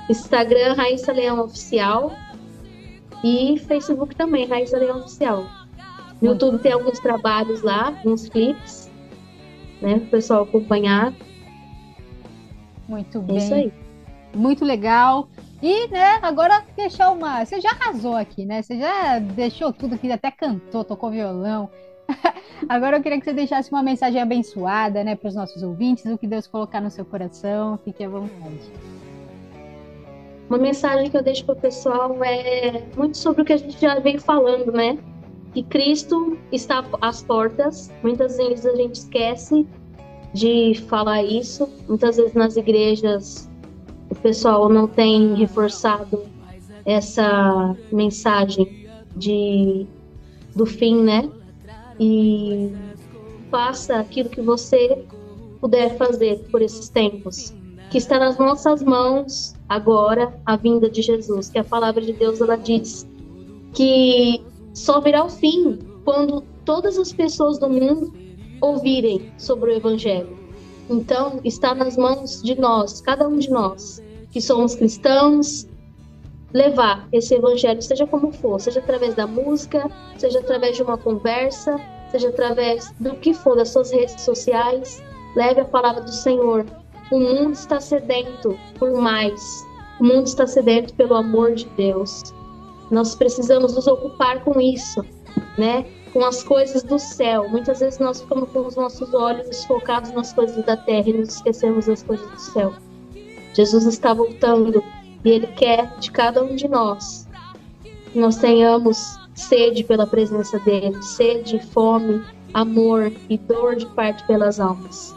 Instagram, 0.10 0.73
Raíssa 0.73 1.11
Leão 1.11 1.39
Oficial. 1.43 2.14
E 3.23 3.60
Facebook 3.68 4.15
também, 4.15 4.47
Raíssa 4.47 4.77
Leão 4.77 4.99
Oficial. 4.99 5.45
No 6.22 6.30
YouTube 6.31 6.60
tem 6.60 6.72
alguns 6.72 6.97
trabalhos 6.99 7.61
lá, 7.61 7.88
alguns 7.88 8.30
clipes, 8.30 8.89
né? 9.81 9.95
Para 9.99 10.07
o 10.07 10.10
pessoal 10.10 10.43
acompanhar. 10.43 11.14
Muito 12.88 13.18
É 13.18 13.22
bem. 13.22 13.38
isso 13.38 13.53
aí. 13.53 13.73
Muito 14.34 14.64
legal. 14.64 15.27
E, 15.66 15.88
né, 15.88 16.20
agora 16.22 16.64
deixar 16.78 17.10
uma. 17.10 17.44
Você 17.44 17.60
já 17.60 17.72
arrasou 17.72 18.16
aqui, 18.16 18.46
né? 18.46 18.62
Você 18.62 18.78
já 18.78 19.18
deixou 19.18 19.74
tudo 19.74 19.96
aqui, 19.96 20.12
até 20.12 20.30
cantou, 20.30 20.84
tocou 20.84 21.10
violão. 21.10 21.72
Agora 22.70 22.98
eu 22.98 23.02
queria 23.02 23.18
que 23.18 23.26
você 23.26 23.34
deixasse 23.34 23.72
uma 23.72 23.82
mensagem 23.82 24.22
abençoada, 24.22 25.04
né, 25.04 25.16
para 25.16 25.28
os 25.28 25.34
nossos 25.34 25.64
ouvintes, 25.64 26.06
o 26.06 26.20
que 26.20 26.28
Deus 26.28 26.46
colocar 26.46 26.80
no 26.80 26.92
seu 26.92 27.04
coração. 27.04 27.80
Fique 27.84 28.04
à 28.04 28.08
vontade. 28.08 28.72
Uma 30.48 30.60
mensagem 30.60 31.10
que 31.10 31.18
eu 31.18 31.24
deixo 31.24 31.44
para 31.44 31.56
o 31.56 31.60
pessoal 31.60 32.24
é 32.24 32.84
muito 32.96 33.18
sobre 33.18 33.42
o 33.42 33.46
que 33.46 33.54
a 33.54 33.58
gente 33.58 33.82
já 33.82 33.98
vem 33.98 34.20
falando, 34.20 34.72
né? 34.72 35.00
Que 35.52 35.64
Cristo 35.64 36.38
está 36.52 36.86
às 37.02 37.24
portas. 37.24 37.92
Muitas 38.04 38.38
vezes 38.38 38.68
a 38.68 38.76
gente 38.76 38.98
esquece 38.98 39.66
de 40.32 40.76
falar 40.88 41.24
isso. 41.24 41.68
Muitas 41.88 42.18
vezes 42.18 42.36
nas 42.36 42.56
igrejas 42.56 43.50
o 44.16 44.22
pessoal 44.22 44.70
não 44.70 44.88
tem 44.88 45.36
reforçado 45.36 46.24
essa 46.86 47.76
mensagem 47.92 48.88
de 49.16 49.86
do 50.56 50.66
fim, 50.66 51.04
né? 51.04 51.30
E 52.00 52.72
faça 53.52 53.98
aquilo 53.98 54.30
que 54.30 54.42
você 54.42 55.06
puder 55.60 55.98
fazer 55.98 56.40
por 56.52 56.62
esses 56.62 56.90
tempos, 56.90 57.54
que 57.90 57.98
está 57.98 58.18
nas 58.18 58.38
nossas 58.38 58.82
mãos 58.82 59.54
agora 59.68 60.34
a 60.46 60.56
vinda 60.56 60.90
de 60.90 61.02
Jesus, 61.02 61.50
que 61.50 61.60
a 61.60 61.64
palavra 61.64 62.02
de 62.02 62.14
Deus 62.14 62.40
ela 62.40 62.56
diz 62.56 63.08
que 63.74 64.42
só 64.74 65.02
virá 65.02 65.26
o 65.26 65.30
fim 65.30 65.78
quando 66.06 66.42
todas 66.64 66.98
as 66.98 67.12
pessoas 67.12 67.58
do 67.60 67.70
mundo 67.70 68.14
ouvirem 68.62 69.32
sobre 69.38 69.72
o 69.72 69.76
evangelho. 69.76 70.45
Então, 70.90 71.40
está 71.44 71.74
nas 71.74 71.98
mãos 71.98 72.41
de 72.44 72.60
nós, 72.60 73.02
cada 73.02 73.28
um 73.28 73.38
de 73.38 73.49
nós, 73.49 74.02
que 74.32 74.41
somos 74.41 74.76
cristãos, 74.76 75.68
levar 76.53 77.07
esse 77.12 77.34
evangelho, 77.36 77.82
seja 77.82 78.07
como 78.07 78.32
for, 78.32 78.60
seja 78.62 78.80
através 78.80 79.16
da 79.16 79.28
música, 79.28 79.90
seja 80.18 80.40
através 80.40 80.78
de 80.78 80.84
uma 80.84 80.98
conversa, 80.98 81.76
seja 82.12 82.30
através 82.30 82.94
do 82.99 83.16
que 83.16 83.34
for, 83.34 83.57
das 83.57 83.70
suas 83.70 83.91
redes 83.91 84.22
sociais, 84.22 85.03
leve 85.36 85.62
a 85.62 85.66
palavra 85.66 86.02
do 86.02 86.12
Senhor. 86.12 86.66
O 87.12 87.20
mundo 87.20 87.52
está 87.52 87.80
sedento 87.80 88.57
por 88.80 88.94
mais. 88.94 89.66
O 89.99 90.03
mundo 90.03 90.28
está 90.28 90.48
sedento 90.48 90.94
pelo 90.94 91.16
amor 91.16 91.56
de 91.56 91.66
Deus. 91.78 92.22
Nós 92.90 93.16
precisamos 93.16 93.76
nos 93.76 93.88
ocupar 93.88 94.44
com 94.44 94.60
isso, 94.62 95.03
né? 95.57 95.86
Com 96.16 96.24
as 96.24 96.42
coisas 96.42 96.82
do 96.82 96.98
céu. 96.98 97.50
Muitas 97.50 97.82
vezes 97.82 98.00
nós 98.00 98.22
ficamos 98.22 98.50
com 98.50 98.60
os 98.66 98.78
nossos 98.78 99.14
olhos 99.14 99.66
focados 99.66 100.12
nas 100.14 100.32
coisas 100.32 100.64
da 100.66 100.78
terra 100.78 101.10
e 101.10 101.14
nos 101.14 101.36
esquecemos 101.36 101.88
das 101.88 102.04
coisas 102.04 102.26
do 102.32 102.40
céu. 102.40 102.74
Jesus 103.54 103.86
está 103.86 104.14
voltando 104.14 104.82
e 105.26 105.30
ele 105.30 105.48
quer 105.48 105.94
de 105.98 106.10
cada 106.12 106.42
um 106.42 106.56
de 106.56 106.70
nós 106.70 107.28
que 108.14 108.18
nós 108.18 108.38
tenhamos 108.38 109.20
sede 109.34 109.84
pela 109.84 110.08
presença 110.08 110.58
dele, 110.60 111.04
sede, 111.04 111.60
fome, 111.60 112.24
amor 112.54 113.12
e 113.30 113.38
dor 113.38 113.76
de 113.76 113.86
parte 113.88 114.26
pelas 114.26 114.58
almas. 114.58 115.14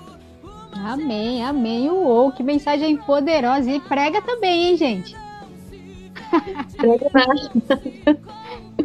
Amém, 0.72 1.44
amém. 1.44 1.88
Uou, 1.88 2.32
que 2.32 2.42
mensagem 2.42 2.96
poderosa. 2.96 3.70
E 3.70 3.78
prega 3.78 4.20
também, 4.20 4.70
hein, 4.70 4.76
gente? 4.76 5.16
Prega 6.76 7.06
nada. 7.14 8.20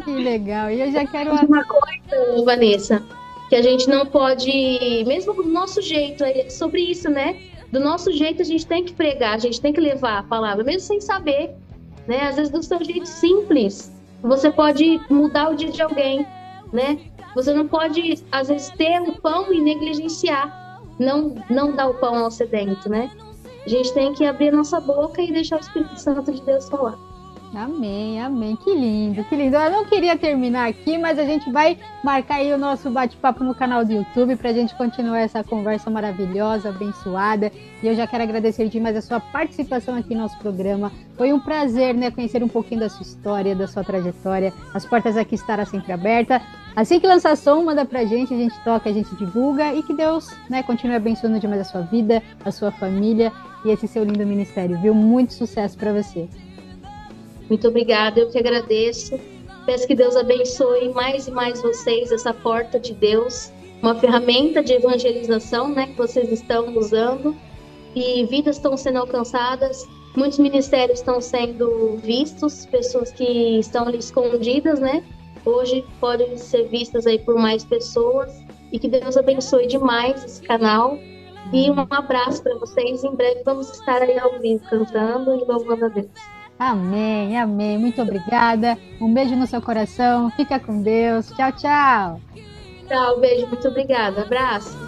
Que 0.04 0.12
legal. 0.12 0.70
E 0.70 0.80
eu 0.80 0.92
já 0.92 1.06
quero. 1.06 1.30
Uma 1.32 1.64
coisa, 1.64 2.44
Vanessa, 2.44 3.02
que 3.48 3.56
a 3.56 3.62
gente 3.62 3.88
não 3.88 4.04
pode, 4.06 5.04
mesmo 5.06 5.34
do 5.34 5.44
nosso 5.44 5.80
jeito, 5.80 6.24
é 6.24 6.50
sobre 6.50 6.80
isso, 6.82 7.08
né? 7.08 7.40
Do 7.72 7.80
nosso 7.80 8.12
jeito 8.12 8.42
a 8.42 8.44
gente 8.44 8.66
tem 8.66 8.84
que 8.84 8.92
pregar, 8.92 9.34
a 9.34 9.38
gente 9.38 9.60
tem 9.60 9.72
que 9.72 9.80
levar 9.80 10.18
a 10.18 10.22
palavra, 10.22 10.62
mesmo 10.62 10.80
sem 10.80 11.00
saber, 11.00 11.54
né? 12.06 12.28
Às 12.28 12.36
vezes 12.36 12.52
do 12.52 12.62
seu 12.62 12.82
jeito 12.84 13.06
simples, 13.06 13.92
você 14.22 14.50
pode 14.50 15.00
mudar 15.10 15.50
o 15.50 15.56
dia 15.56 15.70
de 15.70 15.82
alguém, 15.82 16.26
né? 16.72 16.98
Você 17.34 17.52
não 17.52 17.66
pode, 17.66 18.22
às 18.30 18.48
vezes, 18.48 18.70
ter 18.70 19.00
o 19.02 19.20
pão 19.20 19.52
e 19.52 19.60
negligenciar, 19.60 20.80
não, 20.98 21.34
não 21.50 21.74
dar 21.74 21.88
o 21.88 21.94
pão 21.94 22.16
ao 22.16 22.30
sedento, 22.30 22.88
né? 22.88 23.10
A 23.66 23.68
gente 23.68 23.92
tem 23.92 24.12
que 24.12 24.24
abrir 24.24 24.50
a 24.50 24.56
nossa 24.56 24.78
boca 24.80 25.20
e 25.20 25.32
deixar 25.32 25.56
o 25.56 25.60
Espírito 25.60 25.98
Santo 25.98 26.30
de 26.30 26.42
Deus 26.42 26.68
falar. 26.68 26.96
Amém, 27.56 28.20
amém. 28.20 28.56
Que 28.56 28.74
lindo, 28.74 29.22
que 29.24 29.36
lindo. 29.36 29.56
Eu 29.56 29.70
não 29.70 29.84
queria 29.84 30.18
terminar 30.18 30.68
aqui, 30.68 30.98
mas 30.98 31.18
a 31.18 31.24
gente 31.24 31.50
vai 31.52 31.78
marcar 32.02 32.36
aí 32.36 32.52
o 32.52 32.58
nosso 32.58 32.90
bate-papo 32.90 33.44
no 33.44 33.54
canal 33.54 33.84
do 33.84 33.92
YouTube 33.92 34.34
para 34.34 34.50
a 34.50 34.52
gente 34.52 34.74
continuar 34.74 35.20
essa 35.20 35.44
conversa 35.44 35.88
maravilhosa, 35.88 36.70
abençoada. 36.70 37.52
E 37.80 37.86
eu 37.86 37.94
já 37.94 38.08
quero 38.08 38.24
agradecer 38.24 38.68
demais 38.68 38.96
a 38.96 39.00
sua 39.00 39.20
participação 39.20 39.94
aqui 39.94 40.14
no 40.14 40.22
nosso 40.22 40.36
programa. 40.38 40.90
Foi 41.16 41.32
um 41.32 41.38
prazer, 41.38 41.94
né, 41.94 42.10
conhecer 42.10 42.42
um 42.42 42.48
pouquinho 42.48 42.80
da 42.80 42.88
sua 42.88 43.02
história, 43.02 43.54
da 43.54 43.68
sua 43.68 43.84
trajetória. 43.84 44.52
As 44.74 44.84
portas 44.84 45.16
aqui 45.16 45.36
estarão 45.36 45.64
sempre 45.64 45.92
abertas. 45.92 46.42
Assim 46.74 46.98
que 46.98 47.06
lançar 47.06 47.36
som, 47.36 47.62
manda 47.62 47.84
pra 47.84 48.04
gente, 48.04 48.34
a 48.34 48.36
gente 48.36 48.58
toca, 48.64 48.90
a 48.90 48.92
gente 48.92 49.14
divulga 49.14 49.72
e 49.72 49.82
que 49.84 49.94
Deus, 49.94 50.28
né, 50.50 50.64
continue 50.64 50.96
abençoando 50.96 51.38
demais 51.38 51.60
a 51.60 51.64
sua 51.64 51.82
vida, 51.82 52.20
a 52.44 52.50
sua 52.50 52.72
família 52.72 53.32
e 53.64 53.70
esse 53.70 53.86
seu 53.86 54.02
lindo 54.02 54.26
ministério, 54.26 54.76
viu? 54.80 54.92
Muito 54.92 55.32
sucesso 55.32 55.78
para 55.78 55.92
você. 55.92 56.28
Muito 57.48 57.68
obrigada, 57.68 58.20
eu 58.20 58.30
que 58.30 58.38
agradeço. 58.38 59.18
Peço 59.66 59.86
que 59.86 59.94
Deus 59.94 60.16
abençoe 60.16 60.90
mais 60.90 61.26
e 61.26 61.30
mais 61.30 61.62
vocês, 61.62 62.12
essa 62.12 62.34
porta 62.34 62.78
de 62.78 62.92
Deus, 62.92 63.50
uma 63.80 63.94
ferramenta 63.94 64.62
de 64.62 64.74
evangelização 64.74 65.68
né, 65.68 65.86
que 65.86 65.96
vocês 65.96 66.30
estão 66.30 66.76
usando 66.76 67.34
e 67.94 68.24
vidas 68.26 68.56
estão 68.56 68.76
sendo 68.76 68.98
alcançadas, 68.98 69.86
muitos 70.16 70.38
ministérios 70.38 70.98
estão 70.98 71.20
sendo 71.20 71.96
vistos, 72.02 72.66
pessoas 72.66 73.12
que 73.12 73.58
estão 73.58 73.86
ali 73.86 73.98
escondidas, 73.98 74.80
né? 74.80 75.04
Hoje 75.44 75.84
podem 76.00 76.36
ser 76.36 76.68
vistas 76.68 77.06
aí 77.06 77.18
por 77.18 77.36
mais 77.36 77.64
pessoas 77.64 78.32
e 78.72 78.78
que 78.78 78.88
Deus 78.88 79.16
abençoe 79.16 79.66
demais 79.66 80.24
esse 80.24 80.42
canal. 80.42 80.98
E 81.52 81.70
um 81.70 81.86
abraço 81.90 82.42
para 82.42 82.56
vocês. 82.56 83.04
Em 83.04 83.14
breve 83.14 83.42
vamos 83.44 83.70
estar 83.70 84.00
aí 84.02 84.18
ao 84.18 84.40
vivo 84.40 84.64
cantando 84.68 85.34
e 85.34 85.44
louvando 85.44 85.84
a 85.84 85.88
Deus. 85.88 86.08
Amém, 86.58 87.36
amém. 87.38 87.78
Muito 87.78 88.00
obrigada. 88.00 88.78
Um 89.00 89.12
beijo 89.12 89.34
no 89.34 89.46
seu 89.46 89.60
coração. 89.60 90.30
Fica 90.30 90.58
com 90.60 90.82
Deus. 90.82 91.28
Tchau, 91.30 91.52
tchau. 91.52 92.20
Tchau, 92.86 93.20
beijo. 93.20 93.46
Muito 93.48 93.66
obrigada. 93.68 94.22
Abraço. 94.22 94.83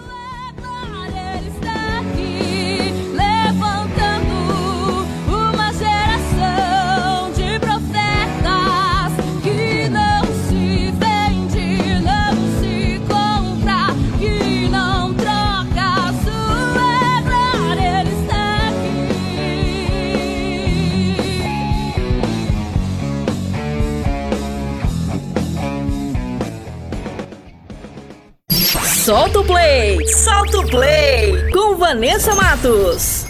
Solta 29.07 29.39
o 29.39 29.45
play! 29.45 30.05
Solta 30.05 30.59
o 30.59 30.67
play! 30.67 31.49
Com 31.53 31.77
Vanessa 31.77 32.35
Matos. 32.35 33.25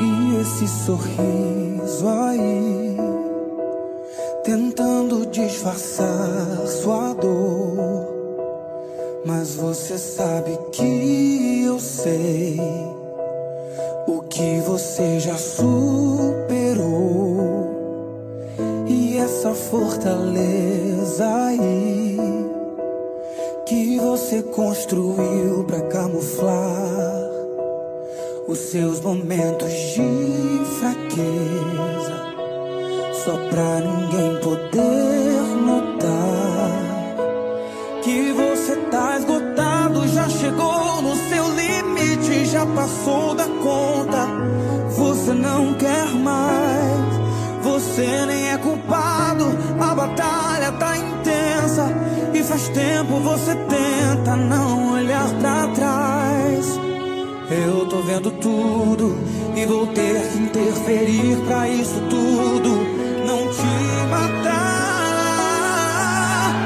E 0.00 0.40
esse 0.40 0.66
sorriso 0.66 2.08
aí, 2.08 2.96
tentando 4.42 5.26
disfarçar. 5.26 6.65
Mas 9.46 9.54
você 9.54 9.96
sabe 9.96 10.58
que 10.72 11.62
eu 11.64 11.78
sei 11.78 12.58
o 14.08 14.20
que 14.22 14.58
você 14.66 15.20
já 15.20 15.38
superou. 15.38 16.90
E 18.88 19.18
essa 19.18 19.54
fortaleza 19.54 21.24
aí 21.44 22.16
que 23.66 24.00
você 24.00 24.42
construiu 24.42 25.62
pra 25.62 25.80
camuflar 25.82 27.30
os 28.48 28.58
seus 28.58 29.00
momentos 29.00 29.70
de 29.70 30.60
fraqueza, 30.80 32.16
só 33.24 33.36
pra 33.48 33.80
ninguém 33.80 34.40
poder 34.40 35.40
notar 35.64 36.46
que 38.02 38.32
você 38.32 38.45
chegou 40.46 41.02
no 41.02 41.16
seu 41.28 41.44
limite, 41.54 42.46
já 42.46 42.64
passou 42.66 43.34
da 43.34 43.46
conta. 43.46 44.28
Você 44.96 45.32
não 45.34 45.74
quer 45.74 46.06
mais, 46.14 47.16
você 47.62 48.24
nem 48.26 48.50
é 48.50 48.58
culpado. 48.58 49.46
A 49.80 49.94
batalha 49.94 50.72
tá 50.72 50.96
intensa 50.96 51.92
e 52.32 52.42
faz 52.42 52.68
tempo 52.68 53.20
você 53.20 53.54
tenta 53.54 54.36
não 54.36 54.94
olhar 54.94 55.28
pra 55.40 55.66
trás. 55.68 56.78
Eu 57.50 57.86
tô 57.86 57.98
vendo 58.02 58.30
tudo 58.30 59.16
e 59.56 59.64
vou 59.66 59.86
ter 59.88 60.20
que 60.30 60.38
interferir 60.38 61.36
pra 61.46 61.68
isso 61.68 62.00
tudo 62.10 62.70
não 63.26 63.48
te 63.48 63.62
matar. 64.10 64.66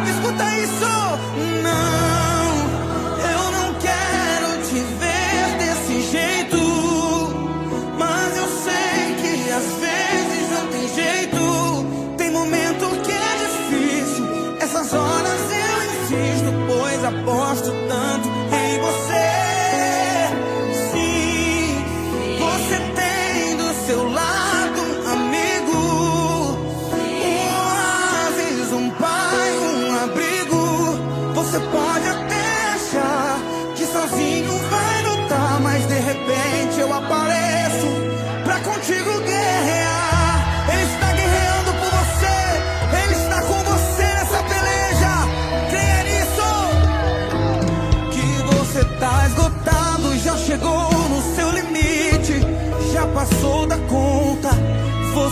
Escuta 0.08 0.44
isso! 0.58 0.94
Não, 1.62 2.09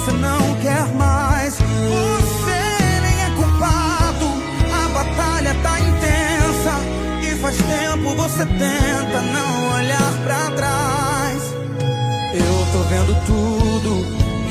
você 0.08 0.12
não 0.12 0.54
quer 0.62 0.86
mais. 0.94 1.54
Você 1.54 3.00
nem 3.02 3.20
é 3.20 3.30
culpado, 3.36 4.26
a 4.72 4.88
batalha 4.88 5.54
tá 5.62 5.80
intensa. 5.80 6.80
E 7.22 7.34
faz 7.36 7.56
tempo 7.56 8.14
você 8.16 8.46
tenta 8.46 9.20
não 9.32 9.76
olhar 9.76 10.12
pra 10.24 10.50
trás. 10.52 11.54
Eu 12.34 12.66
tô 12.72 12.78
vendo 12.88 13.14
tudo 13.26 13.90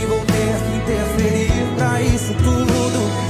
e 0.02 0.06
vou 0.06 0.20
ter 0.26 0.56
que 0.64 0.78
interferir 0.78 1.76
pra 1.76 2.02
isso 2.02 2.34
tudo. 2.36 3.27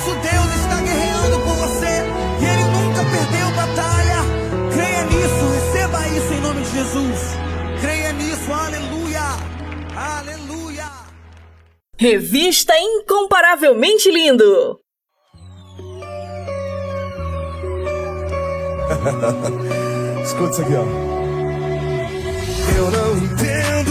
Nosso 0.00 0.14
Deus 0.14 0.54
está 0.62 0.80
guerreando 0.80 1.40
por 1.40 1.54
você 1.56 2.02
e 2.40 2.44
ele 2.44 2.64
nunca 2.72 3.04
perdeu 3.04 3.50
batalha. 3.54 4.24
Creia 4.72 5.04
nisso, 5.04 5.44
receba 5.54 6.08
isso 6.08 6.32
em 6.32 6.40
nome 6.40 6.62
de 6.62 6.70
Jesus. 6.70 7.20
Creia 7.82 8.12
nisso, 8.12 8.50
aleluia, 8.50 9.20
aleluia. 9.94 10.86
Revista 11.98 12.72
Incomparavelmente 12.78 14.10
Lindo. 14.10 14.80
Escuta 20.24 20.50
isso 20.50 20.62
aqui, 20.62 20.74
ó. 20.74 20.84
Eu 22.76 22.90
não 22.90 23.18
entendo 23.18 23.90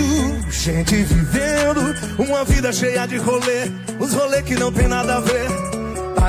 gente 0.49 0.95
vivendo 1.03 1.81
uma 2.18 2.44
vida 2.44 2.73
cheia 2.73 3.06
de 3.06 3.18
rolê, 3.18 3.69
os 3.99 4.14
rolê 4.14 4.41
que 4.41 4.56
não 4.56 4.72
tem 4.72 4.88
nada 4.88 5.18
a 5.18 5.19
ver. 5.19 5.78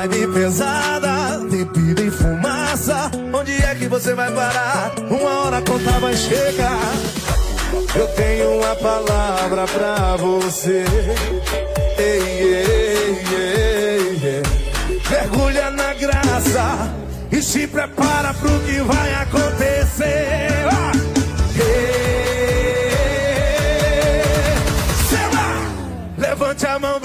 Vibe 0.01 0.28
pesada, 0.28 1.39
bebida 1.51 2.01
e 2.01 2.10
fumaça. 2.10 3.10
Onde 3.35 3.52
é 3.62 3.74
que 3.74 3.86
você 3.86 4.14
vai 4.14 4.32
parar? 4.32 4.94
Uma 5.10 5.40
hora 5.40 5.59
a 5.59 5.60
conta 5.60 5.90
vai 6.01 6.16
chegar. 6.16 6.94
Eu 7.94 8.09
tenho 8.14 8.51
uma 8.56 8.74
palavra 8.77 9.66
pra 9.66 10.16
você. 10.16 10.86
Ei, 11.98 12.22
ei, 12.22 13.18
ei, 13.31 14.20
ei. 14.24 14.43
Mergulha 15.10 15.70
na 15.70 15.93
graça 15.93 16.94
e 17.31 17.43
se 17.43 17.66
prepara 17.66 18.32
pro 18.32 18.59
que 18.60 18.81
vai 18.81 19.14
acontecer. 19.16 20.48
Ah! 20.72 20.90
Levante 26.16 26.66
a 26.66 26.78
mão 26.78 27.01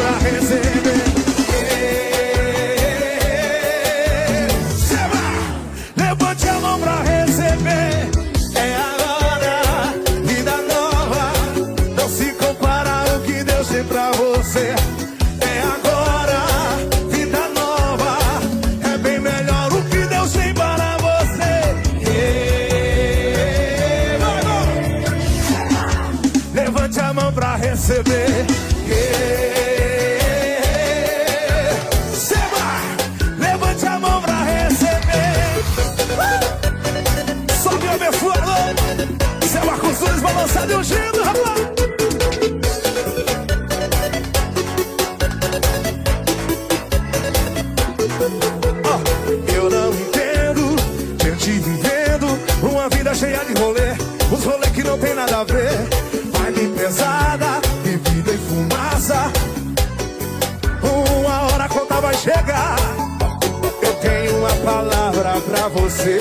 pra 65.70 65.82
você. 65.82 66.20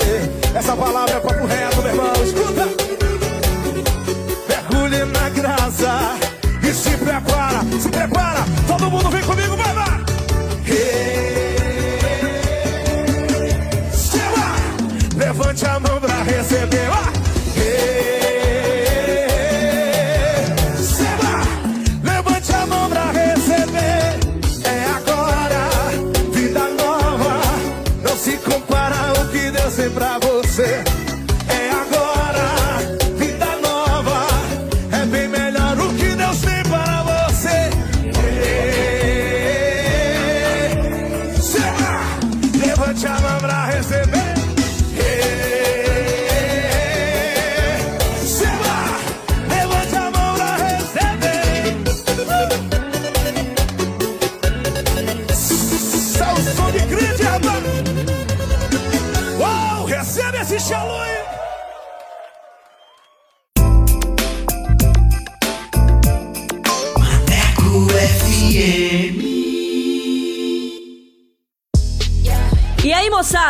Essa 0.53 0.75
palavra 0.75 1.15
é 1.15 1.19
papo 1.19 1.45
reto, 1.45 1.81
meu 1.81 1.91
irmão. 1.91 2.14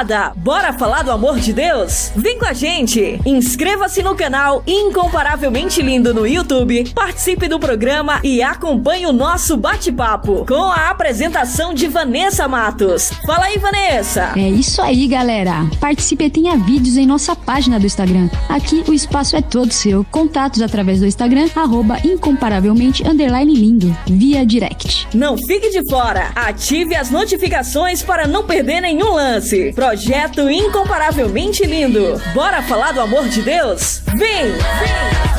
Aí, 0.05 0.15
moçada, 0.15 0.33
bora 0.35 0.71
falar 0.71 1.03
do 1.03 1.11
amor 1.11 1.39
de 1.39 1.51
Deus? 1.51 2.11
Vem 2.15 2.37
com 2.37 2.45
a 2.45 2.53
gente! 2.53 3.19
Inscreva-se 3.25 4.03
no 4.03 4.15
canal 4.15 4.63
Incomparavelmente 4.65 5.81
Lindo 5.81 6.13
no 6.13 6.27
YouTube, 6.27 6.91
participe 6.93 7.47
do 7.47 7.59
programa 7.59 8.19
e 8.23 8.41
acompanhe 8.41 9.05
o 9.05 9.13
nosso 9.13 9.57
bate-papo 9.57 10.45
com 10.45 10.71
a 10.71 10.93
apresentação 11.05 11.71
de 11.71 11.87
Vanessa 11.87 12.47
Matos. 12.47 13.11
Fala 13.27 13.45
aí, 13.45 13.59
Vanessa! 13.59 14.33
É 14.35 14.49
isso 14.49 14.81
aí, 14.81 15.07
galera. 15.07 15.69
Participe 15.79 16.23
e 16.23 16.29
tenha 16.31 16.57
vídeos 16.57 16.97
em 16.97 17.05
nossa 17.05 17.35
página 17.35 17.79
do 17.79 17.85
Instagram. 17.85 18.27
Aqui 18.49 18.83
o 18.87 18.93
espaço 18.93 19.35
é 19.35 19.41
todo 19.41 19.71
seu. 19.71 20.03
Contatos 20.05 20.63
através 20.63 21.01
do 21.01 21.05
Instagram, 21.05 21.47
arroba 21.55 21.99
incomparavelmente 22.03 23.07
underline 23.07 23.53
lindo, 23.53 23.95
via 24.07 24.43
direct. 24.43 25.07
Não 25.13 25.37
fique 25.37 25.69
de 25.69 25.87
fora! 25.87 26.31
Ative 26.35 26.95
as 26.95 27.11
notificações 27.11 28.01
para 28.01 28.25
não 28.25 28.43
perder 28.43 28.81
nenhum 28.81 29.13
lance. 29.13 29.65
lance. 29.65 29.73
Projeto 29.73 30.49
incomparavelmente 30.49 31.65
lindo. 31.65 32.19
Bora 32.33 32.63
falar 32.63 32.93
do 32.93 33.01
amor 33.01 33.27
de 33.29 33.43
Deus? 33.43 34.01
Vem! 34.17 34.45
Vem! 34.53 35.34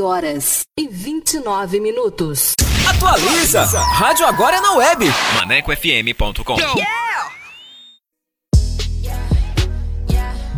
15 0.00 0.02
horas 0.02 0.60
e 0.78 0.88
29 0.88 1.80
minutos. 1.80 2.54
Atualiza! 2.88 3.62
Rádio 3.80 4.26
agora 4.26 4.56
é 4.56 4.60
na 4.60 4.72
web. 4.72 5.04
ManecoFM.com. 5.36 6.56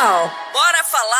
Pessoal! 0.00 0.30
Bora 0.52 0.82
falar 0.84 1.19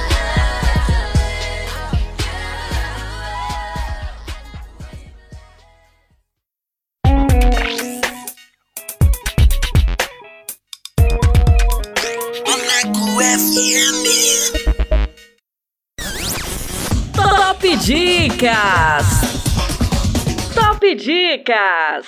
Top 17.61 17.77
Dicas! 17.77 19.05
Top 20.55 20.95
Dicas! 20.95 22.07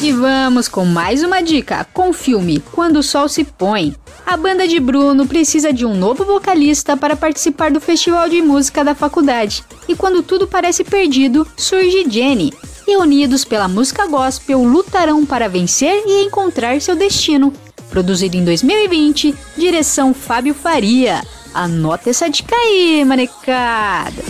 E 0.00 0.12
vamos 0.12 0.68
com 0.68 0.84
mais 0.84 1.24
uma 1.24 1.42
dica 1.42 1.84
com 1.92 2.10
o 2.10 2.12
filme 2.12 2.62
Quando 2.70 3.00
o 3.00 3.02
Sol 3.02 3.28
se 3.28 3.42
Põe. 3.42 3.96
A 4.24 4.36
banda 4.36 4.68
de 4.68 4.78
Bruno 4.78 5.26
precisa 5.26 5.72
de 5.72 5.84
um 5.84 5.96
novo 5.96 6.24
vocalista 6.24 6.96
para 6.96 7.16
participar 7.16 7.72
do 7.72 7.80
festival 7.80 8.28
de 8.28 8.40
música 8.40 8.84
da 8.84 8.94
faculdade. 8.94 9.64
E 9.88 9.96
quando 9.96 10.22
tudo 10.22 10.46
parece 10.46 10.84
perdido, 10.84 11.44
surge 11.56 12.08
Jenny. 12.08 12.52
E 12.86 12.96
unidos 12.96 13.44
pela 13.44 13.66
música 13.66 14.06
gospel, 14.06 14.62
lutarão 14.62 15.26
para 15.26 15.48
vencer 15.48 16.04
e 16.06 16.24
encontrar 16.24 16.80
seu 16.80 16.94
destino. 16.94 17.52
Produzido 17.90 18.36
em 18.36 18.44
2020, 18.44 19.34
direção 19.56 20.14
Fábio 20.14 20.54
Faria. 20.54 21.20
Anota 21.54 22.08
essa 22.08 22.30
dica 22.30 22.56
aí, 22.56 23.04
manecada! 23.04 24.22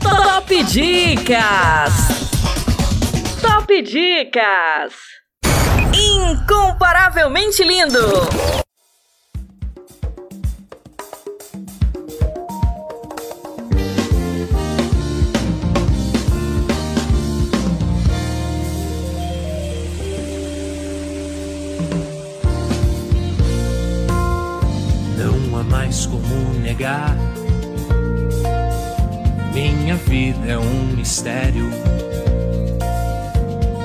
Top 0.00 0.64
Dicas! 0.64 1.92
Top 3.40 3.82
Dicas! 3.82 4.94
Incomparavelmente 5.94 7.62
lindo! 7.62 8.62
Mais 25.68 26.06
como 26.06 26.54
negar. 26.60 27.16
Minha 29.52 29.96
vida 29.96 30.52
é 30.52 30.58
um 30.58 30.96
mistério. 30.96 31.68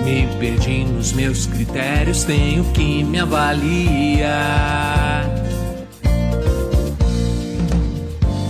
Me 0.03 0.27
perdi 0.39 0.85
nos 0.85 1.13
meus 1.13 1.45
critérios, 1.45 2.23
tenho 2.23 2.63
que 2.71 3.03
me 3.03 3.19
avaliar. 3.19 5.25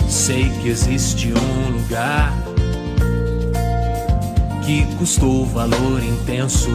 Sei 0.08 0.50
que 0.62 0.70
existe 0.70 1.34
um 1.34 1.72
lugar 1.72 2.32
que 4.66 4.86
custou 4.98 5.46
valor 5.46 6.04
intenso. 6.04 6.70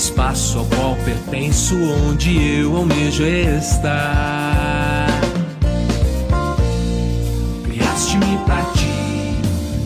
Espaço 0.00 0.58
ao 0.58 0.64
qual 0.64 0.96
pertenço, 1.04 1.76
onde 2.08 2.58
eu 2.58 2.74
almejo 2.74 3.22
estar. 3.22 5.06
Criaste-me 7.64 8.38
pra 8.46 8.62
ti, 8.72 9.42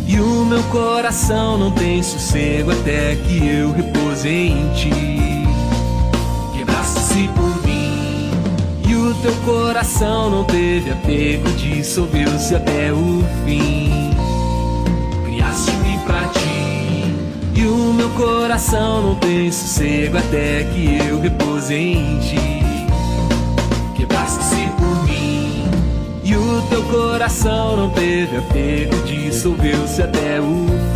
e 0.07 0.21
o 0.21 0.45
meu 0.47 0.63
coração 0.65 1.59
não 1.59 1.73
tem 1.73 2.01
sossego 2.01 2.71
até 2.71 3.17
que 3.17 3.45
eu 3.45 3.73
repouse 3.73 4.29
em 4.29 4.73
ti. 4.75 4.93
Quebraste-se 6.57 7.29
por 7.35 7.67
mim, 7.67 8.31
e 8.89 8.95
o 8.95 9.15
teu 9.15 9.35
coração 9.45 10.31
não 10.31 10.45
teve 10.45 10.93
apego, 10.93 11.51
dissolveu-se 11.57 12.55
até 12.55 12.93
o 12.93 13.25
fim. 13.45 14.04
E 17.65 17.67
o 17.67 17.95
meu 17.95 18.11
coração 18.11 19.01
não 19.01 19.15
tem 19.15 19.51
sossego 19.51 20.19
até 20.19 20.65
que 20.65 20.99
eu 21.09 21.19
repouse 21.19 21.75
em 21.75 22.19
ti. 22.19 22.37
Quebraste-se 23.97 24.69
por 24.77 25.05
mim. 25.07 25.65
E 26.23 26.37
o 26.37 26.61
teu 26.69 26.83
coração 26.83 27.75
não 27.75 27.89
teve 27.89 28.37
apego, 28.37 28.95
dissolveu-se 29.07 30.03
até 30.03 30.43
o 30.43 30.67
fim. 30.93 30.94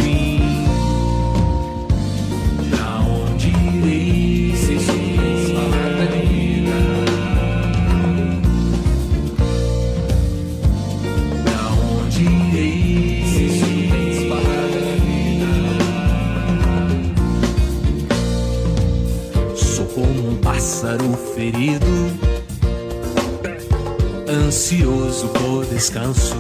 descanso. 26.13 26.37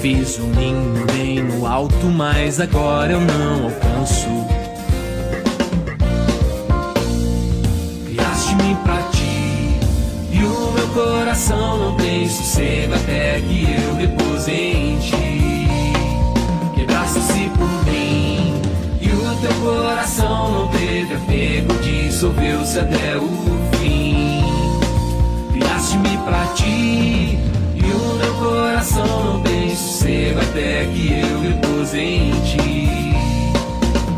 Fiz 0.00 0.38
um 0.38 0.48
ninho 0.48 1.06
bem 1.12 1.42
no 1.42 1.66
alto, 1.66 2.06
mas 2.06 2.60
agora 2.60 3.12
eu 3.12 3.20
não 3.20 3.64
alcanço. 3.64 4.28
Criaste-me 8.06 8.74
pra 8.84 9.02
ti, 9.12 9.80
e 10.32 10.44
o 10.44 10.72
meu 10.72 10.88
coração 10.88 11.78
não 11.78 11.96
tem 11.96 12.28
sossego 12.28 12.94
até 12.94 13.40
que 13.40 13.64
eu 13.64 13.94
reposente 13.96 14.66
em 14.74 14.98
ti. 14.98 15.68
Quebraste-se 16.74 17.50
por 17.50 17.90
mim, 17.90 18.60
e 19.00 19.08
o 19.08 19.36
teu 19.40 19.54
coração 19.60 20.52
não 20.52 20.68
teve 20.68 21.14
apego, 21.14 21.74
dissolveu-se 21.82 22.78
até 22.78 23.16
o 23.16 23.28
fim. 23.78 24.25
Criaste-me 25.86 26.18
pra 26.24 26.46
ti, 26.56 27.38
e 27.76 27.92
o 27.94 28.14
meu 28.18 28.34
coração 28.34 29.40
tem 29.44 29.70
sossego 29.70 30.40
até 30.40 30.84
que 30.86 31.12
eu 31.12 31.40
repouse 31.40 31.96
em 31.96 32.32
ti. 32.40 32.88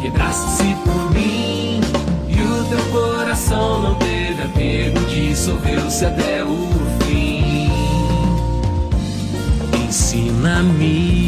Quebraste-se 0.00 0.74
por 0.82 1.10
mim, 1.12 1.80
e 2.26 2.40
o 2.40 2.64
teu 2.70 2.82
coração 2.90 3.82
não 3.82 3.94
teve 3.96 4.44
apego, 4.44 4.98
dissolveu-se 5.10 6.06
até 6.06 6.42
o 6.42 6.56
fim. 7.00 7.70
Ensina-me 9.86 11.27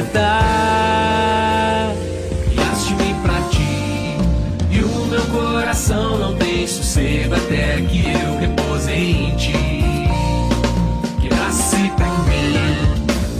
aquietar. 0.00 1.92
Guiaste-me 2.48 3.14
pra 3.22 3.40
ti, 3.50 4.16
e 4.70 4.82
o 4.82 5.06
meu 5.06 5.22
coração 5.26 6.18
não 6.18 6.34
tem 6.36 6.66
sossego 6.66 7.34
até 7.34 7.80
que 7.82 8.04
eu 8.10 8.38
repouse 8.38 8.90
em 8.90 9.36
ti. 9.36 9.52
Guiaste 11.20 11.92
pra 11.96 12.08
mim, 12.08 12.56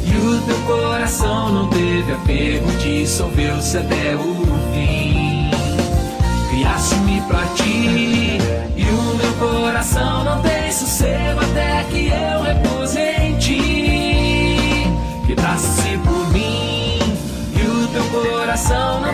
e 0.05 0.16
o 0.16 0.41
teu 0.43 0.59
coração 0.66 1.53
não 1.53 1.69
teve 1.69 2.12
apego, 2.12 2.70
dissolveu-se 2.78 3.78
até 3.78 4.15
o 4.15 4.35
fim. 4.73 5.51
Criaste-me 6.51 7.20
pra 7.23 7.45
ti, 7.57 8.39
e 8.77 8.85
o 8.85 9.16
meu 9.16 9.32
coração 9.35 10.24
não 10.24 10.43
tem 10.43 10.60
coração 18.71 19.10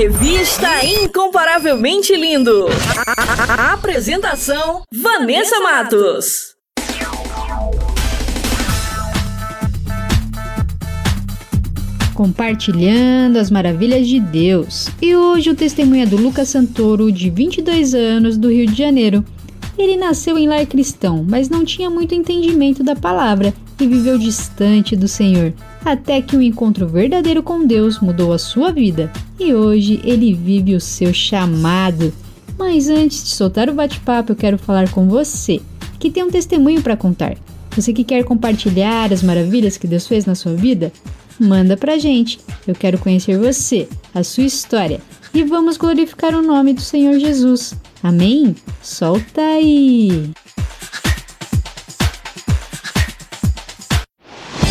Revista 0.00 0.82
Incomparavelmente 0.82 2.16
Lindo. 2.16 2.68
A 3.46 3.74
apresentação: 3.74 4.82
Vanessa 4.90 5.60
Matos. 5.60 6.54
Compartilhando 12.14 13.36
as 13.36 13.50
maravilhas 13.50 14.08
de 14.08 14.18
Deus. 14.18 14.88
E 15.02 15.14
hoje 15.14 15.50
o 15.50 15.54
testemunho 15.54 16.04
é 16.04 16.06
do 16.06 16.16
Lucas 16.16 16.48
Santoro, 16.48 17.12
de 17.12 17.28
22 17.28 17.94
anos, 17.94 18.38
do 18.38 18.50
Rio 18.50 18.66
de 18.66 18.78
Janeiro. 18.78 19.22
Ele 19.76 19.98
nasceu 19.98 20.38
em 20.38 20.48
lar 20.48 20.64
cristão, 20.64 21.26
mas 21.28 21.50
não 21.50 21.62
tinha 21.62 21.90
muito 21.90 22.14
entendimento 22.14 22.82
da 22.82 22.96
palavra 22.96 23.52
e 23.84 23.86
viveu 23.86 24.18
distante 24.18 24.94
do 24.94 25.08
Senhor, 25.08 25.52
até 25.84 26.20
que 26.20 26.36
um 26.36 26.42
encontro 26.42 26.86
verdadeiro 26.86 27.42
com 27.42 27.66
Deus 27.66 28.00
mudou 28.00 28.32
a 28.32 28.38
sua 28.38 28.72
vida. 28.72 29.10
E 29.38 29.54
hoje 29.54 30.00
ele 30.04 30.34
vive 30.34 30.74
o 30.74 30.80
seu 30.80 31.12
chamado. 31.12 32.12
Mas 32.58 32.88
antes 32.88 33.24
de 33.24 33.30
soltar 33.30 33.68
o 33.68 33.74
bate-papo, 33.74 34.32
eu 34.32 34.36
quero 34.36 34.58
falar 34.58 34.90
com 34.90 35.08
você, 35.08 35.60
que 35.98 36.10
tem 36.10 36.22
um 36.22 36.30
testemunho 36.30 36.82
para 36.82 36.96
contar. 36.96 37.36
Você 37.74 37.92
que 37.92 38.04
quer 38.04 38.24
compartilhar 38.24 39.12
as 39.12 39.22
maravilhas 39.22 39.76
que 39.76 39.86
Deus 39.86 40.06
fez 40.06 40.26
na 40.26 40.34
sua 40.34 40.54
vida? 40.54 40.92
Manda 41.38 41.76
pra 41.76 41.98
gente. 41.98 42.38
Eu 42.66 42.74
quero 42.74 42.98
conhecer 42.98 43.38
você, 43.38 43.88
a 44.14 44.22
sua 44.22 44.44
história. 44.44 45.00
E 45.32 45.42
vamos 45.44 45.76
glorificar 45.76 46.34
o 46.34 46.42
nome 46.42 46.74
do 46.74 46.80
Senhor 46.80 47.18
Jesus. 47.18 47.74
Amém? 48.02 48.54
Solta 48.82 49.40
aí! 49.40 50.30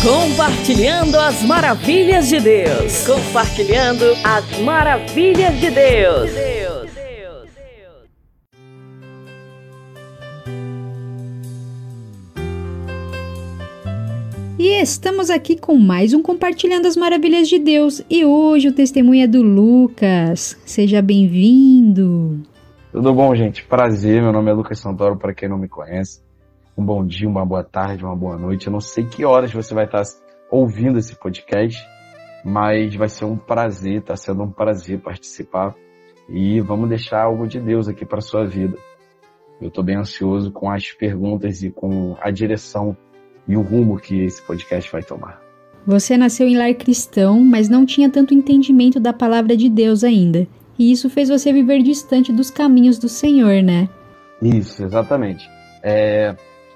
Compartilhando 0.02 1.18
as 1.18 1.42
maravilhas 1.42 2.26
de 2.26 2.40
Deus. 2.40 3.06
Compartilhando 3.06 4.02
as 4.24 4.58
maravilhas 4.60 5.60
de 5.60 5.70
Deus. 5.70 6.30
E 14.58 14.80
estamos 14.80 15.28
aqui 15.28 15.58
com 15.58 15.76
mais 15.76 16.14
um 16.14 16.22
Compartilhando 16.22 16.86
as 16.86 16.96
Maravilhas 16.96 17.46
de 17.46 17.58
Deus. 17.58 18.02
E 18.08 18.24
hoje 18.24 18.68
o 18.68 18.72
testemunho 18.72 19.24
é 19.24 19.26
do 19.26 19.42
Lucas. 19.42 20.56
Seja 20.64 21.02
bem-vindo. 21.02 22.40
Tudo 22.90 23.12
bom, 23.12 23.34
gente? 23.34 23.62
Prazer, 23.64 24.22
meu 24.22 24.32
nome 24.32 24.50
é 24.50 24.54
Lucas 24.54 24.78
Santoro, 24.78 25.18
para 25.18 25.34
quem 25.34 25.46
não 25.46 25.58
me 25.58 25.68
conhece. 25.68 26.22
Um 26.80 26.84
bom 26.86 27.04
dia, 27.04 27.28
uma 27.28 27.44
boa 27.44 27.62
tarde, 27.62 28.02
uma 28.02 28.16
boa 28.16 28.38
noite. 28.38 28.66
Eu 28.66 28.72
não 28.72 28.80
sei 28.80 29.04
que 29.04 29.22
horas 29.22 29.52
você 29.52 29.74
vai 29.74 29.84
estar 29.84 30.02
ouvindo 30.50 30.98
esse 30.98 31.14
podcast, 31.14 31.78
mas 32.42 32.94
vai 32.94 33.06
ser 33.06 33.26
um 33.26 33.36
prazer, 33.36 33.98
está 33.98 34.16
sendo 34.16 34.44
um 34.44 34.50
prazer 34.50 34.98
participar. 34.98 35.74
E 36.26 36.58
vamos 36.62 36.88
deixar 36.88 37.24
algo 37.24 37.46
de 37.46 37.60
Deus 37.60 37.86
aqui 37.86 38.06
para 38.06 38.22
sua 38.22 38.46
vida. 38.46 38.78
Eu 39.60 39.68
estou 39.68 39.84
bem 39.84 39.96
ansioso 39.96 40.50
com 40.50 40.70
as 40.70 40.90
perguntas 40.90 41.62
e 41.62 41.70
com 41.70 42.16
a 42.18 42.30
direção 42.30 42.96
e 43.46 43.58
o 43.58 43.60
rumo 43.60 43.98
que 43.98 44.24
esse 44.24 44.40
podcast 44.40 44.90
vai 44.90 45.02
tomar. 45.02 45.38
Você 45.86 46.16
nasceu 46.16 46.48
em 46.48 46.56
lar 46.56 46.72
cristão, 46.72 47.40
mas 47.40 47.68
não 47.68 47.84
tinha 47.84 48.08
tanto 48.08 48.32
entendimento 48.32 48.98
da 48.98 49.12
palavra 49.12 49.54
de 49.54 49.68
Deus 49.68 50.02
ainda. 50.02 50.48
E 50.78 50.90
isso 50.90 51.10
fez 51.10 51.28
você 51.28 51.52
viver 51.52 51.82
distante 51.82 52.32
dos 52.32 52.50
caminhos 52.50 52.98
do 52.98 53.06
Senhor, 53.06 53.62
né? 53.62 53.86
Isso, 54.40 54.82
exatamente. 54.82 55.46
É, 55.82 56.34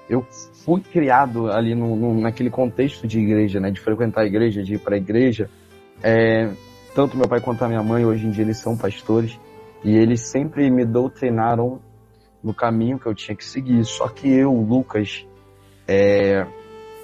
eu 0.09 0.25
fui 0.63 0.81
criado 0.81 1.51
ali 1.51 1.73
no, 1.73 1.95
no, 1.95 2.19
naquele 2.19 2.49
contexto 2.49 3.07
de 3.07 3.19
igreja, 3.19 3.59
né, 3.59 3.71
de 3.71 3.79
frequentar 3.79 4.21
a 4.21 4.25
igreja, 4.25 4.63
de 4.63 4.75
ir 4.75 4.79
para 4.79 4.95
a 4.95 4.97
igreja. 4.97 5.49
É, 6.03 6.51
tanto 6.93 7.17
meu 7.17 7.27
pai 7.27 7.41
quanto 7.41 7.63
a 7.63 7.67
minha 7.67 7.83
mãe, 7.83 8.05
hoje 8.05 8.27
em 8.27 8.31
dia, 8.31 8.43
eles 8.43 8.57
são 8.57 8.77
pastores 8.77 9.39
e 9.83 9.95
eles 9.95 10.21
sempre 10.21 10.69
me 10.69 10.85
doutrinaram 10.85 11.79
no 12.43 12.53
caminho 12.53 12.99
que 12.99 13.07
eu 13.07 13.15
tinha 13.15 13.35
que 13.35 13.43
seguir. 13.43 13.83
Só 13.85 14.07
que 14.07 14.31
eu, 14.31 14.51
Lucas, 14.53 15.25
é, 15.87 16.45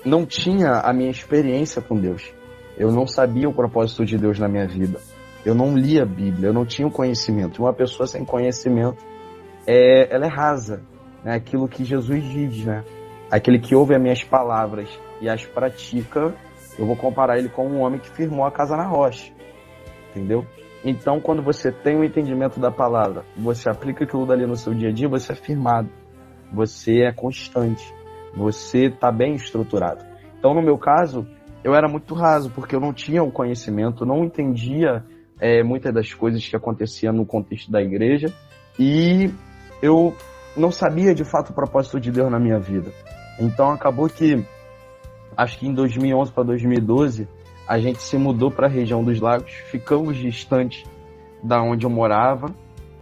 não 0.05 0.25
tinha 0.25 0.79
a 0.79 0.93
minha 0.93 1.09
experiência 1.09 1.81
com 1.81 1.99
Deus. 1.99 2.31
Eu 2.77 2.91
não 2.91 3.05
sabia 3.05 3.49
o 3.49 3.53
propósito 3.53 4.05
de 4.05 4.17
Deus 4.17 4.39
na 4.39 4.47
minha 4.47 4.67
vida. 4.67 4.99
Eu 5.43 5.55
não 5.55 5.75
lia 5.75 6.03
a 6.03 6.05
Bíblia, 6.05 6.49
eu 6.49 6.53
não 6.53 6.65
tinha 6.65 6.87
o 6.87 6.91
conhecimento. 6.91 7.63
Uma 7.63 7.73
pessoa 7.73 8.05
sem 8.05 8.23
conhecimento, 8.23 9.03
é, 9.65 10.13
ela 10.13 10.25
é 10.25 10.29
rasa. 10.29 10.83
Né? 11.23 11.35
Aquilo 11.35 11.67
que 11.67 11.83
Jesus 11.83 12.23
diz, 12.23 12.65
né? 12.65 12.83
Aquele 13.29 13.59
que 13.59 13.75
ouve 13.75 13.95
as 13.95 14.01
minhas 14.01 14.23
palavras 14.23 14.89
e 15.21 15.29
as 15.29 15.45
pratica, 15.45 16.33
eu 16.77 16.85
vou 16.85 16.95
comparar 16.95 17.37
ele 17.37 17.49
com 17.49 17.67
um 17.67 17.81
homem 17.81 17.99
que 17.99 18.09
firmou 18.09 18.45
a 18.45 18.51
casa 18.51 18.75
na 18.75 18.85
rocha. 18.85 19.31
Entendeu? 20.09 20.45
Então, 20.83 21.21
quando 21.21 21.41
você 21.41 21.71
tem 21.71 21.95
o 21.95 21.99
um 21.99 22.03
entendimento 22.03 22.59
da 22.59 22.71
palavra, 22.71 23.23
você 23.37 23.69
aplica 23.69 24.03
aquilo 24.03 24.25
dali 24.25 24.45
no 24.45 24.55
seu 24.55 24.73
dia 24.73 24.89
a 24.89 24.91
dia, 24.91 25.07
você 25.07 25.31
é 25.31 25.35
firmado. 25.35 25.89
Você 26.51 27.03
é 27.03 27.11
constante. 27.13 27.93
Você 28.35 28.87
está 28.87 29.11
bem 29.11 29.35
estruturado. 29.35 30.03
Então, 30.37 30.53
no 30.53 30.61
meu 30.61 30.77
caso, 30.77 31.25
eu 31.63 31.75
era 31.75 31.87
muito 31.87 32.13
raso, 32.15 32.49
porque 32.49 32.75
eu 32.75 32.79
não 32.79 32.91
tinha 32.91 33.23
o 33.23 33.31
conhecimento, 33.31 34.05
não 34.05 34.23
entendia 34.23 35.05
é, 35.39 35.63
muitas 35.63 35.93
das 35.93 36.13
coisas 36.13 36.45
que 36.47 36.55
aconteciam 36.55 37.13
no 37.13 37.25
contexto 37.25 37.71
da 37.71 37.81
igreja 37.81 38.33
e 38.79 39.31
eu 39.81 40.15
não 40.55 40.71
sabia 40.71 41.13
de 41.13 41.23
fato 41.23 41.51
o 41.51 41.53
propósito 41.53 41.99
de 41.99 42.11
Deus 42.11 42.31
na 42.31 42.39
minha 42.39 42.59
vida. 42.59 42.91
Então 43.39 43.71
acabou 43.71 44.07
que, 44.09 44.43
acho 45.35 45.57
que 45.57 45.67
em 45.67 45.73
2011 45.73 46.31
para 46.31 46.43
2012, 46.43 47.27
a 47.67 47.79
gente 47.79 48.01
se 48.01 48.17
mudou 48.17 48.51
para 48.51 48.67
a 48.67 48.69
região 48.69 49.03
dos 49.03 49.19
lagos, 49.19 49.51
ficamos 49.69 50.17
distantes 50.17 50.83
da 51.43 51.61
onde 51.61 51.85
eu 51.85 51.89
morava 51.89 52.53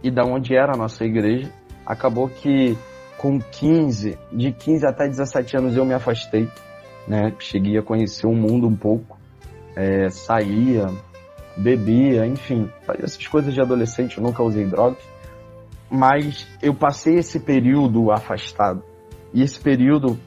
e 0.02 0.10
da 0.10 0.24
onde 0.24 0.54
era 0.54 0.74
a 0.74 0.76
nossa 0.76 1.04
igreja. 1.04 1.50
Acabou 1.84 2.28
que 2.28 2.76
com 3.18 3.38
15, 3.38 4.18
de 4.32 4.52
15 4.52 4.86
até 4.86 5.06
17 5.06 5.56
anos 5.56 5.76
eu 5.76 5.84
me 5.84 5.92
afastei, 5.92 6.48
né? 7.06 7.34
Cheguei 7.38 7.76
a 7.76 7.82
conhecer 7.82 8.26
o 8.26 8.34
mundo 8.34 8.66
um 8.66 8.76
pouco, 8.76 9.18
é, 9.76 10.08
saía, 10.08 10.88
bebia, 11.56 12.26
enfim, 12.26 12.70
fazia 12.86 13.04
essas 13.04 13.26
coisas 13.26 13.52
de 13.52 13.60
adolescente, 13.60 14.16
eu 14.16 14.22
nunca 14.22 14.42
usei 14.42 14.64
drogas. 14.64 15.02
Mas 15.90 16.46
eu 16.62 16.74
passei 16.74 17.16
esse 17.16 17.40
período 17.40 18.10
afastado. 18.10 18.82
E 19.34 19.42
esse 19.42 19.58
período 19.58 20.18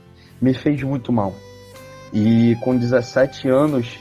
me 0.41 0.53
fez 0.53 0.81
muito 0.83 1.11
mal. 1.11 1.33
E 2.11 2.55
com 2.57 2.75
17 2.77 3.49
anos, 3.49 3.99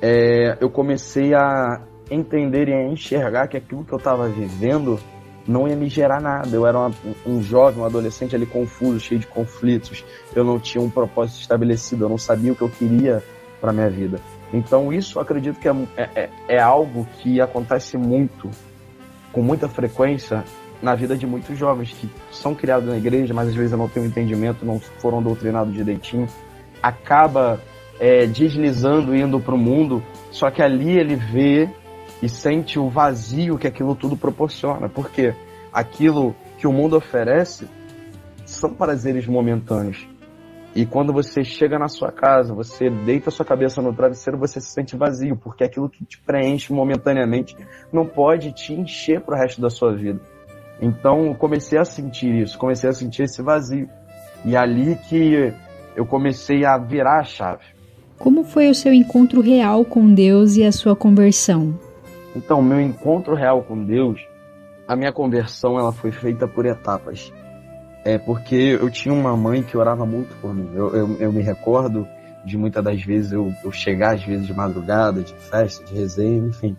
é, 0.00 0.56
eu 0.60 0.70
comecei 0.70 1.34
a 1.34 1.82
entender 2.10 2.68
e 2.68 2.72
a 2.72 2.88
enxergar 2.88 3.46
que 3.46 3.56
aquilo 3.56 3.84
que 3.84 3.92
eu 3.92 3.98
estava 3.98 4.28
vivendo 4.28 4.98
não 5.46 5.68
ia 5.68 5.76
me 5.76 5.88
gerar 5.88 6.20
nada. 6.20 6.48
Eu 6.54 6.66
era 6.66 6.78
uma, 6.78 6.90
um 7.26 7.42
jovem, 7.42 7.82
um 7.82 7.86
adolescente 7.86 8.34
ali 8.34 8.46
confuso, 8.46 9.00
cheio 9.00 9.20
de 9.20 9.26
conflitos. 9.26 10.04
Eu 10.34 10.44
não 10.44 10.58
tinha 10.58 10.82
um 10.82 10.90
propósito 10.90 11.40
estabelecido, 11.40 12.04
eu 12.04 12.08
não 12.08 12.18
sabia 12.18 12.52
o 12.52 12.56
que 12.56 12.62
eu 12.62 12.68
queria 12.68 13.22
para 13.60 13.72
minha 13.72 13.88
vida. 13.88 14.18
Então 14.52 14.92
isso 14.92 15.20
acredito 15.20 15.58
que 15.58 15.68
é, 15.68 15.72
é, 15.96 16.30
é 16.48 16.60
algo 16.60 17.06
que 17.18 17.40
acontece 17.40 17.96
muito, 17.96 18.50
com 19.32 19.40
muita 19.40 19.68
frequência, 19.68 20.44
na 20.82 20.94
vida 20.94 21.16
de 21.16 21.26
muitos 21.26 21.56
jovens 21.56 21.92
que 21.92 22.10
são 22.30 22.54
criados 22.54 22.88
na 22.88 22.96
igreja, 22.96 23.32
mas 23.32 23.48
às 23.48 23.54
vezes 23.54 23.72
não 23.72 23.88
têm 23.88 24.02
um 24.02 24.06
entendimento, 24.06 24.66
não 24.66 24.80
foram 24.80 25.22
doutrinados 25.22 25.72
direitinho, 25.72 26.26
acaba 26.82 27.60
é, 28.00 28.26
deslizando, 28.26 29.14
indo 29.14 29.38
para 29.38 29.54
o 29.54 29.58
mundo, 29.58 30.02
só 30.30 30.50
que 30.50 30.60
ali 30.60 30.98
ele 30.98 31.14
vê 31.14 31.70
e 32.20 32.28
sente 32.28 32.78
o 32.78 32.88
vazio 32.88 33.56
que 33.56 33.66
aquilo 33.66 33.94
tudo 33.94 34.16
proporciona, 34.16 34.88
porque 34.88 35.34
aquilo 35.72 36.34
que 36.58 36.66
o 36.66 36.72
mundo 36.72 36.96
oferece 36.96 37.68
são 38.44 38.74
prazeres 38.74 39.26
momentâneos. 39.26 40.06
E 40.74 40.86
quando 40.86 41.12
você 41.12 41.44
chega 41.44 41.78
na 41.78 41.88
sua 41.88 42.10
casa, 42.10 42.54
você 42.54 42.88
deita 42.88 43.30
sua 43.30 43.44
cabeça 43.44 43.82
no 43.82 43.92
travesseiro, 43.92 44.38
você 44.38 44.58
se 44.58 44.68
sente 44.72 44.96
vazio, 44.96 45.36
porque 45.36 45.64
aquilo 45.64 45.88
que 45.88 46.04
te 46.04 46.18
preenche 46.20 46.72
momentaneamente 46.72 47.54
não 47.92 48.06
pode 48.06 48.52
te 48.52 48.72
encher 48.72 49.20
para 49.20 49.36
o 49.36 49.38
resto 49.38 49.60
da 49.60 49.68
sua 49.68 49.94
vida. 49.94 50.20
Então 50.82 51.32
comecei 51.34 51.78
a 51.78 51.84
sentir 51.84 52.34
isso, 52.42 52.58
comecei 52.58 52.90
a 52.90 52.92
sentir 52.92 53.22
esse 53.22 53.40
vazio. 53.40 53.88
E 54.44 54.56
ali 54.56 54.96
que 55.08 55.54
eu 55.94 56.04
comecei 56.04 56.64
a 56.64 56.76
virar 56.76 57.20
a 57.20 57.24
chave. 57.24 57.62
Como 58.18 58.42
foi 58.42 58.68
o 58.68 58.74
seu 58.74 58.92
encontro 58.92 59.40
real 59.40 59.84
com 59.84 60.12
Deus 60.12 60.56
e 60.56 60.64
a 60.64 60.72
sua 60.72 60.96
conversão? 60.96 61.78
Então, 62.34 62.60
meu 62.60 62.80
encontro 62.80 63.34
real 63.34 63.62
com 63.62 63.84
Deus, 63.84 64.20
a 64.88 64.96
minha 64.96 65.12
conversão 65.12 65.78
ela 65.78 65.92
foi 65.92 66.10
feita 66.10 66.48
por 66.48 66.66
etapas. 66.66 67.32
É 68.04 68.18
porque 68.18 68.78
eu 68.80 68.90
tinha 68.90 69.14
uma 69.14 69.36
mãe 69.36 69.62
que 69.62 69.76
orava 69.76 70.04
muito 70.04 70.34
por 70.40 70.52
mim. 70.52 70.68
Eu, 70.74 70.96
eu, 70.96 71.16
eu 71.20 71.32
me 71.32 71.42
recordo 71.42 72.06
de 72.44 72.58
muitas 72.58 72.82
das 72.82 73.00
vezes 73.02 73.30
eu, 73.30 73.52
eu 73.62 73.70
chegar 73.70 74.14
às 74.14 74.24
vezes 74.24 74.46
de 74.46 74.54
madrugada, 74.54 75.20
de 75.20 75.32
festa, 75.34 75.84
de 75.84 75.94
resenha, 75.94 76.48
enfim. 76.48 76.76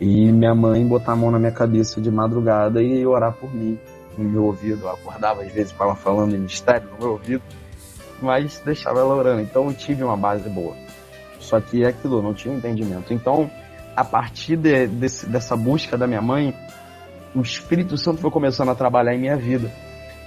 E 0.00 0.32
minha 0.32 0.54
mãe 0.54 0.86
botar 0.86 1.12
a 1.12 1.16
mão 1.16 1.30
na 1.30 1.38
minha 1.38 1.52
cabeça 1.52 2.00
de 2.00 2.10
madrugada 2.10 2.82
e 2.82 3.06
orar 3.06 3.34
por 3.34 3.54
mim 3.54 3.78
no 4.16 4.24
meu 4.24 4.44
ouvido. 4.44 4.86
Eu 4.86 4.90
acordava 4.90 5.42
às 5.42 5.52
vezes 5.52 5.72
com 5.72 5.84
ela 5.84 5.94
falando 5.94 6.34
em 6.34 6.38
mistério 6.38 6.88
no 6.92 6.98
meu 6.98 7.12
ouvido, 7.12 7.42
mas 8.22 8.62
deixava 8.64 9.00
ela 9.00 9.14
orando. 9.14 9.42
Então 9.42 9.66
eu 9.66 9.74
tive 9.74 10.02
uma 10.02 10.16
base 10.16 10.48
boa. 10.48 10.74
Só 11.38 11.60
que 11.60 11.84
é 11.84 11.88
aquilo, 11.88 12.22
não 12.22 12.32
tinha 12.32 12.54
entendimento. 12.54 13.12
Então, 13.12 13.50
a 13.94 14.04
partir 14.04 14.56
de, 14.56 14.86
desse, 14.86 15.26
dessa 15.26 15.54
busca 15.54 15.98
da 15.98 16.06
minha 16.06 16.22
mãe, 16.22 16.54
o 17.34 17.42
Espírito 17.42 17.98
Santo 17.98 18.20
foi 18.20 18.30
começando 18.30 18.70
a 18.70 18.74
trabalhar 18.74 19.14
em 19.14 19.20
minha 19.20 19.36
vida. 19.36 19.70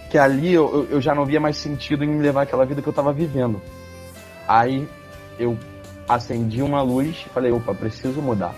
Que 0.09 0.17
ali 0.19 0.53
eu, 0.53 0.87
eu 0.91 1.01
já 1.01 1.15
não 1.15 1.25
via 1.25 1.39
mais 1.39 1.57
sentido 1.57 2.03
em 2.03 2.07
me 2.07 2.21
levar 2.21 2.43
aquela 2.43 2.65
vida 2.65 2.81
que 2.81 2.87
eu 2.87 2.91
estava 2.91 3.11
vivendo. 3.11 3.59
Aí 4.47 4.87
eu 5.39 5.57
acendi 6.07 6.61
uma 6.61 6.81
luz 6.81 7.23
e 7.25 7.29
falei, 7.29 7.51
opa, 7.51 7.73
preciso 7.73 8.21
mudar. 8.21 8.53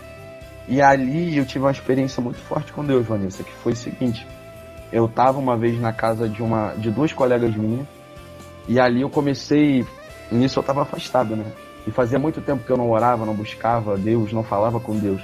E 0.68 0.82
ali 0.82 1.38
eu 1.38 1.46
tive 1.46 1.66
uma 1.66 1.72
experiência 1.72 2.22
muito 2.22 2.40
forte 2.40 2.74
com 2.74 2.84
Deus, 2.84 3.06
Vanessa, 3.06 3.44
que 3.44 3.52
foi 3.52 3.74
o 3.74 3.76
seguinte. 3.76 4.26
Eu 4.92 5.06
estava 5.06 5.38
uma 5.38 5.56
vez 5.58 5.80
na 5.80 5.94
casa 5.94 6.28
de 6.28 6.42
uma 6.42 6.74
de 6.74 6.90
duas 6.90 7.14
colegas 7.14 7.56
minhas, 7.56 7.88
e 8.68 8.80
ali 8.80 9.02
eu 9.02 9.10
comecei, 9.10 9.86
nisso 10.32 10.60
eu 10.60 10.62
estava 10.62 10.82
afastado, 10.82 11.36
né? 11.36 11.46
E 11.86 11.92
fazia 11.92 12.18
muito 12.18 12.42
tempo 12.42 12.64
que 12.64 12.72
eu 12.72 12.78
não 12.78 12.90
orava, 12.90 13.26
não 13.26 13.36
buscava 13.36 13.96
Deus, 13.96 14.34
não 14.34 14.44
falava 14.44 14.80
com 14.80 14.98
Deus. 14.98 15.22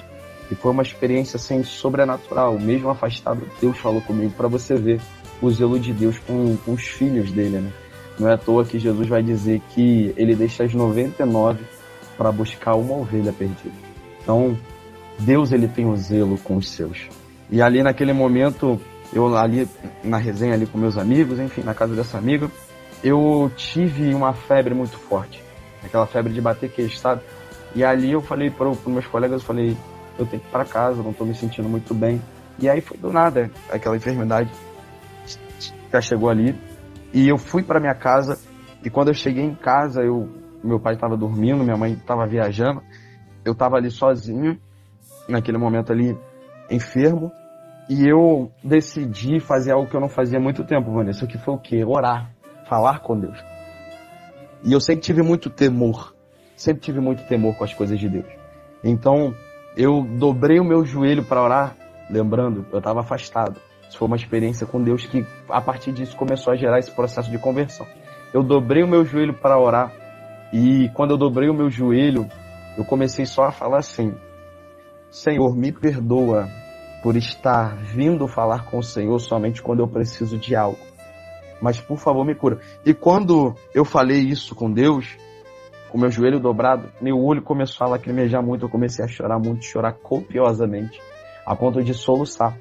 E 0.52 0.56
foi 0.56 0.72
uma 0.72 0.84
experiência 0.84 1.38
assim 1.38 1.64
sobrenatural, 1.64 2.60
mesmo 2.60 2.90
afastado, 2.90 3.48
Deus 3.60 3.78
falou 3.78 4.02
comigo 4.02 4.34
para 4.36 4.48
você 4.48 4.76
ver 4.76 5.02
o 5.42 5.50
zelo 5.50 5.80
de 5.80 5.92
Deus 5.92 6.20
com, 6.20 6.56
com 6.58 6.74
os 6.74 6.84
filhos 6.84 7.32
dele, 7.32 7.60
né? 7.60 7.72
Não 8.20 8.30
é 8.30 8.34
à 8.34 8.38
toa 8.38 8.64
que 8.64 8.78
Jesus 8.78 9.08
vai 9.08 9.24
dizer 9.24 9.62
que 9.70 10.14
ele 10.16 10.36
deixa 10.36 10.64
as 10.64 10.74
99 10.74 11.64
para 12.18 12.32
buscar 12.32 12.76
uma 12.76 12.94
ovelha 12.94 13.34
perdida. 13.34 13.74
Então, 14.22 14.56
Deus 15.22 15.52
ele 15.52 15.68
tem 15.68 15.86
o 15.86 15.96
zelo 15.96 16.38
com 16.38 16.56
os 16.58 16.70
seus. 16.70 17.08
E 17.50 17.62
ali 17.62 17.84
naquele 17.84 18.14
momento, 18.14 18.80
eu 19.14 19.36
ali 19.36 19.68
na 20.04 20.18
resenha 20.18 20.54
ali 20.54 20.66
com 20.66 20.78
meus 20.78 20.98
amigos, 20.98 21.40
enfim, 21.40 21.62
na 21.62 21.74
casa 21.74 21.96
dessa 21.96 22.18
amiga, 22.18 22.50
eu 23.04 23.52
tive 23.56 24.14
uma 24.14 24.34
febre 24.34 24.74
muito 24.74 24.98
forte. 24.98 25.44
Aquela 25.84 26.06
febre 26.06 26.34
de 26.34 26.42
bater 26.42 26.72
queixo, 26.72 26.98
sabe? 26.98 27.22
E 27.76 27.84
ali 27.84 28.12
eu 28.12 28.22
falei 28.22 28.50
para 28.50 28.70
os 28.70 28.86
meus 28.86 29.08
colegas, 29.08 29.42
eu 29.42 29.48
falei, 29.48 29.78
eu 30.18 30.26
tenho 30.26 30.42
que 30.42 30.48
ir 30.48 30.52
para 30.52 30.66
casa, 30.66 31.02
não 31.02 31.12
estou 31.12 31.26
me 31.26 31.34
sentindo 31.34 31.68
muito 31.68 31.94
bem. 31.94 32.22
E 32.60 32.70
aí 32.70 32.82
foi 32.82 32.98
do 32.98 33.12
nada 33.12 33.50
aquela 33.70 33.96
enfermidade 33.96 34.50
já 35.92 36.02
chegou 36.02 36.30
ali. 36.30 36.56
E 37.14 37.28
eu 37.28 37.38
fui 37.38 37.64
para 37.64 37.80
minha 37.80 37.96
casa 37.96 38.40
e 38.84 38.90
quando 38.90 39.10
eu 39.10 39.14
cheguei 39.14 39.44
em 39.44 39.56
casa, 39.56 40.02
eu 40.02 40.30
meu 40.64 40.80
pai 40.80 40.94
estava 40.94 41.18
dormindo, 41.18 41.64
minha 41.64 41.78
mãe 41.78 41.94
estava 41.94 42.26
viajando. 42.28 42.82
Eu 43.44 43.54
estava 43.54 43.78
ali 43.78 43.90
sozinho 43.90 44.60
naquele 45.28 45.58
momento 45.58 45.92
ali 45.92 46.18
enfermo. 46.70 47.32
E 47.90 48.08
eu 48.08 48.52
decidi 48.64 49.40
fazer 49.40 49.72
algo 49.72 49.90
que 49.90 49.96
eu 49.96 50.00
não 50.00 50.08
fazia 50.08 50.38
há 50.38 50.42
muito 50.42 50.64
tempo, 50.64 50.94
Vanessa, 50.94 51.28
que 51.28 51.38
foi 51.38 51.54
o 51.54 51.58
quê? 51.58 51.84
Orar, 51.84 52.32
falar 52.70 53.00
com 53.00 53.20
Deus. 53.20 53.38
E 54.64 54.72
eu 54.72 54.80
sempre 54.80 55.02
tive 55.02 55.22
muito 55.22 55.50
temor, 55.50 56.16
sempre 56.56 56.82
tive 56.82 57.00
muito 57.00 57.24
temor 57.28 57.58
com 57.58 57.64
as 57.64 57.74
coisas 57.74 58.00
de 58.00 58.08
Deus. 58.08 58.28
Então, 58.84 59.34
eu 59.76 60.04
dobrei 60.04 60.60
o 60.60 60.64
meu 60.64 60.86
joelho 60.86 61.24
para 61.24 61.44
orar, 61.44 61.76
lembrando, 62.10 62.66
eu 62.72 62.78
estava 62.78 63.02
afastado. 63.02 63.60
Isso 63.90 63.98
foi 63.98 64.08
uma 64.08 64.16
experiência 64.16 64.66
com 64.66 64.82
Deus 64.82 65.06
que, 65.06 65.26
a 65.50 65.60
partir 65.60 65.92
disso, 65.92 66.16
começou 66.16 66.54
a 66.54 66.56
gerar 66.56 66.80
esse 66.80 66.92
processo 66.92 67.30
de 67.30 67.38
conversão. 67.38 67.86
Eu 68.34 68.42
dobrei 68.44 68.84
o 68.84 68.88
meu 68.88 69.04
joelho 69.04 69.34
para 69.34 69.60
orar, 69.60 69.92
e 70.54 70.90
quando 70.94 71.12
eu 71.12 71.18
dobrei 71.18 71.50
o 71.50 71.54
meu 71.54 71.70
joelho, 71.70 72.28
eu 72.78 72.86
comecei 72.86 73.26
só 73.26 73.46
a 73.46 73.52
falar 73.52 73.80
assim: 73.80 74.14
Senhor, 75.12 75.54
me 75.56 75.74
perdoa 75.74 76.48
por 77.04 77.18
estar 77.18 77.76
vindo 77.76 78.28
falar 78.30 78.66
com 78.66 78.78
o 78.78 78.84
Senhor 78.84 79.20
somente 79.20 79.62
quando 79.62 79.82
eu 79.82 79.88
preciso 79.88 80.38
de 80.38 80.56
algo. 80.56 80.80
Mas 81.62 81.80
por 81.80 81.98
favor, 81.98 82.26
me 82.26 82.34
cura. 82.34 82.60
E 82.86 82.94
quando 82.94 83.54
eu 83.76 83.84
falei 83.84 84.20
isso 84.20 84.56
com 84.56 84.72
Deus, 84.72 85.18
com 85.92 85.98
meu 85.98 86.10
joelho 86.10 86.40
dobrado, 86.40 86.90
meu 87.02 87.20
olho 87.20 87.42
começou 87.42 87.86
a 87.86 87.90
lacrimejar 87.90 88.42
muito, 88.42 88.66
eu 88.66 88.70
comecei 88.70 89.04
a 89.04 89.08
chorar 89.08 89.38
muito, 89.38 89.66
chorar 89.66 89.94
copiosamente, 89.94 91.00
a 91.46 91.56
ponto 91.56 91.84
de 91.84 91.94
soluçar. 91.94 92.58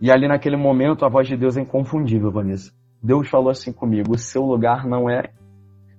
E 0.00 0.10
ali 0.10 0.26
naquele 0.26 0.56
momento 0.56 1.04
a 1.04 1.08
voz 1.10 1.28
de 1.28 1.36
Deus 1.36 1.58
é 1.58 1.60
inconfundível, 1.60 2.32
Vanessa. 2.32 2.72
Deus 3.02 3.28
falou 3.28 3.50
assim 3.50 3.72
comigo: 3.72 4.14
o 4.14 4.18
seu 4.18 4.42
lugar 4.42 4.86
não 4.86 5.08
é, 5.10 5.30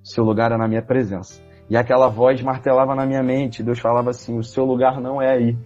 seu 0.03 0.23
lugar 0.23 0.51
é 0.51 0.57
na 0.57 0.67
minha 0.67 0.81
presença. 0.81 1.41
E 1.69 1.77
aquela 1.77 2.09
voz 2.09 2.41
martelava 2.41 2.95
na 2.95 3.05
minha 3.05 3.23
mente. 3.23 3.63
Deus 3.63 3.79
falava 3.79 4.09
assim: 4.09 4.37
o 4.37 4.43
seu 4.43 4.65
lugar 4.65 4.99
não 4.99 5.21
é 5.21 5.31
aí, 5.31 5.57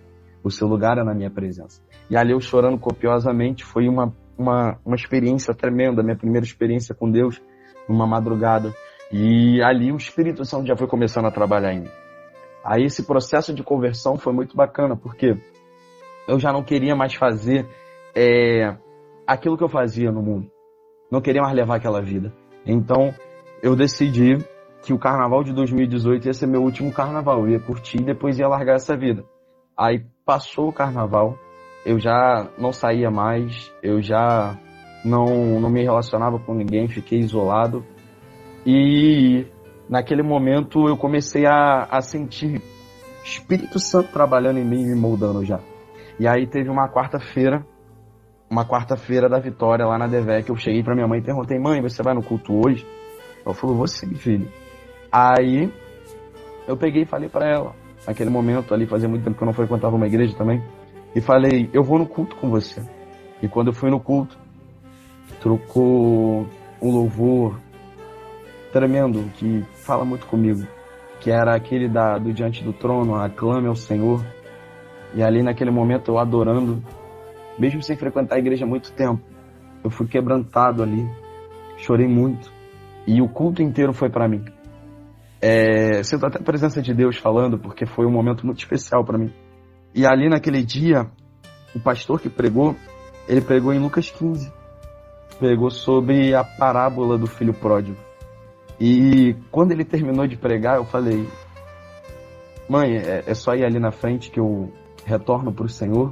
o 0.46 0.52
seu 0.52 0.68
lugar 0.68 1.00
é 1.00 1.04
na 1.04 1.16
minha 1.16 1.32
presença. 1.32 1.82
E 2.08 2.16
ali 2.16 2.32
eu 2.32 2.40
chorando 2.40 2.78
copiosamente, 2.78 3.66
foi 3.66 3.90
uma, 3.90 4.14
uma, 4.38 4.78
uma 4.86 4.96
experiência 4.96 5.56
tremenda, 5.56 6.04
minha 6.04 6.16
primeira 6.16 6.46
experiência 6.46 6.94
com 6.94 7.10
Deus, 7.10 7.42
numa 7.90 8.06
madrugada. 8.06 8.72
E 9.12 9.60
ali 9.64 9.92
o 9.92 9.98
Espírito 9.98 10.46
Santo 10.46 10.68
já 10.68 10.78
foi 10.78 10.86
começando 10.86 11.26
a 11.26 11.32
trabalhar 11.32 11.74
em 11.74 11.82
mim. 11.82 11.90
Aí 12.64 12.84
esse 12.84 13.04
processo 13.08 13.56
de 13.56 13.64
conversão 13.64 14.18
foi 14.18 14.34
muito 14.34 14.56
bacana, 14.56 14.96
porque 14.96 15.36
eu 16.28 16.40
já 16.40 16.54
não 16.54 16.62
queria 16.62 16.96
mais 16.96 17.16
fazer 17.16 17.68
é, 18.16 18.78
aquilo 19.26 19.58
que 19.58 19.64
eu 19.64 19.70
fazia 19.70 20.12
no 20.12 20.22
mundo. 20.22 20.52
Não 21.12 21.22
queria 21.22 21.42
mais 21.42 21.56
levar 21.56 21.78
aquela 21.78 22.04
vida. 22.04 22.32
Então 22.68 23.12
eu 23.64 23.76
decidi 23.76 24.38
que 24.84 24.94
o 24.94 25.00
carnaval 25.00 25.44
de 25.44 25.54
2018 25.54 26.28
ia 26.28 26.34
ser 26.34 26.46
meu 26.46 26.62
último 26.62 26.94
carnaval. 26.94 27.40
Eu 27.42 27.54
ia 27.54 27.60
curtir 27.60 27.98
e 27.98 28.06
depois 28.06 28.38
ia 28.38 28.48
largar 28.48 28.76
essa 28.76 28.96
vida. 28.96 29.24
Aí 29.76 30.06
passou 30.26 30.70
o 30.70 30.74
carnaval, 30.74 31.38
eu 31.86 32.00
já 32.00 32.50
não 32.58 32.74
saía 32.74 33.12
mais, 33.12 33.72
eu 33.84 34.02
já 34.02 34.58
não, 35.06 35.60
não 35.60 35.70
me 35.70 35.84
relacionava 35.84 36.40
com 36.40 36.56
ninguém, 36.56 36.88
fiquei 36.88 37.20
isolado. 37.20 37.86
E 38.66 39.46
naquele 39.88 40.24
momento 40.24 40.90
eu 40.90 40.98
comecei 40.98 41.46
a, 41.46 41.84
a 41.84 42.02
sentir 42.02 42.60
Espírito 43.24 43.80
Santo 43.80 44.12
trabalhando 44.12 44.58
em 44.58 44.66
mim 44.66 44.82
e 44.82 44.86
me 44.88 44.96
moldando 44.96 45.46
já. 45.46 45.60
E 46.20 46.28
aí 46.28 46.48
teve 46.48 46.70
uma 46.70 46.90
quarta-feira, 46.90 47.66
uma 48.50 48.66
quarta-feira 48.66 49.30
da 49.30 49.40
vitória 49.40 49.86
lá 49.86 49.98
na 49.98 50.08
Devec, 50.08 50.50
eu 50.50 50.56
cheguei 50.56 50.84
para 50.84 50.96
minha 50.96 51.08
mãe 51.08 51.20
e 51.20 51.24
perguntei, 51.24 51.60
mãe, 51.60 51.82
você 51.82 52.02
vai 52.02 52.16
no 52.16 52.24
culto 52.24 52.54
hoje? 52.66 52.86
Ela 53.46 53.54
falou, 53.54 53.76
vou 53.76 53.88
sim, 53.88 54.14
filho. 54.16 54.52
Aí 55.12 55.72
eu 56.68 56.76
peguei 56.76 57.04
e 57.04 57.06
falei 57.06 57.30
para 57.30 57.48
ela, 57.48 57.76
naquele 58.08 58.30
momento 58.30 58.74
ali, 58.74 58.86
fazia 58.86 59.10
muito 59.10 59.24
tempo 59.24 59.38
que 59.38 59.44
eu 59.44 59.48
não 59.48 59.54
frequentava 59.54 59.96
uma 59.96 60.08
igreja 60.08 60.36
também, 60.36 60.62
e 61.16 61.22
falei, 61.22 61.70
eu 61.74 61.84
vou 61.84 61.98
no 61.98 62.06
culto 62.06 62.36
com 62.36 62.50
você. 62.50 62.82
E 63.42 63.48
quando 63.48 63.68
eu 63.68 63.74
fui 63.74 63.90
no 63.90 64.00
culto, 64.00 64.38
trocou 65.40 66.48
um 66.82 66.92
louvor 66.92 67.60
tremendo 68.72 69.24
que 69.36 69.64
fala 69.76 70.04
muito 70.04 70.26
comigo, 70.26 70.68
que 71.22 71.32
era 71.32 71.56
aquele 71.56 71.88
da, 71.88 72.18
do 72.18 72.34
Diante 72.34 72.64
do 72.64 72.74
Trono, 72.74 73.16
aclame 73.16 73.68
ao 73.68 73.76
Senhor. 73.76 74.26
E 75.14 75.24
ali 75.24 75.42
naquele 75.42 75.72
momento 75.72 76.12
eu 76.12 76.20
adorando, 76.20 76.84
mesmo 77.58 77.82
sem 77.82 77.96
frequentar 77.96 78.36
a 78.36 78.40
igreja 78.40 78.66
há 78.66 78.68
muito 78.68 78.92
tempo, 78.92 79.22
eu 79.84 79.90
fui 79.90 80.08
quebrantado 80.08 80.84
ali, 80.84 81.08
chorei 81.78 82.08
muito. 82.08 82.52
E 83.08 83.22
o 83.22 83.30
culto 83.30 83.62
inteiro 83.62 83.94
foi 83.94 84.10
para 84.10 84.28
mim. 84.28 84.44
É, 85.48 86.02
sinto 86.02 86.26
até 86.26 86.40
a 86.40 86.44
presença 86.44 86.82
de 86.82 86.92
Deus 86.92 87.18
falando, 87.18 87.60
porque 87.60 87.86
foi 87.86 88.04
um 88.08 88.12
momento 88.12 88.48
muito 88.48 88.58
especial 88.58 89.06
para 89.06 89.16
mim. 89.16 89.32
E 89.94 90.04
ali 90.04 90.28
naquele 90.28 90.64
dia, 90.64 91.06
o 91.76 91.80
pastor 91.80 92.20
que 92.20 92.32
pregou, 92.32 92.76
ele 93.28 93.42
pregou 93.42 93.72
em 93.72 93.78
Lucas 93.78 94.10
15. 94.10 94.52
Pregou 95.38 95.70
sobre 95.70 96.34
a 96.34 96.44
parábola 96.44 97.16
do 97.16 97.28
filho 97.28 97.54
pródigo. 97.54 97.96
E 98.80 99.36
quando 99.52 99.72
ele 99.72 99.86
terminou 99.86 100.26
de 100.26 100.36
pregar, 100.36 100.78
eu 100.78 100.86
falei: 100.86 101.30
Mãe, 102.68 102.98
é, 102.98 103.26
é 103.28 103.34
só 103.36 103.54
ir 103.54 103.64
ali 103.64 103.80
na 103.80 103.92
frente 103.92 104.32
que 104.32 104.40
eu 104.40 104.74
retorno 105.06 105.54
para 105.54 105.68
o 105.68 105.70
Senhor. 105.70 106.12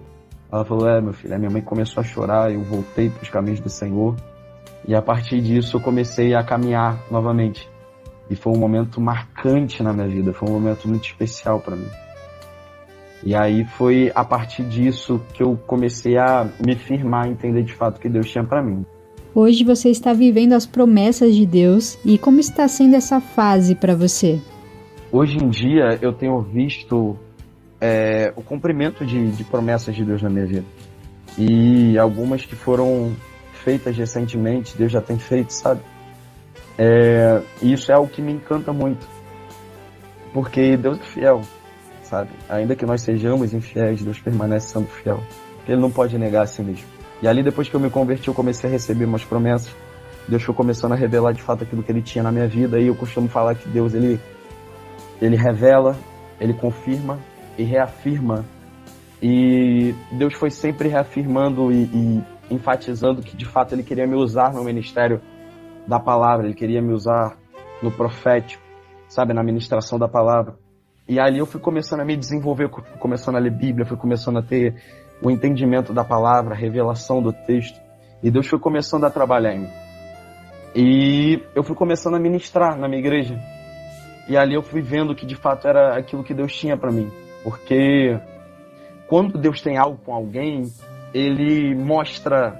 Ela 0.51 0.63
falou: 0.63 0.87
É, 0.87 1.01
meu 1.01 1.11
filho. 1.13 1.33
A 1.33 1.39
minha 1.39 1.49
mãe 1.49 1.63
começou 1.63 2.01
a 2.01 2.03
chorar, 2.03 2.53
eu 2.53 2.61
voltei 2.61 3.09
para 3.09 3.23
os 3.23 3.29
caminhos 3.29 3.59
do 3.59 3.69
Senhor. 3.69 4.15
E 4.87 4.93
a 4.93 5.01
partir 5.01 5.41
disso 5.41 5.77
eu 5.77 5.81
comecei 5.81 6.35
a 6.35 6.43
caminhar 6.43 6.99
novamente. 7.09 7.72
E 8.29 8.35
foi 8.35 8.53
um 8.53 8.57
momento 8.57 9.01
marcante 9.01 9.83
na 9.83 9.93
minha 9.93 10.07
vida, 10.07 10.33
foi 10.33 10.49
um 10.49 10.53
momento 10.53 10.87
muito 10.87 11.05
especial 11.05 11.59
para 11.59 11.75
mim. 11.75 11.89
E 13.25 13.33
aí 13.33 13.63
foi 13.63 14.11
a 14.13 14.23
partir 14.23 14.63
disso 14.63 15.21
que 15.33 15.41
eu 15.41 15.57
comecei 15.65 16.17
a 16.17 16.47
me 16.65 16.75
firmar, 16.75 17.27
entender 17.27 17.63
de 17.63 17.73
fato 17.73 17.97
o 17.97 17.99
que 17.99 18.09
Deus 18.09 18.29
tinha 18.29 18.43
para 18.43 18.61
mim. 18.61 18.85
Hoje 19.33 19.63
você 19.63 19.89
está 19.89 20.13
vivendo 20.13 20.53
as 20.53 20.65
promessas 20.65 21.35
de 21.35 21.45
Deus 21.45 21.97
e 22.05 22.17
como 22.17 22.39
está 22.39 22.67
sendo 22.67 22.95
essa 22.95 23.19
fase 23.19 23.75
para 23.75 23.95
você? 23.95 24.39
Hoje 25.11 25.37
em 25.37 25.49
dia 25.49 25.97
eu 26.01 26.11
tenho 26.11 26.39
visto 26.41 27.17
é, 27.79 28.33
o 28.35 28.41
cumprimento 28.41 29.05
de, 29.05 29.31
de 29.31 29.43
promessas 29.43 29.95
de 29.95 30.03
Deus 30.03 30.21
na 30.21 30.29
minha 30.29 30.45
vida. 30.45 30.65
E 31.37 31.97
algumas 31.97 32.45
que 32.45 32.55
foram 32.55 33.13
feitas 33.53 33.97
recentemente, 33.97 34.77
Deus 34.77 34.91
já 34.91 35.01
tem 35.01 35.17
feito, 35.17 35.51
sabe? 35.51 35.81
É, 36.77 37.41
isso 37.61 37.91
é 37.91 37.95
algo 37.95 38.09
que 38.09 38.21
me 38.21 38.33
encanta 38.33 38.73
muito. 38.73 39.07
Porque 40.33 40.75
Deus 40.75 40.99
é 40.99 41.03
fiel, 41.03 41.41
sabe? 42.03 42.29
Ainda 42.49 42.75
que 42.75 42.85
nós 42.85 43.01
sejamos 43.01 43.53
infiéis, 43.53 44.03
Deus 44.03 44.19
permanece 44.19 44.69
sendo 44.69 44.87
fiel. 44.87 45.21
Ele 45.67 45.79
não 45.79 45.91
pode 45.91 46.17
negar 46.17 46.43
a 46.43 46.47
si 46.47 46.61
mesmo. 46.61 46.85
E 47.21 47.27
ali, 47.27 47.43
depois 47.43 47.69
que 47.69 47.75
eu 47.75 47.79
me 47.79 47.89
converti, 47.89 48.27
eu 48.27 48.33
comecei 48.33 48.69
a 48.69 48.73
receber 48.73 49.05
umas 49.05 49.23
promessas. 49.23 49.73
Deus 50.27 50.41
foi 50.43 50.53
começando 50.55 50.93
a 50.93 50.95
revelar 50.95 51.33
de 51.33 51.41
fato 51.41 51.63
aquilo 51.63 51.83
que 51.83 51.91
ele 51.91 52.01
tinha 52.01 52.23
na 52.23 52.31
minha 52.31 52.47
vida. 52.47 52.79
E 52.79 52.87
eu 52.87 52.95
costumo 52.95 53.29
falar 53.29 53.55
que 53.55 53.69
Deus, 53.69 53.93
ele, 53.93 54.19
ele 55.21 55.35
revela, 55.35 55.95
ele 56.39 56.53
confirma 56.53 57.19
e 57.57 57.63
reafirma. 57.63 58.43
E 59.21 59.95
Deus 60.11 60.33
foi 60.33 60.49
sempre 60.49 60.89
reafirmando 60.89 61.71
e, 61.71 61.83
e 61.83 62.23
enfatizando 62.51 63.21
que 63.21 63.37
de 63.37 63.45
fato 63.45 63.73
ele 63.73 63.83
queria 63.83 64.05
me 64.05 64.15
usar 64.15 64.53
no 64.53 64.63
ministério 64.63 65.21
da 65.87 65.99
palavra, 65.99 66.45
ele 66.45 66.55
queria 66.55 66.81
me 66.81 66.93
usar 66.93 67.37
no 67.81 67.91
profético, 67.91 68.63
sabe, 69.07 69.33
na 69.33 69.43
ministração 69.43 69.99
da 69.99 70.07
palavra. 70.07 70.55
E 71.07 71.19
ali 71.19 71.39
eu 71.39 71.45
fui 71.45 71.59
começando 71.59 71.99
a 71.99 72.05
me 72.05 72.15
desenvolver, 72.15 72.69
começando 72.69 73.35
a 73.35 73.39
ler 73.39 73.51
Bíblia, 73.51 73.85
fui 73.85 73.97
começando 73.97 74.39
a 74.39 74.41
ter 74.41 74.75
o 75.21 75.29
entendimento 75.29 75.93
da 75.93 76.03
palavra, 76.03 76.53
a 76.53 76.57
revelação 76.57 77.21
do 77.21 77.33
texto. 77.33 77.79
E 78.21 78.31
Deus 78.31 78.47
foi 78.47 78.59
começando 78.59 79.03
a 79.05 79.09
trabalhar 79.09 79.53
em 79.53 79.59
mim. 79.59 79.69
E 80.75 81.43
eu 81.53 81.63
fui 81.63 81.75
começando 81.75 82.15
a 82.15 82.19
ministrar 82.19 82.77
na 82.77 82.87
minha 82.87 82.99
igreja. 82.99 83.37
E 84.27 84.37
ali 84.37 84.55
eu 84.55 84.63
fui 84.63 84.81
vendo 84.81 85.13
que 85.13 85.25
de 85.25 85.35
fato 85.35 85.67
era 85.67 85.97
aquilo 85.97 86.23
que 86.23 86.33
Deus 86.33 86.55
tinha 86.55 86.77
para 86.77 86.91
mim. 86.91 87.11
Porque 87.43 88.17
quando 89.07 89.37
Deus 89.37 89.61
tem 89.61 89.77
algo 89.77 89.99
com 90.03 90.13
alguém, 90.13 90.63
ele 91.13 91.75
mostra 91.75 92.59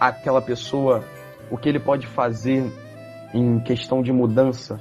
àquela 0.00 0.40
pessoa 0.40 1.04
o 1.50 1.56
que 1.56 1.68
ele 1.68 1.78
pode 1.78 2.06
fazer 2.06 2.64
em 3.32 3.58
questão 3.60 4.02
de 4.02 4.12
mudança. 4.12 4.80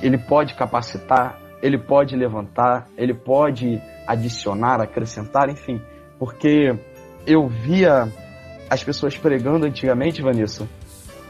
Ele 0.00 0.18
pode 0.18 0.54
capacitar, 0.54 1.38
ele 1.62 1.78
pode 1.78 2.14
levantar, 2.14 2.86
ele 2.96 3.14
pode 3.14 3.80
adicionar, 4.06 4.80
acrescentar, 4.80 5.48
enfim. 5.48 5.80
Porque 6.18 6.78
eu 7.26 7.48
via 7.48 8.12
as 8.68 8.84
pessoas 8.84 9.16
pregando 9.16 9.66
antigamente, 9.66 10.20
Vanessa, 10.20 10.68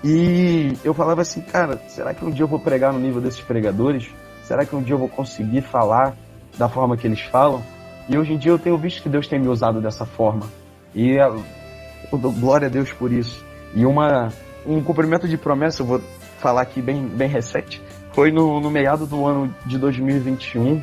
e 0.03 0.77
eu 0.85 0.93
falava 0.93 1.23
assim, 1.23 1.41
cara, 1.41 1.79
será 1.89 2.13
que 2.13 2.25
um 2.25 2.31
dia 2.31 2.45
eu 2.45 2.49
vou 2.49 2.59
pregar 2.59 2.93
no 2.93 2.99
nível 2.99 3.21
desses 3.21 3.41
pregadores? 3.41 4.11
Será 4.45 4.65
que 4.65 4.75
um 4.77 4.83
dia 4.83 4.95
eu 4.95 4.99
vou 4.99 5.09
conseguir 5.09 5.63
falar 5.63 6.17
da 6.57 6.69
forma 6.69 6.97
que 6.97 7.07
eles 7.07 7.21
falam? 7.21 7.63
E 8.09 8.17
hoje 8.17 8.33
em 8.33 8.39
dia 8.39 8.53
eu 8.53 8.59
tenho 8.59 8.77
visto 8.79 9.03
que 9.03 9.09
Deus 9.09 9.27
tem 9.27 9.41
me 9.41 9.49
usado 9.49 9.81
dessa 9.81 10.05
forma. 10.05 10.47
E 10.95 11.13
eu 11.17 12.19
dou 12.19 12.33
glória 12.33 12.67
a 12.67 12.71
Deus 12.71 12.93
por 12.93 13.13
isso. 13.13 13.45
E 13.77 13.85
uma, 13.85 14.33
um 14.65 14.83
cumprimento 14.83 15.29
de 15.29 15.37
promessa, 15.37 15.83
eu 15.83 15.87
vou 15.87 16.01
falar 16.41 16.63
aqui 16.63 16.81
bem, 16.81 17.07
bem 17.07 17.29
recente, 17.29 17.83
foi 18.13 18.33
no, 18.33 18.59
no 18.59 18.71
meado 18.71 19.07
do 19.07 19.27
ano 19.27 19.55
de 19.67 19.77
2021. 19.77 20.83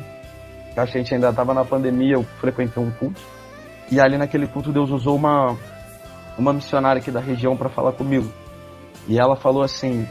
Acho 0.76 0.92
que 0.92 0.98
a 0.98 1.00
gente 1.02 1.12
ainda 1.12 1.30
estava 1.30 1.52
na 1.52 1.64
pandemia, 1.64 2.14
eu 2.14 2.22
frequentei 2.40 2.80
um 2.80 2.92
culto. 2.92 3.20
E 3.90 4.00
ali 4.00 4.16
naquele 4.16 4.46
culto 4.46 4.72
Deus 4.72 4.90
usou 4.90 5.16
uma, 5.16 5.56
uma 6.38 6.52
missionária 6.52 7.00
aqui 7.00 7.10
da 7.10 7.18
região 7.18 7.56
para 7.56 7.68
falar 7.68 7.92
comigo. 7.92 8.32
E 9.08 9.18
ela 9.18 9.34
falou 9.34 9.64
assim: 9.64 10.06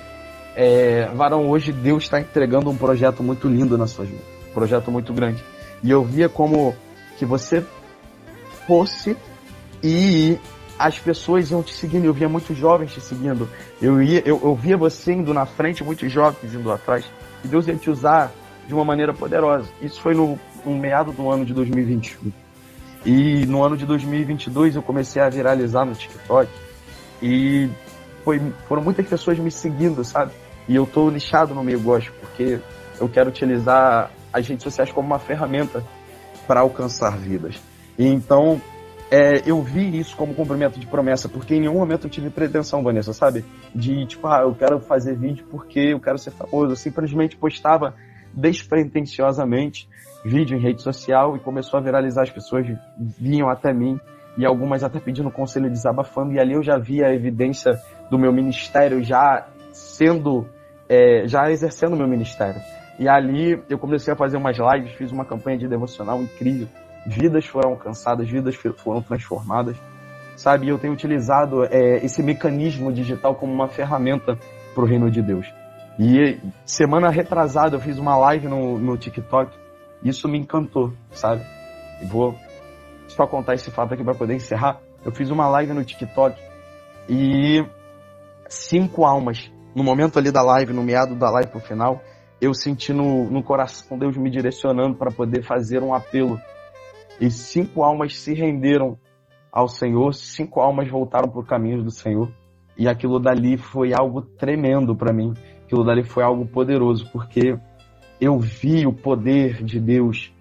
é, 0.53 1.05
Varão, 1.15 1.49
hoje 1.49 1.71
Deus 1.71 2.03
está 2.03 2.19
entregando 2.19 2.69
um 2.69 2.75
projeto 2.75 3.23
muito 3.23 3.47
lindo 3.47 3.77
na 3.77 3.87
sua 3.87 4.03
vida. 4.03 4.21
Um 4.49 4.53
projeto 4.53 4.91
muito 4.91 5.13
grande. 5.13 5.41
E 5.81 5.89
eu 5.89 6.03
via 6.03 6.27
como 6.27 6.75
que 7.17 7.25
você 7.25 7.65
fosse 8.67 9.15
e 9.81 10.37
as 10.77 10.99
pessoas 10.99 11.51
iam 11.51 11.61
te 11.61 11.73
seguindo. 11.73 12.05
Eu 12.05 12.13
via 12.13 12.29
muitos 12.29 12.57
jovens 12.57 12.93
te 12.93 13.01
seguindo. 13.01 13.47
Eu, 13.81 14.01
ia, 14.01 14.21
eu, 14.25 14.39
eu 14.43 14.55
via 14.55 14.77
você 14.77 15.13
indo 15.13 15.33
na 15.33 15.45
frente, 15.45 15.83
muitos 15.83 16.11
jovens 16.11 16.53
indo 16.53 16.71
atrás. 16.71 17.05
E 17.43 17.47
Deus 17.47 17.67
ia 17.67 17.75
te 17.75 17.89
usar 17.89 18.31
de 18.67 18.73
uma 18.73 18.85
maneira 18.85 19.13
poderosa. 19.13 19.67
Isso 19.81 20.01
foi 20.01 20.13
no, 20.13 20.39
no 20.65 20.77
meado 20.77 21.11
do 21.11 21.29
ano 21.29 21.45
de 21.45 21.53
2021. 21.53 22.31
E 23.05 23.45
no 23.45 23.63
ano 23.63 23.75
de 23.75 23.85
2022 23.85 24.75
eu 24.75 24.81
comecei 24.81 25.21
a 25.21 25.29
viralizar 25.29 25.85
no 25.85 25.93
TikTok. 25.93 26.49
E 27.21 27.69
foi, 28.23 28.41
foram 28.67 28.81
muitas 28.81 29.05
pessoas 29.05 29.37
me 29.37 29.51
seguindo, 29.51 30.03
sabe? 30.03 30.31
E 30.67 30.75
eu 30.75 30.85
tô 30.85 31.09
lixado 31.09 31.53
no 31.53 31.63
meio 31.63 31.79
gospel, 31.79 32.13
porque 32.21 32.59
eu 32.99 33.09
quero 33.09 33.29
utilizar 33.29 34.11
as 34.31 34.47
redes 34.47 34.63
sociais 34.63 34.91
como 34.91 35.05
uma 35.05 35.19
ferramenta 35.19 35.83
para 36.47 36.61
alcançar 36.61 37.17
vidas. 37.17 37.55
E 37.97 38.07
então, 38.07 38.61
é, 39.13 39.43
eu 39.45 39.61
vi 39.61 39.99
isso 39.99 40.17
como 40.17 40.33
cumprimento 40.33 40.79
de 40.79 40.87
promessa, 40.87 41.29
porque 41.29 41.53
em 41.53 41.59
nenhum 41.59 41.75
momento 41.75 42.07
eu 42.07 42.09
tive 42.09 42.31
pretensão, 42.31 42.81
Vanessa, 42.81 43.13
sabe? 43.13 43.45
De, 43.73 44.07
tipo, 44.07 44.25
ah, 44.25 44.41
eu 44.41 44.55
quero 44.55 44.79
fazer 44.79 45.15
vídeo 45.15 45.45
porque 45.51 45.79
eu 45.79 45.99
quero 45.99 46.17
ser 46.17 46.31
famoso. 46.31 46.71
Eu 46.71 46.75
simplesmente 46.75 47.37
postava 47.37 47.93
despretensiosamente 48.33 49.87
vídeo 50.25 50.57
em 50.57 50.59
rede 50.59 50.81
social 50.81 51.35
e 51.35 51.39
começou 51.39 51.79
a 51.79 51.83
viralizar. 51.83 52.23
As 52.23 52.31
pessoas 52.31 52.65
vinham 52.97 53.49
até 53.49 53.71
mim 53.71 53.99
e 54.35 54.47
algumas 54.47 54.83
até 54.83 54.99
pedindo 54.99 55.29
conselho, 55.29 55.69
desabafando. 55.69 56.33
E 56.33 56.39
ali 56.39 56.53
eu 56.53 56.63
já 56.63 56.79
via 56.79 57.05
a 57.05 57.13
evidência 57.13 57.73
do 58.09 58.17
meu 58.17 58.33
ministério 58.33 59.03
já 59.03 59.45
sendo, 59.71 60.47
é, 60.89 61.27
já 61.27 61.51
exercendo 61.51 61.95
meu 61.95 62.07
ministério. 62.07 62.59
E 62.97 63.07
ali 63.07 63.61
eu 63.69 63.77
comecei 63.77 64.11
a 64.11 64.17
fazer 64.17 64.37
umas 64.37 64.57
lives, 64.57 64.93
fiz 64.93 65.11
uma 65.11 65.23
campanha 65.23 65.59
de 65.59 65.67
devocional 65.67 66.19
incrível. 66.19 66.67
Vidas 67.05 67.45
foram 67.45 67.71
alcançadas, 67.71 68.29
vidas 68.29 68.55
foram 68.55 69.01
transformadas, 69.01 69.77
sabe? 70.35 70.67
E 70.67 70.69
eu 70.69 70.79
tenho 70.79 70.93
utilizado 70.93 71.65
é, 71.65 71.97
esse 72.03 72.23
mecanismo 72.23 72.91
digital 72.91 73.35
como 73.35 73.53
uma 73.53 73.67
ferramenta 73.67 74.37
para 74.73 74.83
o 74.83 74.87
reino 74.87 75.11
de 75.11 75.21
Deus. 75.21 75.45
E 75.99 76.39
semana 76.65 77.09
retrasada 77.09 77.75
eu 77.75 77.79
fiz 77.79 77.99
uma 77.99 78.17
live 78.17 78.47
no, 78.47 78.79
no 78.79 78.97
TikTok. 78.97 79.51
Isso 80.03 80.27
me 80.27 80.39
encantou, 80.39 80.93
sabe? 81.11 81.43
E 82.01 82.05
vou 82.05 82.35
só 83.07 83.27
contar 83.27 83.53
esse 83.53 83.69
fato 83.69 83.93
aqui 83.93 84.03
para 84.03 84.15
poder 84.15 84.33
encerrar. 84.33 84.79
Eu 85.05 85.11
fiz 85.11 85.29
uma 85.29 85.47
live 85.47 85.73
no 85.73 85.83
TikTok 85.83 86.41
e 87.07 87.63
cinco 88.47 89.05
almas, 89.05 89.51
no 89.75 89.83
momento 89.83 90.17
ali 90.17 90.31
da 90.31 90.41
live, 90.41 90.73
no 90.73 90.83
meado 90.83 91.15
da 91.15 91.29
live 91.29 91.49
pro 91.49 91.59
final, 91.59 92.01
eu 92.39 92.53
senti 92.53 92.91
no, 92.91 93.29
no 93.29 93.41
coração 93.41 93.97
Deus 93.97 94.17
me 94.17 94.29
direcionando 94.29 94.95
para 94.95 95.11
poder 95.11 95.43
fazer 95.43 95.81
um 95.81 95.93
apelo. 95.93 96.39
E 97.19 97.29
cinco 97.29 97.83
almas 97.83 98.17
se 98.17 98.33
renderam 98.33 98.97
ao 99.51 99.67
Senhor, 99.67 100.13
cinco 100.13 100.59
almas 100.59 100.89
voltaram 100.89 101.29
para 101.29 101.39
o 101.39 101.45
caminho 101.45 101.83
do 101.83 101.91
Senhor. 101.91 102.31
E 102.77 102.87
aquilo 102.87 103.19
dali 103.19 103.57
foi 103.57 103.93
algo 103.93 104.21
tremendo 104.21 104.95
para 104.95 105.13
mim. 105.13 105.33
Aquilo 105.63 105.83
dali 105.83 106.03
foi 106.03 106.23
algo 106.23 106.45
poderoso, 106.45 107.09
porque 107.11 107.55
eu 108.19 108.39
vi 108.39 108.87
o 108.87 108.93
poder 108.93 109.63
de 109.63 109.79
Deus 109.79 110.33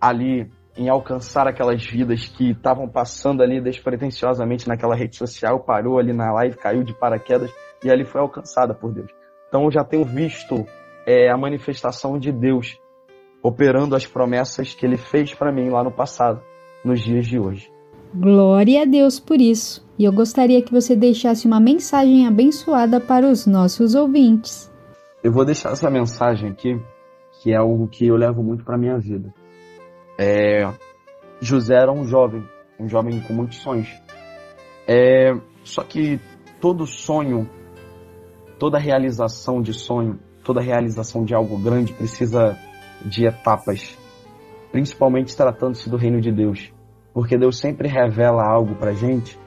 ali 0.00 0.50
em 0.76 0.88
alcançar 0.88 1.46
aquelas 1.46 1.84
vidas 1.84 2.26
que 2.26 2.50
estavam 2.50 2.88
passando 2.88 3.42
ali 3.42 3.60
despretensiosamente 3.60 4.66
naquela 4.66 4.94
rede 4.94 5.16
social, 5.16 5.60
parou 5.60 5.98
ali 5.98 6.12
na 6.12 6.32
live, 6.32 6.56
caiu 6.56 6.82
de 6.82 6.92
paraquedas 6.92 7.50
e 7.82 7.90
ali 7.90 8.04
foi 8.04 8.20
alcançada 8.20 8.74
por 8.74 8.92
Deus. 8.92 9.10
Então 9.48 9.64
eu 9.64 9.70
já 9.70 9.84
tenho 9.84 10.04
visto 10.04 10.66
é, 11.06 11.30
a 11.30 11.36
manifestação 11.36 12.18
de 12.18 12.32
Deus 12.32 12.76
operando 13.44 13.94
as 13.94 14.06
promessas 14.06 14.72
que 14.72 14.86
ele 14.86 14.96
fez 14.96 15.34
para 15.34 15.52
mim 15.52 15.68
lá 15.68 15.84
no 15.84 15.92
passado, 15.92 16.40
nos 16.82 17.02
dias 17.02 17.26
de 17.26 17.38
hoje. 17.38 17.70
Glória 18.14 18.82
a 18.82 18.84
Deus 18.86 19.20
por 19.20 19.38
isso. 19.38 19.86
E 19.98 20.04
eu 20.04 20.12
gostaria 20.12 20.62
que 20.62 20.72
você 20.72 20.96
deixasse 20.96 21.46
uma 21.46 21.60
mensagem 21.60 22.26
abençoada 22.26 22.98
para 22.98 23.26
os 23.26 23.46
nossos 23.46 23.94
ouvintes. 23.94 24.72
Eu 25.22 25.30
vou 25.30 25.44
deixar 25.44 25.72
essa 25.72 25.90
mensagem 25.90 26.48
aqui, 26.50 26.80
que 27.42 27.52
é 27.52 27.56
algo 27.56 27.86
que 27.86 28.06
eu 28.06 28.16
levo 28.16 28.42
muito 28.42 28.64
para 28.64 28.78
minha 28.78 28.98
vida. 28.98 29.32
É, 30.18 30.66
José 31.38 31.74
era 31.74 31.92
um 31.92 32.06
jovem, 32.06 32.42
um 32.80 32.88
jovem 32.88 33.20
com 33.20 33.34
muitos 33.34 33.58
sonhos. 33.58 33.88
É, 34.88 35.34
só 35.62 35.82
que 35.82 36.18
todo 36.62 36.86
sonho, 36.86 37.48
toda 38.58 38.78
realização 38.78 39.60
de 39.60 39.74
sonho, 39.74 40.18
toda 40.42 40.62
realização 40.62 41.24
de 41.24 41.34
algo 41.34 41.58
grande 41.58 41.92
precisa 41.92 42.56
de 43.02 43.26
etapas, 43.26 43.98
principalmente 44.70 45.36
tratando-se 45.36 45.88
do 45.88 45.96
reino 45.96 46.20
de 46.20 46.32
Deus, 46.32 46.72
porque 47.12 47.38
Deus 47.38 47.58
sempre 47.58 47.88
revela 47.88 48.42
algo 48.44 48.74
para 48.74 48.92
gente 48.92 49.38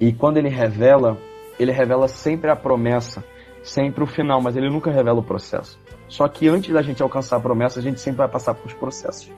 e 0.00 0.12
quando 0.12 0.36
Ele 0.36 0.48
revela, 0.48 1.16
Ele 1.58 1.72
revela 1.72 2.06
sempre 2.08 2.50
a 2.50 2.56
promessa, 2.56 3.24
sempre 3.62 4.04
o 4.04 4.06
final, 4.06 4.40
mas 4.40 4.56
Ele 4.56 4.68
nunca 4.68 4.90
revela 4.90 5.20
o 5.20 5.24
processo. 5.24 5.78
Só 6.08 6.28
que 6.28 6.48
antes 6.48 6.72
da 6.72 6.82
gente 6.82 7.02
alcançar 7.02 7.36
a 7.36 7.40
promessa, 7.40 7.80
a 7.80 7.82
gente 7.82 8.00
sempre 8.00 8.18
vai 8.18 8.28
passar 8.28 8.54
por 8.54 8.72
processos. 8.74 9.32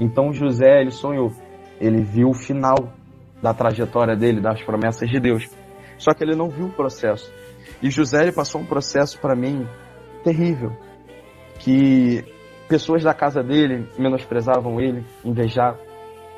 Então 0.00 0.32
José, 0.32 0.80
ele 0.80 0.90
sonhou, 0.90 1.32
ele 1.80 2.02
viu 2.02 2.30
o 2.30 2.34
final 2.34 2.92
da 3.42 3.52
trajetória 3.52 4.16
dele, 4.16 4.40
das 4.40 4.62
promessas 4.62 5.08
de 5.08 5.20
Deus. 5.20 5.48
Só 5.98 6.12
que 6.14 6.24
ele 6.24 6.34
não 6.34 6.48
viu 6.48 6.66
o 6.66 6.72
processo. 6.72 7.32
E 7.82 7.90
José 7.90 8.22
ele 8.22 8.32
passou 8.32 8.60
um 8.60 8.66
processo 8.66 9.18
para 9.20 9.36
mim 9.36 9.66
terrível, 10.22 10.72
que 11.58 12.24
pessoas 12.68 13.02
da 13.02 13.14
casa 13.14 13.42
dele 13.42 13.88
menosprezavam 13.98 14.80
ele, 14.80 15.04
invejavam. 15.24 15.80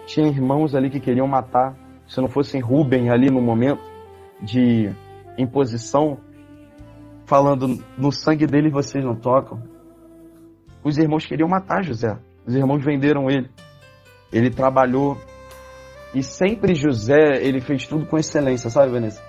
Tinha 0.06 0.28
irmãos 0.28 0.74
ali 0.74 0.90
que 0.90 1.00
queriam 1.00 1.26
matar. 1.26 1.76
Se 2.06 2.20
não 2.20 2.28
fossem 2.28 2.60
Rubem 2.60 3.10
ali 3.10 3.30
no 3.30 3.42
momento 3.42 3.82
de 4.40 4.90
imposição, 5.36 6.18
falando 7.24 7.82
no 7.98 8.12
sangue 8.12 8.46
dele 8.46 8.70
vocês 8.70 9.04
não 9.04 9.16
tocam. 9.16 9.60
Os 10.84 10.98
irmãos 10.98 11.26
queriam 11.26 11.48
matar 11.48 11.82
José. 11.82 12.16
Os 12.46 12.54
irmãos 12.54 12.84
venderam 12.84 13.28
ele. 13.28 13.50
Ele 14.32 14.50
trabalhou 14.50 15.16
e 16.14 16.22
sempre 16.22 16.74
José, 16.74 17.42
ele 17.42 17.60
fez 17.60 17.86
tudo 17.86 18.06
com 18.06 18.16
excelência, 18.16 18.70
sabe, 18.70 18.90
Vanessa? 18.90 19.22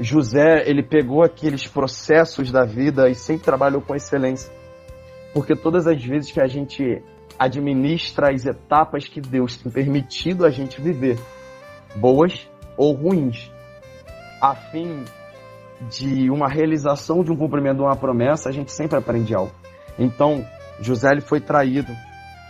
José, 0.00 0.64
ele 0.66 0.82
pegou 0.82 1.22
aqueles 1.22 1.66
processos 1.68 2.50
da 2.50 2.64
vida 2.64 3.08
e 3.08 3.14
sempre 3.14 3.44
trabalhou 3.44 3.80
com 3.80 3.94
excelência. 3.94 4.52
Porque 5.34 5.56
todas 5.56 5.88
as 5.88 6.02
vezes 6.02 6.30
que 6.30 6.40
a 6.40 6.46
gente 6.46 7.02
administra 7.36 8.32
as 8.32 8.46
etapas 8.46 9.08
que 9.08 9.20
Deus 9.20 9.56
tem 9.56 9.70
permitido 9.70 10.46
a 10.46 10.50
gente 10.50 10.80
viver, 10.80 11.18
boas 11.96 12.48
ou 12.76 12.94
ruins, 12.94 13.50
a 14.40 14.54
fim 14.54 15.04
de 15.90 16.30
uma 16.30 16.48
realização 16.48 17.24
de 17.24 17.32
um 17.32 17.36
cumprimento 17.36 17.78
de 17.78 17.82
uma 17.82 17.96
promessa, 17.96 18.48
a 18.48 18.52
gente 18.52 18.70
sempre 18.70 18.96
aprende 18.96 19.34
algo. 19.34 19.52
Então, 19.98 20.46
José 20.80 21.10
ele 21.10 21.20
foi 21.20 21.40
traído, 21.40 21.92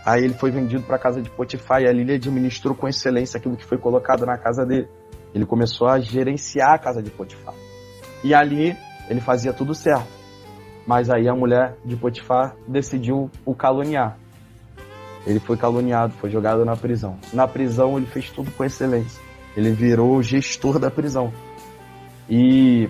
aí 0.05 0.23
ele 0.23 0.35
foi 0.35 0.51
vendido 0.51 0.83
para 0.83 0.95
a 0.95 0.99
casa 0.99 1.21
de 1.21 1.29
Potifar 1.29 1.81
e 1.81 1.87
ali 1.87 2.01
ele 2.01 2.13
administrou 2.13 2.75
com 2.75 2.87
excelência 2.87 3.39
aquilo 3.39 3.57
que 3.57 3.65
foi 3.65 3.79
colocado 3.79 4.25
na 4.25 4.37
casa 4.37 4.63
dele. 4.63 4.87
Ele 5.33 5.45
começou 5.45 5.87
a 5.87 5.99
gerenciar 5.99 6.73
a 6.73 6.77
casa 6.77 7.01
de 7.01 7.09
Potifar. 7.09 7.53
E 8.23 8.33
ali 8.33 8.77
ele 9.09 9.19
fazia 9.19 9.51
tudo 9.51 9.73
certo. 9.73 10.24
Mas 10.85 11.09
aí 11.09 11.27
a 11.27 11.35
mulher 11.35 11.75
de 11.83 11.95
Potifar 11.95 12.55
decidiu 12.67 13.29
o 13.43 13.55
caluniar. 13.55 14.17
Ele 15.25 15.39
foi 15.39 15.57
caluniado, 15.57 16.13
foi 16.13 16.29
jogado 16.29 16.63
na 16.63 16.75
prisão. 16.75 17.17
Na 17.33 17.47
prisão 17.47 17.97
ele 17.97 18.05
fez 18.05 18.29
tudo 18.29 18.51
com 18.51 18.63
excelência. 18.63 19.21
Ele 19.57 19.71
virou 19.71 20.21
gestor 20.21 20.77
da 20.77 20.91
prisão. 20.91 21.33
E 22.29 22.89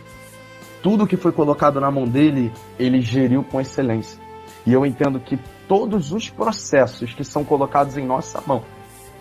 tudo 0.84 1.08
que 1.08 1.16
foi 1.16 1.32
colocado 1.32 1.80
na 1.80 1.90
mão 1.90 2.06
dele, 2.06 2.52
ele 2.78 3.02
geriu 3.02 3.44
com 3.44 3.62
excelência. 3.62 4.20
E 4.66 4.74
eu 4.74 4.86
entendo 4.86 5.20
que 5.20 5.40
todos 5.68 6.12
os 6.12 6.30
processos 6.30 7.14
que 7.14 7.24
são 7.24 7.44
colocados 7.44 7.98
em 7.98 8.06
nossa 8.06 8.42
mão, 8.46 8.64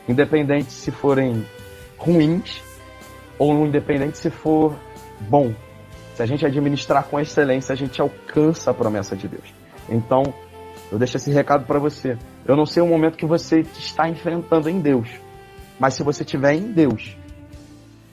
independente 0.09 0.73
se 0.73 0.91
forem 0.91 1.47
ruins 1.97 2.63
ou 3.39 3.65
independente 3.65 4.19
se 4.19 4.31
for 4.31 4.75
bom, 5.21 5.55
se 6.15 6.23
a 6.23 6.27
gente 6.27 6.47
administrar 6.47 7.05
com 7.05 7.19
excelência, 7.19 7.73
a 7.73 7.77
gente 7.77 8.01
alcança 8.01 8.71
a 8.71 8.75
promessa 8.75 9.17
de 9.17 9.27
Deus. 9.27 9.53
Então, 9.89 10.23
eu 10.91 10.99
deixo 10.99 11.17
esse 11.17 11.31
recado 11.31 11.67
para 11.67 11.79
você. 11.79 12.17
Eu 12.47 12.57
não 12.57 12.65
sei 12.65 12.83
o 12.83 12.87
momento 12.87 13.19
que 13.19 13.27
você 13.27 13.61
está 13.61 14.09
enfrentando 14.09 14.71
em 14.71 14.81
Deus, 14.81 15.09
mas 15.79 15.95
se 15.95 16.03
você 16.03 16.23
estiver 16.23 16.55
em 16.55 16.73
Deus, 16.73 17.17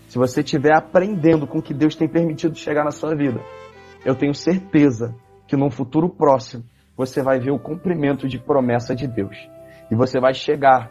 se 0.07 0.17
você 0.17 0.41
estiver 0.41 0.75
aprendendo 0.75 1.45
com 1.45 1.59
o 1.59 1.61
que 1.61 1.73
Deus 1.73 1.95
tem 1.95 2.07
permitido 2.07 2.57
chegar 2.57 2.83
na 2.83 2.91
sua 2.91 3.15
vida, 3.15 3.39
eu 4.03 4.15
tenho 4.15 4.33
certeza 4.33 5.15
que 5.47 5.55
num 5.55 5.69
futuro 5.69 6.09
próximo 6.09 6.63
você 6.97 7.21
vai 7.21 7.39
ver 7.39 7.51
o 7.51 7.59
cumprimento 7.59 8.27
de 8.27 8.39
promessa 8.39 8.95
de 8.95 9.07
Deus. 9.07 9.37
E 9.91 9.95
você 9.95 10.19
vai 10.19 10.33
chegar 10.33 10.89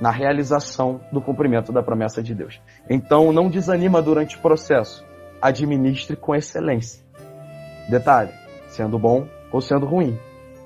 na 0.00 0.10
realização 0.10 1.00
do 1.12 1.20
cumprimento 1.20 1.72
da 1.72 1.82
promessa 1.82 2.22
de 2.22 2.34
Deus. 2.34 2.60
Então 2.90 3.32
não 3.32 3.48
desanima 3.48 4.02
durante 4.02 4.36
o 4.36 4.40
processo. 4.40 5.04
Administre 5.42 6.14
com 6.14 6.36
excelência. 6.36 7.02
Detalhe, 7.90 8.30
sendo 8.68 8.96
bom 8.96 9.26
ou 9.50 9.60
sendo 9.60 9.84
ruim. 9.84 10.16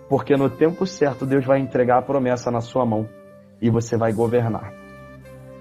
Porque 0.07 0.37
no 0.37 0.51
tempo 0.51 0.87
certo 0.87 1.25
Deus 1.25 1.47
vai 1.47 1.59
entregar 1.59 1.99
a 1.99 2.03
promessa 2.03 2.51
na 2.51 2.61
sua 2.61 2.85
mão 2.85 3.09
e 3.61 3.71
você 3.71 3.97
vai 3.97 4.13
governar. 4.13 4.73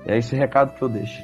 É 0.05 0.17
esse 0.17 0.35
recado 0.35 0.75
que 0.75 0.81
eu 0.81 0.89
deixo. 0.89 1.23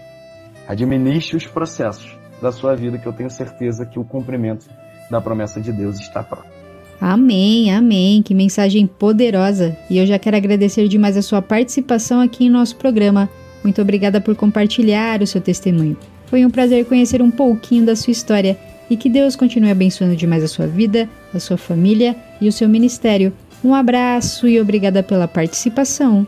Administre 0.68 1.36
os 1.36 1.46
processos 1.46 2.18
da 2.42 2.52
sua 2.52 2.76
vida 2.76 2.98
que 2.98 3.06
eu 3.06 3.14
tenho 3.14 3.30
certeza 3.30 3.86
que 3.86 4.00
o 4.00 4.06
cumprimento 4.06 4.68
da 5.10 5.20
promessa 5.20 5.60
de 5.60 5.74
Deus 5.74 6.00
está 6.00 6.24
próximo. 6.24 6.52
Amém, 7.00 7.74
amém. 7.74 8.22
Que 8.22 8.34
mensagem 8.34 8.88
poderosa. 8.88 9.76
E 9.90 9.98
eu 9.98 10.06
já 10.06 10.18
quero 10.18 10.38
agradecer 10.38 10.88
demais 10.88 11.18
a 11.18 11.22
sua 11.22 11.42
participação 11.42 12.22
aqui 12.22 12.46
em 12.46 12.50
nosso 12.50 12.78
programa. 12.78 13.30
Muito 13.64 13.82
obrigada 13.82 14.22
por 14.22 14.36
compartilhar 14.36 15.22
o 15.22 15.28
seu 15.28 15.42
testemunho. 15.42 15.98
Foi 16.32 16.46
um 16.46 16.50
prazer 16.50 16.86
conhecer 16.86 17.22
um 17.22 17.30
pouquinho 17.30 17.86
da 17.86 17.94
sua 17.94 18.12
história 18.12 18.58
e 18.90 18.96
que 18.96 19.10
Deus 19.10 19.36
continue 19.36 19.70
abençoando 19.70 20.16
demais 20.16 20.42
a 20.42 20.48
sua 20.48 20.66
vida, 20.66 21.10
a 21.36 21.40
sua 21.42 21.58
família 21.58 22.16
e 22.40 22.48
o 22.48 22.54
seu 22.54 22.70
ministério. 22.70 23.34
Um 23.62 23.76
abraço 23.76 24.48
e 24.48 24.58
obrigada 24.58 25.04
pela 25.04 25.28
participação. 25.28 26.26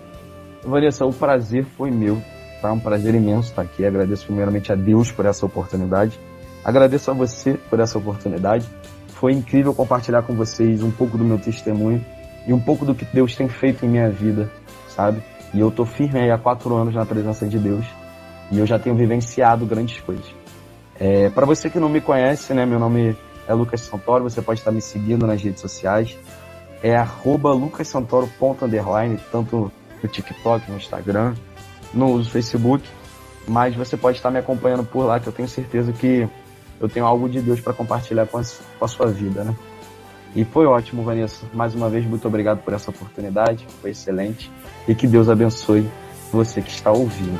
Vanessa, 0.61 1.05
o 1.05 1.13
prazer 1.13 1.65
foi 1.77 1.89
meu. 1.89 2.21
Tá 2.61 2.73
um 2.73 2.79
prazer 2.81 3.15
imenso 3.15 3.47
estar 3.47 3.61
aqui. 3.61 3.85
Agradeço 3.85 4.25
primeiramente 4.25 4.73
a 4.73 4.75
Deus 4.75 5.09
por 5.09 5.25
essa 5.25 5.45
oportunidade. 5.45 6.19
Agradeço 6.65 7.09
a 7.09 7.13
você 7.13 7.53
por 7.69 7.79
essa 7.79 7.97
oportunidade. 7.97 8.67
Foi 9.07 9.31
incrível 9.31 9.73
compartilhar 9.73 10.23
com 10.23 10.35
vocês 10.35 10.83
um 10.83 10.91
pouco 10.91 11.17
do 11.17 11.23
meu 11.23 11.39
testemunho 11.39 12.03
e 12.45 12.51
um 12.51 12.59
pouco 12.59 12.83
do 12.83 12.93
que 12.93 13.05
Deus 13.05 13.37
tem 13.37 13.47
feito 13.47 13.85
em 13.85 13.89
minha 13.89 14.09
vida, 14.09 14.51
sabe? 14.89 15.23
E 15.53 15.61
eu 15.61 15.71
tô 15.71 15.85
firme 15.85 16.19
aí 16.19 16.29
há 16.29 16.37
quatro 16.37 16.75
anos 16.75 16.93
na 16.93 17.05
presença 17.05 17.47
de 17.47 17.57
Deus 17.57 17.85
e 18.51 18.59
eu 18.59 18.65
já 18.65 18.77
tenho 18.77 18.95
vivenciado 18.95 19.65
grandes 19.65 19.99
coisas. 20.01 20.25
É, 20.99 21.29
para 21.29 21.45
você 21.45 21.69
que 21.69 21.79
não 21.79 21.89
me 21.89 22.01
conhece, 22.01 22.53
né, 22.53 22.65
meu 22.65 22.79
nome 22.79 23.15
é 23.47 23.53
Lucas 23.53 23.81
Santoro, 23.81 24.23
você 24.23 24.41
pode 24.41 24.59
estar 24.59 24.71
me 24.71 24.81
seguindo 24.81 25.25
nas 25.25 25.41
redes 25.41 25.61
sociais. 25.61 26.17
É 26.81 26.95
arroba 26.95 27.51
lucassantoro.underline, 27.53 29.17
tanto 29.31 29.71
no 30.01 30.09
TikTok, 30.09 30.69
no 30.69 30.77
Instagram, 30.77 31.33
no 31.93 32.23
Facebook. 32.23 32.87
Mas 33.47 33.75
você 33.75 33.97
pode 33.97 34.17
estar 34.17 34.31
me 34.31 34.39
acompanhando 34.39 34.83
por 34.83 35.05
lá, 35.05 35.19
que 35.19 35.27
eu 35.27 35.33
tenho 35.33 35.47
certeza 35.47 35.91
que 35.91 36.27
eu 36.79 36.89
tenho 36.89 37.05
algo 37.05 37.29
de 37.29 37.41
Deus 37.41 37.59
para 37.59 37.73
compartilhar 37.73 38.25
com 38.27 38.37
a, 38.37 38.41
com 38.79 38.85
a 38.85 38.87
sua 38.87 39.07
vida, 39.07 39.43
né? 39.43 39.55
E 40.35 40.43
foi 40.43 40.65
ótimo, 40.65 41.03
Vanessa. 41.03 41.45
Mais 41.53 41.75
uma 41.75 41.89
vez, 41.89 42.05
muito 42.05 42.27
obrigado 42.27 42.59
por 42.63 42.73
essa 42.73 42.89
oportunidade. 42.89 43.67
Foi 43.81 43.91
excelente. 43.91 44.51
E 44.87 44.95
que 44.95 45.05
Deus 45.05 45.29
abençoe 45.29 45.87
você 46.31 46.61
que 46.61 46.71
está 46.71 46.91
ouvindo. 46.91 47.39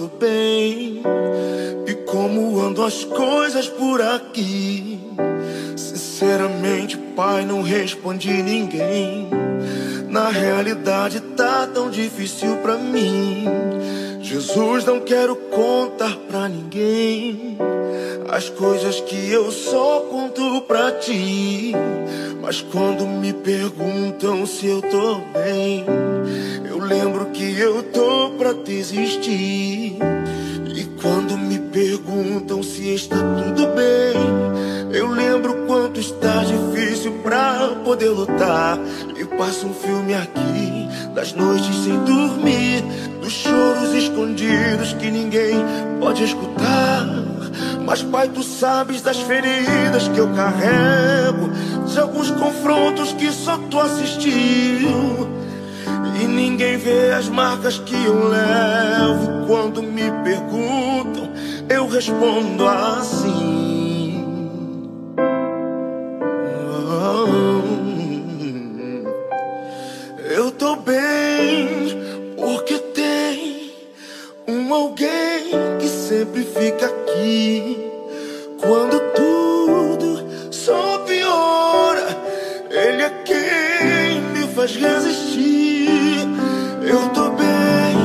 Tô 0.00 0.06
bem 0.06 1.02
e 1.86 1.92
como 2.06 2.58
andam 2.58 2.86
as 2.86 3.04
coisas 3.04 3.68
por 3.68 4.00
aqui. 4.00 4.98
Sinceramente, 5.76 6.96
pai, 6.96 7.44
não 7.44 7.60
respondi 7.60 8.42
ninguém. 8.42 9.28
Na 10.08 10.30
realidade, 10.30 11.20
tá 11.36 11.66
tão 11.66 11.90
difícil 11.90 12.56
pra 12.62 12.78
mim. 12.78 13.44
Jesus, 14.30 14.84
não 14.84 15.00
quero 15.00 15.34
contar 15.34 16.16
pra 16.28 16.48
ninguém 16.48 17.58
as 18.28 18.48
coisas 18.48 19.00
que 19.00 19.28
eu 19.28 19.50
só 19.50 20.06
conto 20.08 20.60
pra 20.68 20.92
ti. 20.92 21.72
Mas 22.40 22.62
quando 22.62 23.08
me 23.08 23.32
perguntam 23.32 24.46
se 24.46 24.68
eu 24.68 24.80
tô 24.82 25.16
bem, 25.36 25.84
eu 26.64 26.78
lembro 26.78 27.26
que 27.32 27.58
eu 27.58 27.82
tô 27.82 28.30
pra 28.38 28.52
desistir. 28.52 29.98
E 30.76 30.84
quando 31.02 31.36
me 31.36 31.58
perguntam 31.58 32.62
se 32.62 32.94
está 32.94 33.16
tudo 33.16 33.66
bem, 33.74 34.96
eu 34.96 35.08
lembro 35.08 35.66
quanto 35.66 35.98
está 35.98 36.44
difícil 36.44 37.14
pra 37.24 37.72
poder 37.84 38.10
lutar. 38.10 38.78
E 39.18 39.24
passa 39.24 39.66
um 39.66 39.74
filme 39.74 40.14
aqui, 40.14 40.88
das 41.16 41.32
noites 41.32 41.74
sem 41.82 41.98
dormir, 42.04 42.84
dos 43.30 43.34
choros 43.34 43.94
escondidos 43.94 44.92
que 44.94 45.08
ninguém 45.08 45.54
pode 46.00 46.24
escutar. 46.24 47.06
Mas, 47.86 48.02
Pai, 48.02 48.28
tu 48.28 48.42
sabes 48.42 49.02
das 49.02 49.18
feridas 49.20 50.08
que 50.08 50.18
eu 50.18 50.28
carrego, 50.34 51.48
de 51.86 52.00
alguns 52.00 52.28
confrontos 52.32 53.12
que 53.12 53.30
só 53.30 53.56
tu 53.70 53.78
assistiu. 53.78 55.30
E 56.20 56.26
ninguém 56.26 56.76
vê 56.76 57.12
as 57.12 57.28
marcas 57.28 57.78
que 57.78 57.94
eu 57.94 58.28
levo. 58.28 59.46
Quando 59.46 59.80
me 59.80 60.10
perguntam, 60.24 61.30
eu 61.68 61.86
respondo 61.86 62.66
assim. 62.66 64.24
Eu 70.32 70.50
tô 70.52 70.76
bem 70.76 71.79
um 74.70 74.74
alguém 74.74 75.50
que 75.80 75.88
sempre 75.88 76.44
fica 76.44 76.86
aqui 76.86 77.90
quando 78.60 79.00
tudo 79.16 80.52
só 80.52 80.98
piora. 80.98 82.06
Ele 82.70 83.02
é 83.02 83.10
quem 83.24 84.20
me 84.32 84.46
faz 84.54 84.76
resistir. 84.76 85.88
Eu 86.82 87.08
tô 87.08 87.30
bem 87.30 87.96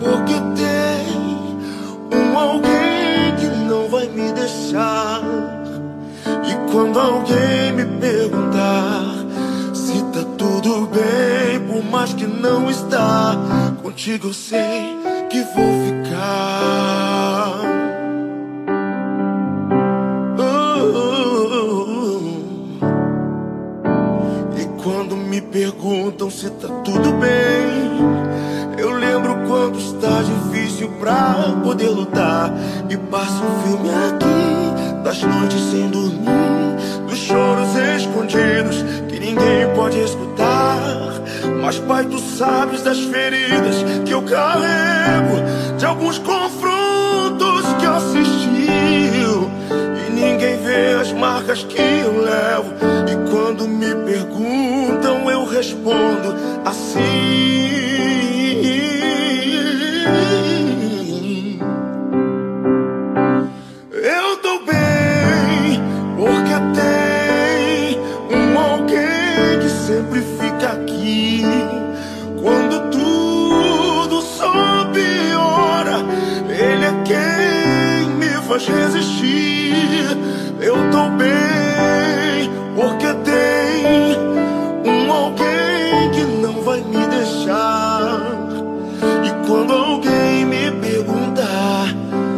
porque 0.00 0.34
tem 0.56 2.18
um 2.18 2.36
alguém 2.36 3.36
que 3.38 3.46
não 3.68 3.88
vai 3.88 4.08
me 4.08 4.32
deixar. 4.32 5.22
E 6.26 6.72
quando 6.72 6.98
alguém 6.98 7.72
me 7.72 7.84
perguntar 8.00 9.14
se 9.72 10.02
tá 10.12 10.24
tudo 10.36 10.88
bem, 10.88 11.60
por 11.68 11.84
mais 11.84 12.12
que 12.14 12.26
não 12.26 12.68
está, 12.68 13.36
contigo 13.80 14.28
eu 14.28 14.34
sei 14.34 14.97
que 15.38 15.44
vou 15.54 15.72
ficar. 15.86 17.60
E 24.56 24.82
quando 24.82 25.16
me 25.16 25.40
perguntam 25.40 26.30
se 26.30 26.50
tá 26.50 26.68
tudo 26.84 27.12
bem, 27.12 28.78
eu 28.78 28.92
lembro 28.92 29.36
quanto 29.46 29.78
está 29.78 30.22
difícil 30.22 30.90
pra 30.98 31.54
poder 31.62 31.90
lutar. 31.90 32.52
E 32.88 32.96
passa 32.96 33.44
um 33.44 33.62
filme 33.62 33.90
aqui, 33.90 35.02
das 35.04 35.22
noites 35.22 35.60
sem 35.70 35.88
dormir, 35.88 37.06
dos 37.08 37.18
choros 37.18 37.76
escondidos 37.96 38.84
ninguém 39.38 39.74
pode 39.74 39.98
escutar. 40.00 41.22
Mas, 41.60 41.78
Pai, 41.78 42.04
tu 42.04 42.18
sabes 42.18 42.82
das 42.82 42.98
feridas 42.98 43.76
que 44.04 44.12
eu 44.12 44.22
carrego, 44.22 45.76
de 45.76 45.86
alguns 45.86 46.18
confrontos 46.18 47.62
que 47.78 47.86
assistiu. 47.86 49.50
E 49.70 50.10
ninguém 50.10 50.58
vê 50.62 50.94
as 51.00 51.12
marcas 51.12 51.64
que 51.64 51.80
eu 51.80 52.22
levo. 52.22 52.74
E 53.06 53.30
quando 53.30 53.68
me 53.68 53.94
perguntam, 54.04 55.30
eu 55.30 55.46
respondo 55.46 56.34
assim. 56.64 57.77
Faz 78.58 78.66
resistir. 78.66 79.72
Eu 80.60 80.90
tô 80.90 81.08
bem, 81.10 82.50
porque 82.74 83.06
tem 83.24 84.18
um 84.84 85.12
alguém 85.12 86.10
que 86.12 86.24
não 86.42 86.62
vai 86.62 86.80
me 86.80 87.06
deixar. 87.06 88.20
E 89.24 89.46
quando 89.46 89.72
alguém 89.72 90.44
me 90.44 90.72
perguntar 90.72 91.86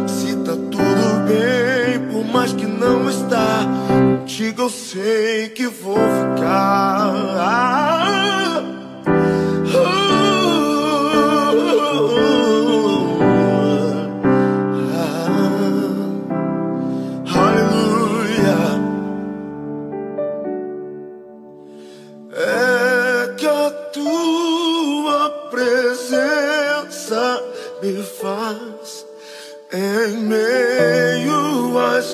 se 0.07 0.35
tá 0.37 0.51
tudo 0.51 1.27
bem, 1.27 1.99
por 2.11 2.25
mais 2.31 2.53
que 2.53 2.67
não 2.67 3.09
está, 3.09 3.65
contigo 3.89 4.63
eu 4.63 4.69
sei 4.69 5.49
que 5.49 5.67
vou 5.67 5.97
ficar. 5.97 6.91
Faz 28.21 29.05
em 29.73 30.17
meio 30.17 31.77
às 31.79 32.13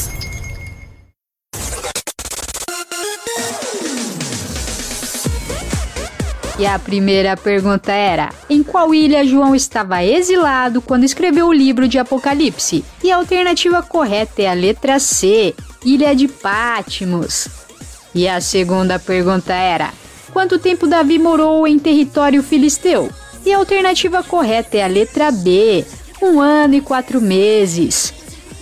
E 6.61 6.65
a 6.67 6.77
primeira 6.77 7.35
pergunta 7.35 7.91
era: 7.91 8.29
Em 8.47 8.61
qual 8.61 8.93
ilha 8.93 9.25
João 9.25 9.55
estava 9.55 10.03
exilado 10.03 10.79
quando 10.79 11.03
escreveu 11.03 11.47
o 11.47 11.51
livro 11.51 11.87
de 11.87 11.97
Apocalipse? 11.97 12.85
E 13.03 13.11
a 13.11 13.15
alternativa 13.15 13.81
correta 13.81 14.43
é 14.43 14.47
a 14.47 14.53
letra 14.53 14.99
C, 14.99 15.55
Ilha 15.83 16.15
de 16.15 16.27
Patmos. 16.27 17.47
E 18.13 18.27
a 18.27 18.39
segunda 18.39 18.99
pergunta 18.99 19.51
era: 19.51 19.91
Quanto 20.31 20.59
tempo 20.59 20.85
Davi 20.85 21.17
morou 21.17 21.67
em 21.67 21.79
território 21.79 22.43
filisteu? 22.43 23.09
E 23.43 23.51
a 23.51 23.57
alternativa 23.57 24.21
correta 24.21 24.77
é 24.77 24.83
a 24.83 24.87
letra 24.87 25.31
B, 25.31 25.83
um 26.21 26.39
ano 26.39 26.75
e 26.75 26.81
quatro 26.81 27.19
meses. 27.19 28.13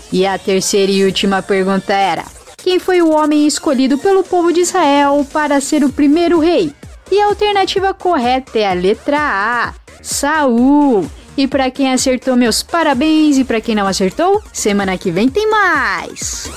E 0.09 0.25
a 0.25 0.37
terceira 0.37 0.89
e 0.89 1.03
última 1.03 1.41
pergunta 1.41 1.91
era: 1.91 2.23
Quem 2.63 2.79
foi 2.79 3.01
o 3.01 3.09
homem 3.09 3.45
escolhido 3.45 3.97
pelo 3.97 4.23
povo 4.23 4.53
de 4.53 4.61
Israel 4.61 5.27
para 5.33 5.59
ser 5.59 5.83
o 5.83 5.91
primeiro 5.91 6.39
rei? 6.39 6.78
E 7.11 7.19
a 7.19 7.25
alternativa 7.25 7.93
correta 7.93 8.57
é 8.59 8.67
a 8.67 8.73
letra 8.73 9.17
A, 9.19 9.73
Saul. 10.01 11.09
E 11.35 11.47
para 11.47 11.71
quem 11.71 11.91
acertou, 11.91 12.35
meus 12.35 12.61
parabéns. 12.61 13.37
E 13.37 13.43
para 13.43 13.61
quem 13.61 13.73
não 13.75 13.87
acertou, 13.87 14.41
semana 14.51 14.97
que 14.97 15.09
vem 15.09 15.29
tem 15.29 15.49
mais. 15.49 16.51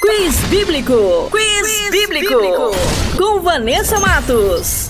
Quiz 0.00 0.36
Bíblico. 0.48 1.28
Quiz, 1.30 1.90
bíblico. 1.90 2.34
Com 3.16 3.40
Vanessa 3.40 3.98
Matos. 4.00 4.89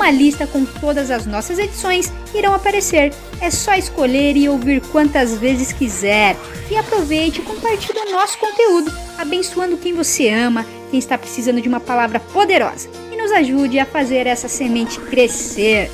uma 0.00 0.10
lista 0.10 0.46
com 0.46 0.64
todas 0.64 1.10
as 1.10 1.26
nossas 1.26 1.58
edições 1.58 2.10
irão 2.34 2.54
aparecer. 2.54 3.12
É 3.38 3.50
só 3.50 3.74
escolher 3.74 4.34
e 4.34 4.48
ouvir 4.48 4.80
quantas 4.80 5.36
vezes 5.36 5.72
quiser. 5.72 6.36
E 6.70 6.76
aproveite 6.76 7.40
e 7.40 7.44
compartilhe 7.44 7.98
o 7.98 8.12
nosso 8.12 8.38
conteúdo, 8.38 8.90
abençoando 9.18 9.76
quem 9.76 9.92
você 9.92 10.30
ama, 10.30 10.64
quem 10.90 10.98
está 10.98 11.18
precisando 11.18 11.60
de 11.60 11.68
uma 11.68 11.80
palavra 11.80 12.18
poderosa 12.18 12.88
e 13.12 13.16
nos 13.16 13.30
ajude 13.30 13.78
a 13.78 13.84
fazer 13.84 14.26
essa 14.26 14.48
semente 14.48 14.98
crescer. 15.00 15.90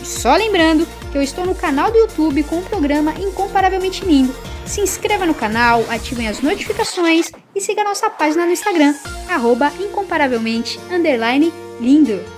E 0.00 0.06
só 0.06 0.36
lembrando 0.36 0.86
que 1.10 1.18
eu 1.18 1.22
estou 1.22 1.44
no 1.44 1.54
canal 1.54 1.90
do 1.90 1.98
YouTube 1.98 2.44
com 2.44 2.58
o 2.58 2.62
programa 2.62 3.12
Incomparavelmente 3.18 4.04
Lindo. 4.04 4.34
Se 4.66 4.80
inscreva 4.80 5.26
no 5.26 5.34
canal, 5.34 5.84
ativem 5.88 6.28
as 6.28 6.40
notificações 6.40 7.32
e 7.54 7.60
siga 7.60 7.82
nossa 7.82 8.08
página 8.08 8.46
no 8.46 8.52
Instagram, 8.52 8.94
arroba 9.28 9.72
incomparavelmente 9.80 10.78
lindo. 11.80 12.37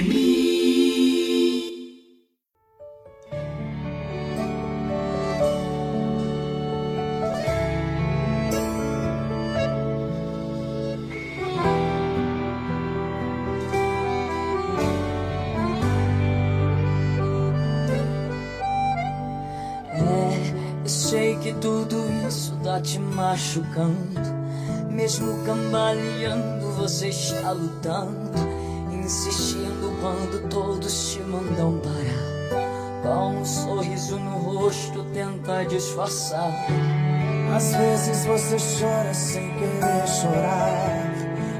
Machucando. 23.51 24.41
Mesmo 24.89 25.43
cambaleando, 25.45 26.71
você 26.73 27.09
está 27.09 27.51
lutando, 27.51 28.31
insistindo 28.93 29.97
quando 30.01 30.49
todos 30.49 31.11
te 31.11 31.19
mandam 31.21 31.79
parar. 31.79 33.01
Com 33.03 33.39
um 33.39 33.45
sorriso 33.45 34.17
no 34.19 34.37
rosto, 34.37 35.03
tenta 35.13 35.65
disfarçar. 35.65 36.53
Às 37.55 37.75
vezes 37.75 38.25
você 38.25 38.57
chora 38.79 39.13
sem 39.13 39.49
querer 39.53 40.07
chorar. 40.07 41.11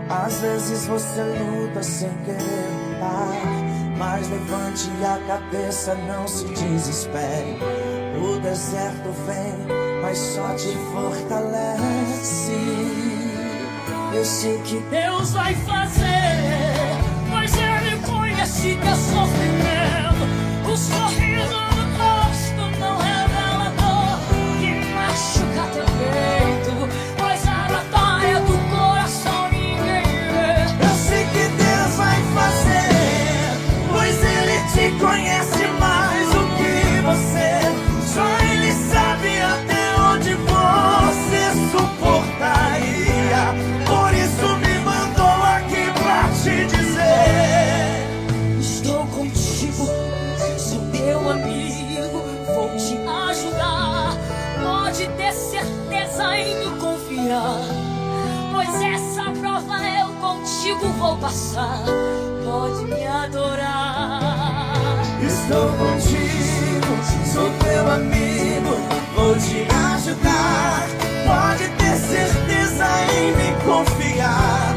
Às 0.10 0.40
vezes 0.42 0.86
você 0.88 1.24
luta 1.24 1.82
sem 1.84 2.10
querer 2.26 2.40
lutar. 2.40 3.98
Mas 3.98 4.30
levante 4.30 4.90
a 5.04 5.18
cabeça, 5.28 5.96
não 5.96 6.28
se 6.28 6.46
desespere. 6.46 7.58
O 8.22 8.40
deserto 8.40 9.10
vem, 9.26 9.81
mas 10.12 10.18
só 10.18 10.54
te 10.56 10.78
fortalece. 10.92 12.52
Eu 14.14 14.26
sei 14.26 14.58
que 14.60 14.78
Deus 14.90 15.32
vai 15.32 15.56
fazer, 15.56 16.04
pois 17.30 17.54
Ele 17.56 17.98
conhece 18.06 18.78
teu 18.82 18.96
sofrimento. 18.96 20.70
O 20.70 20.76
sorriso 20.76 21.71
vou 60.90 61.18
passar. 61.18 61.84
Pode 62.44 62.86
me 62.86 63.06
adorar. 63.06 64.72
Estou 65.22 65.70
contigo, 65.74 66.98
sou 67.32 67.50
teu 67.64 67.92
amigo, 67.92 68.76
vou 69.16 69.36
te 69.36 69.68
ajudar. 69.96 70.88
Pode 71.26 71.70
ter 71.78 71.96
certeza 71.96 72.86
em 73.14 73.32
me 73.36 73.54
confiar, 73.64 74.76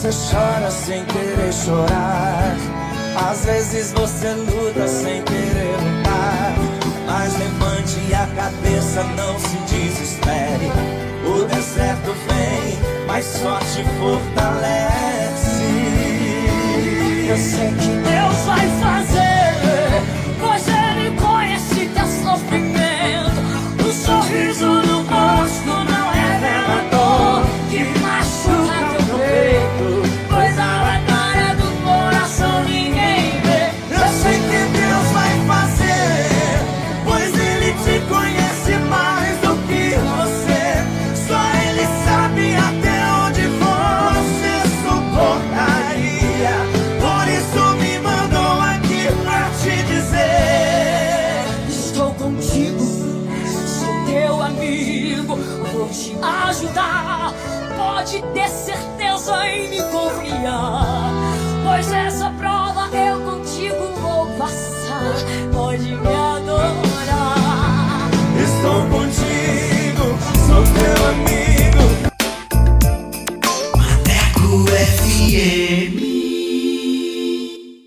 você 0.00 0.34
chora 0.34 0.70
sem 0.70 1.04
querer 1.04 1.52
chorar. 1.52 2.56
Às 3.30 3.44
vezes 3.44 3.92
você 3.92 4.32
luta 4.32 4.88
sem 4.88 5.22
querer 5.22 5.76
lutar. 5.76 6.54
Mas 7.06 7.38
levante 7.38 8.14
a 8.14 8.26
cabeça, 8.34 9.04
não 9.04 9.38
se 9.38 9.56
desespere. 9.68 10.72
O 11.26 11.44
deserto 11.44 12.14
vem, 12.28 12.78
mas 13.06 13.26
só 13.26 13.58
te 13.58 13.84
fortalece. 13.98 15.60
Eu 17.28 17.36
sei 17.36 17.68
que 17.68 17.88
Deus 18.08 18.36
vai 18.46 18.68
fazer, 18.80 20.02
pois 20.40 20.66
Ele 20.66 21.14
conhece 21.20 21.90
teu 21.94 22.06
sofrimento. 22.06 23.86
O 23.86 23.92
sorriso 23.92 24.89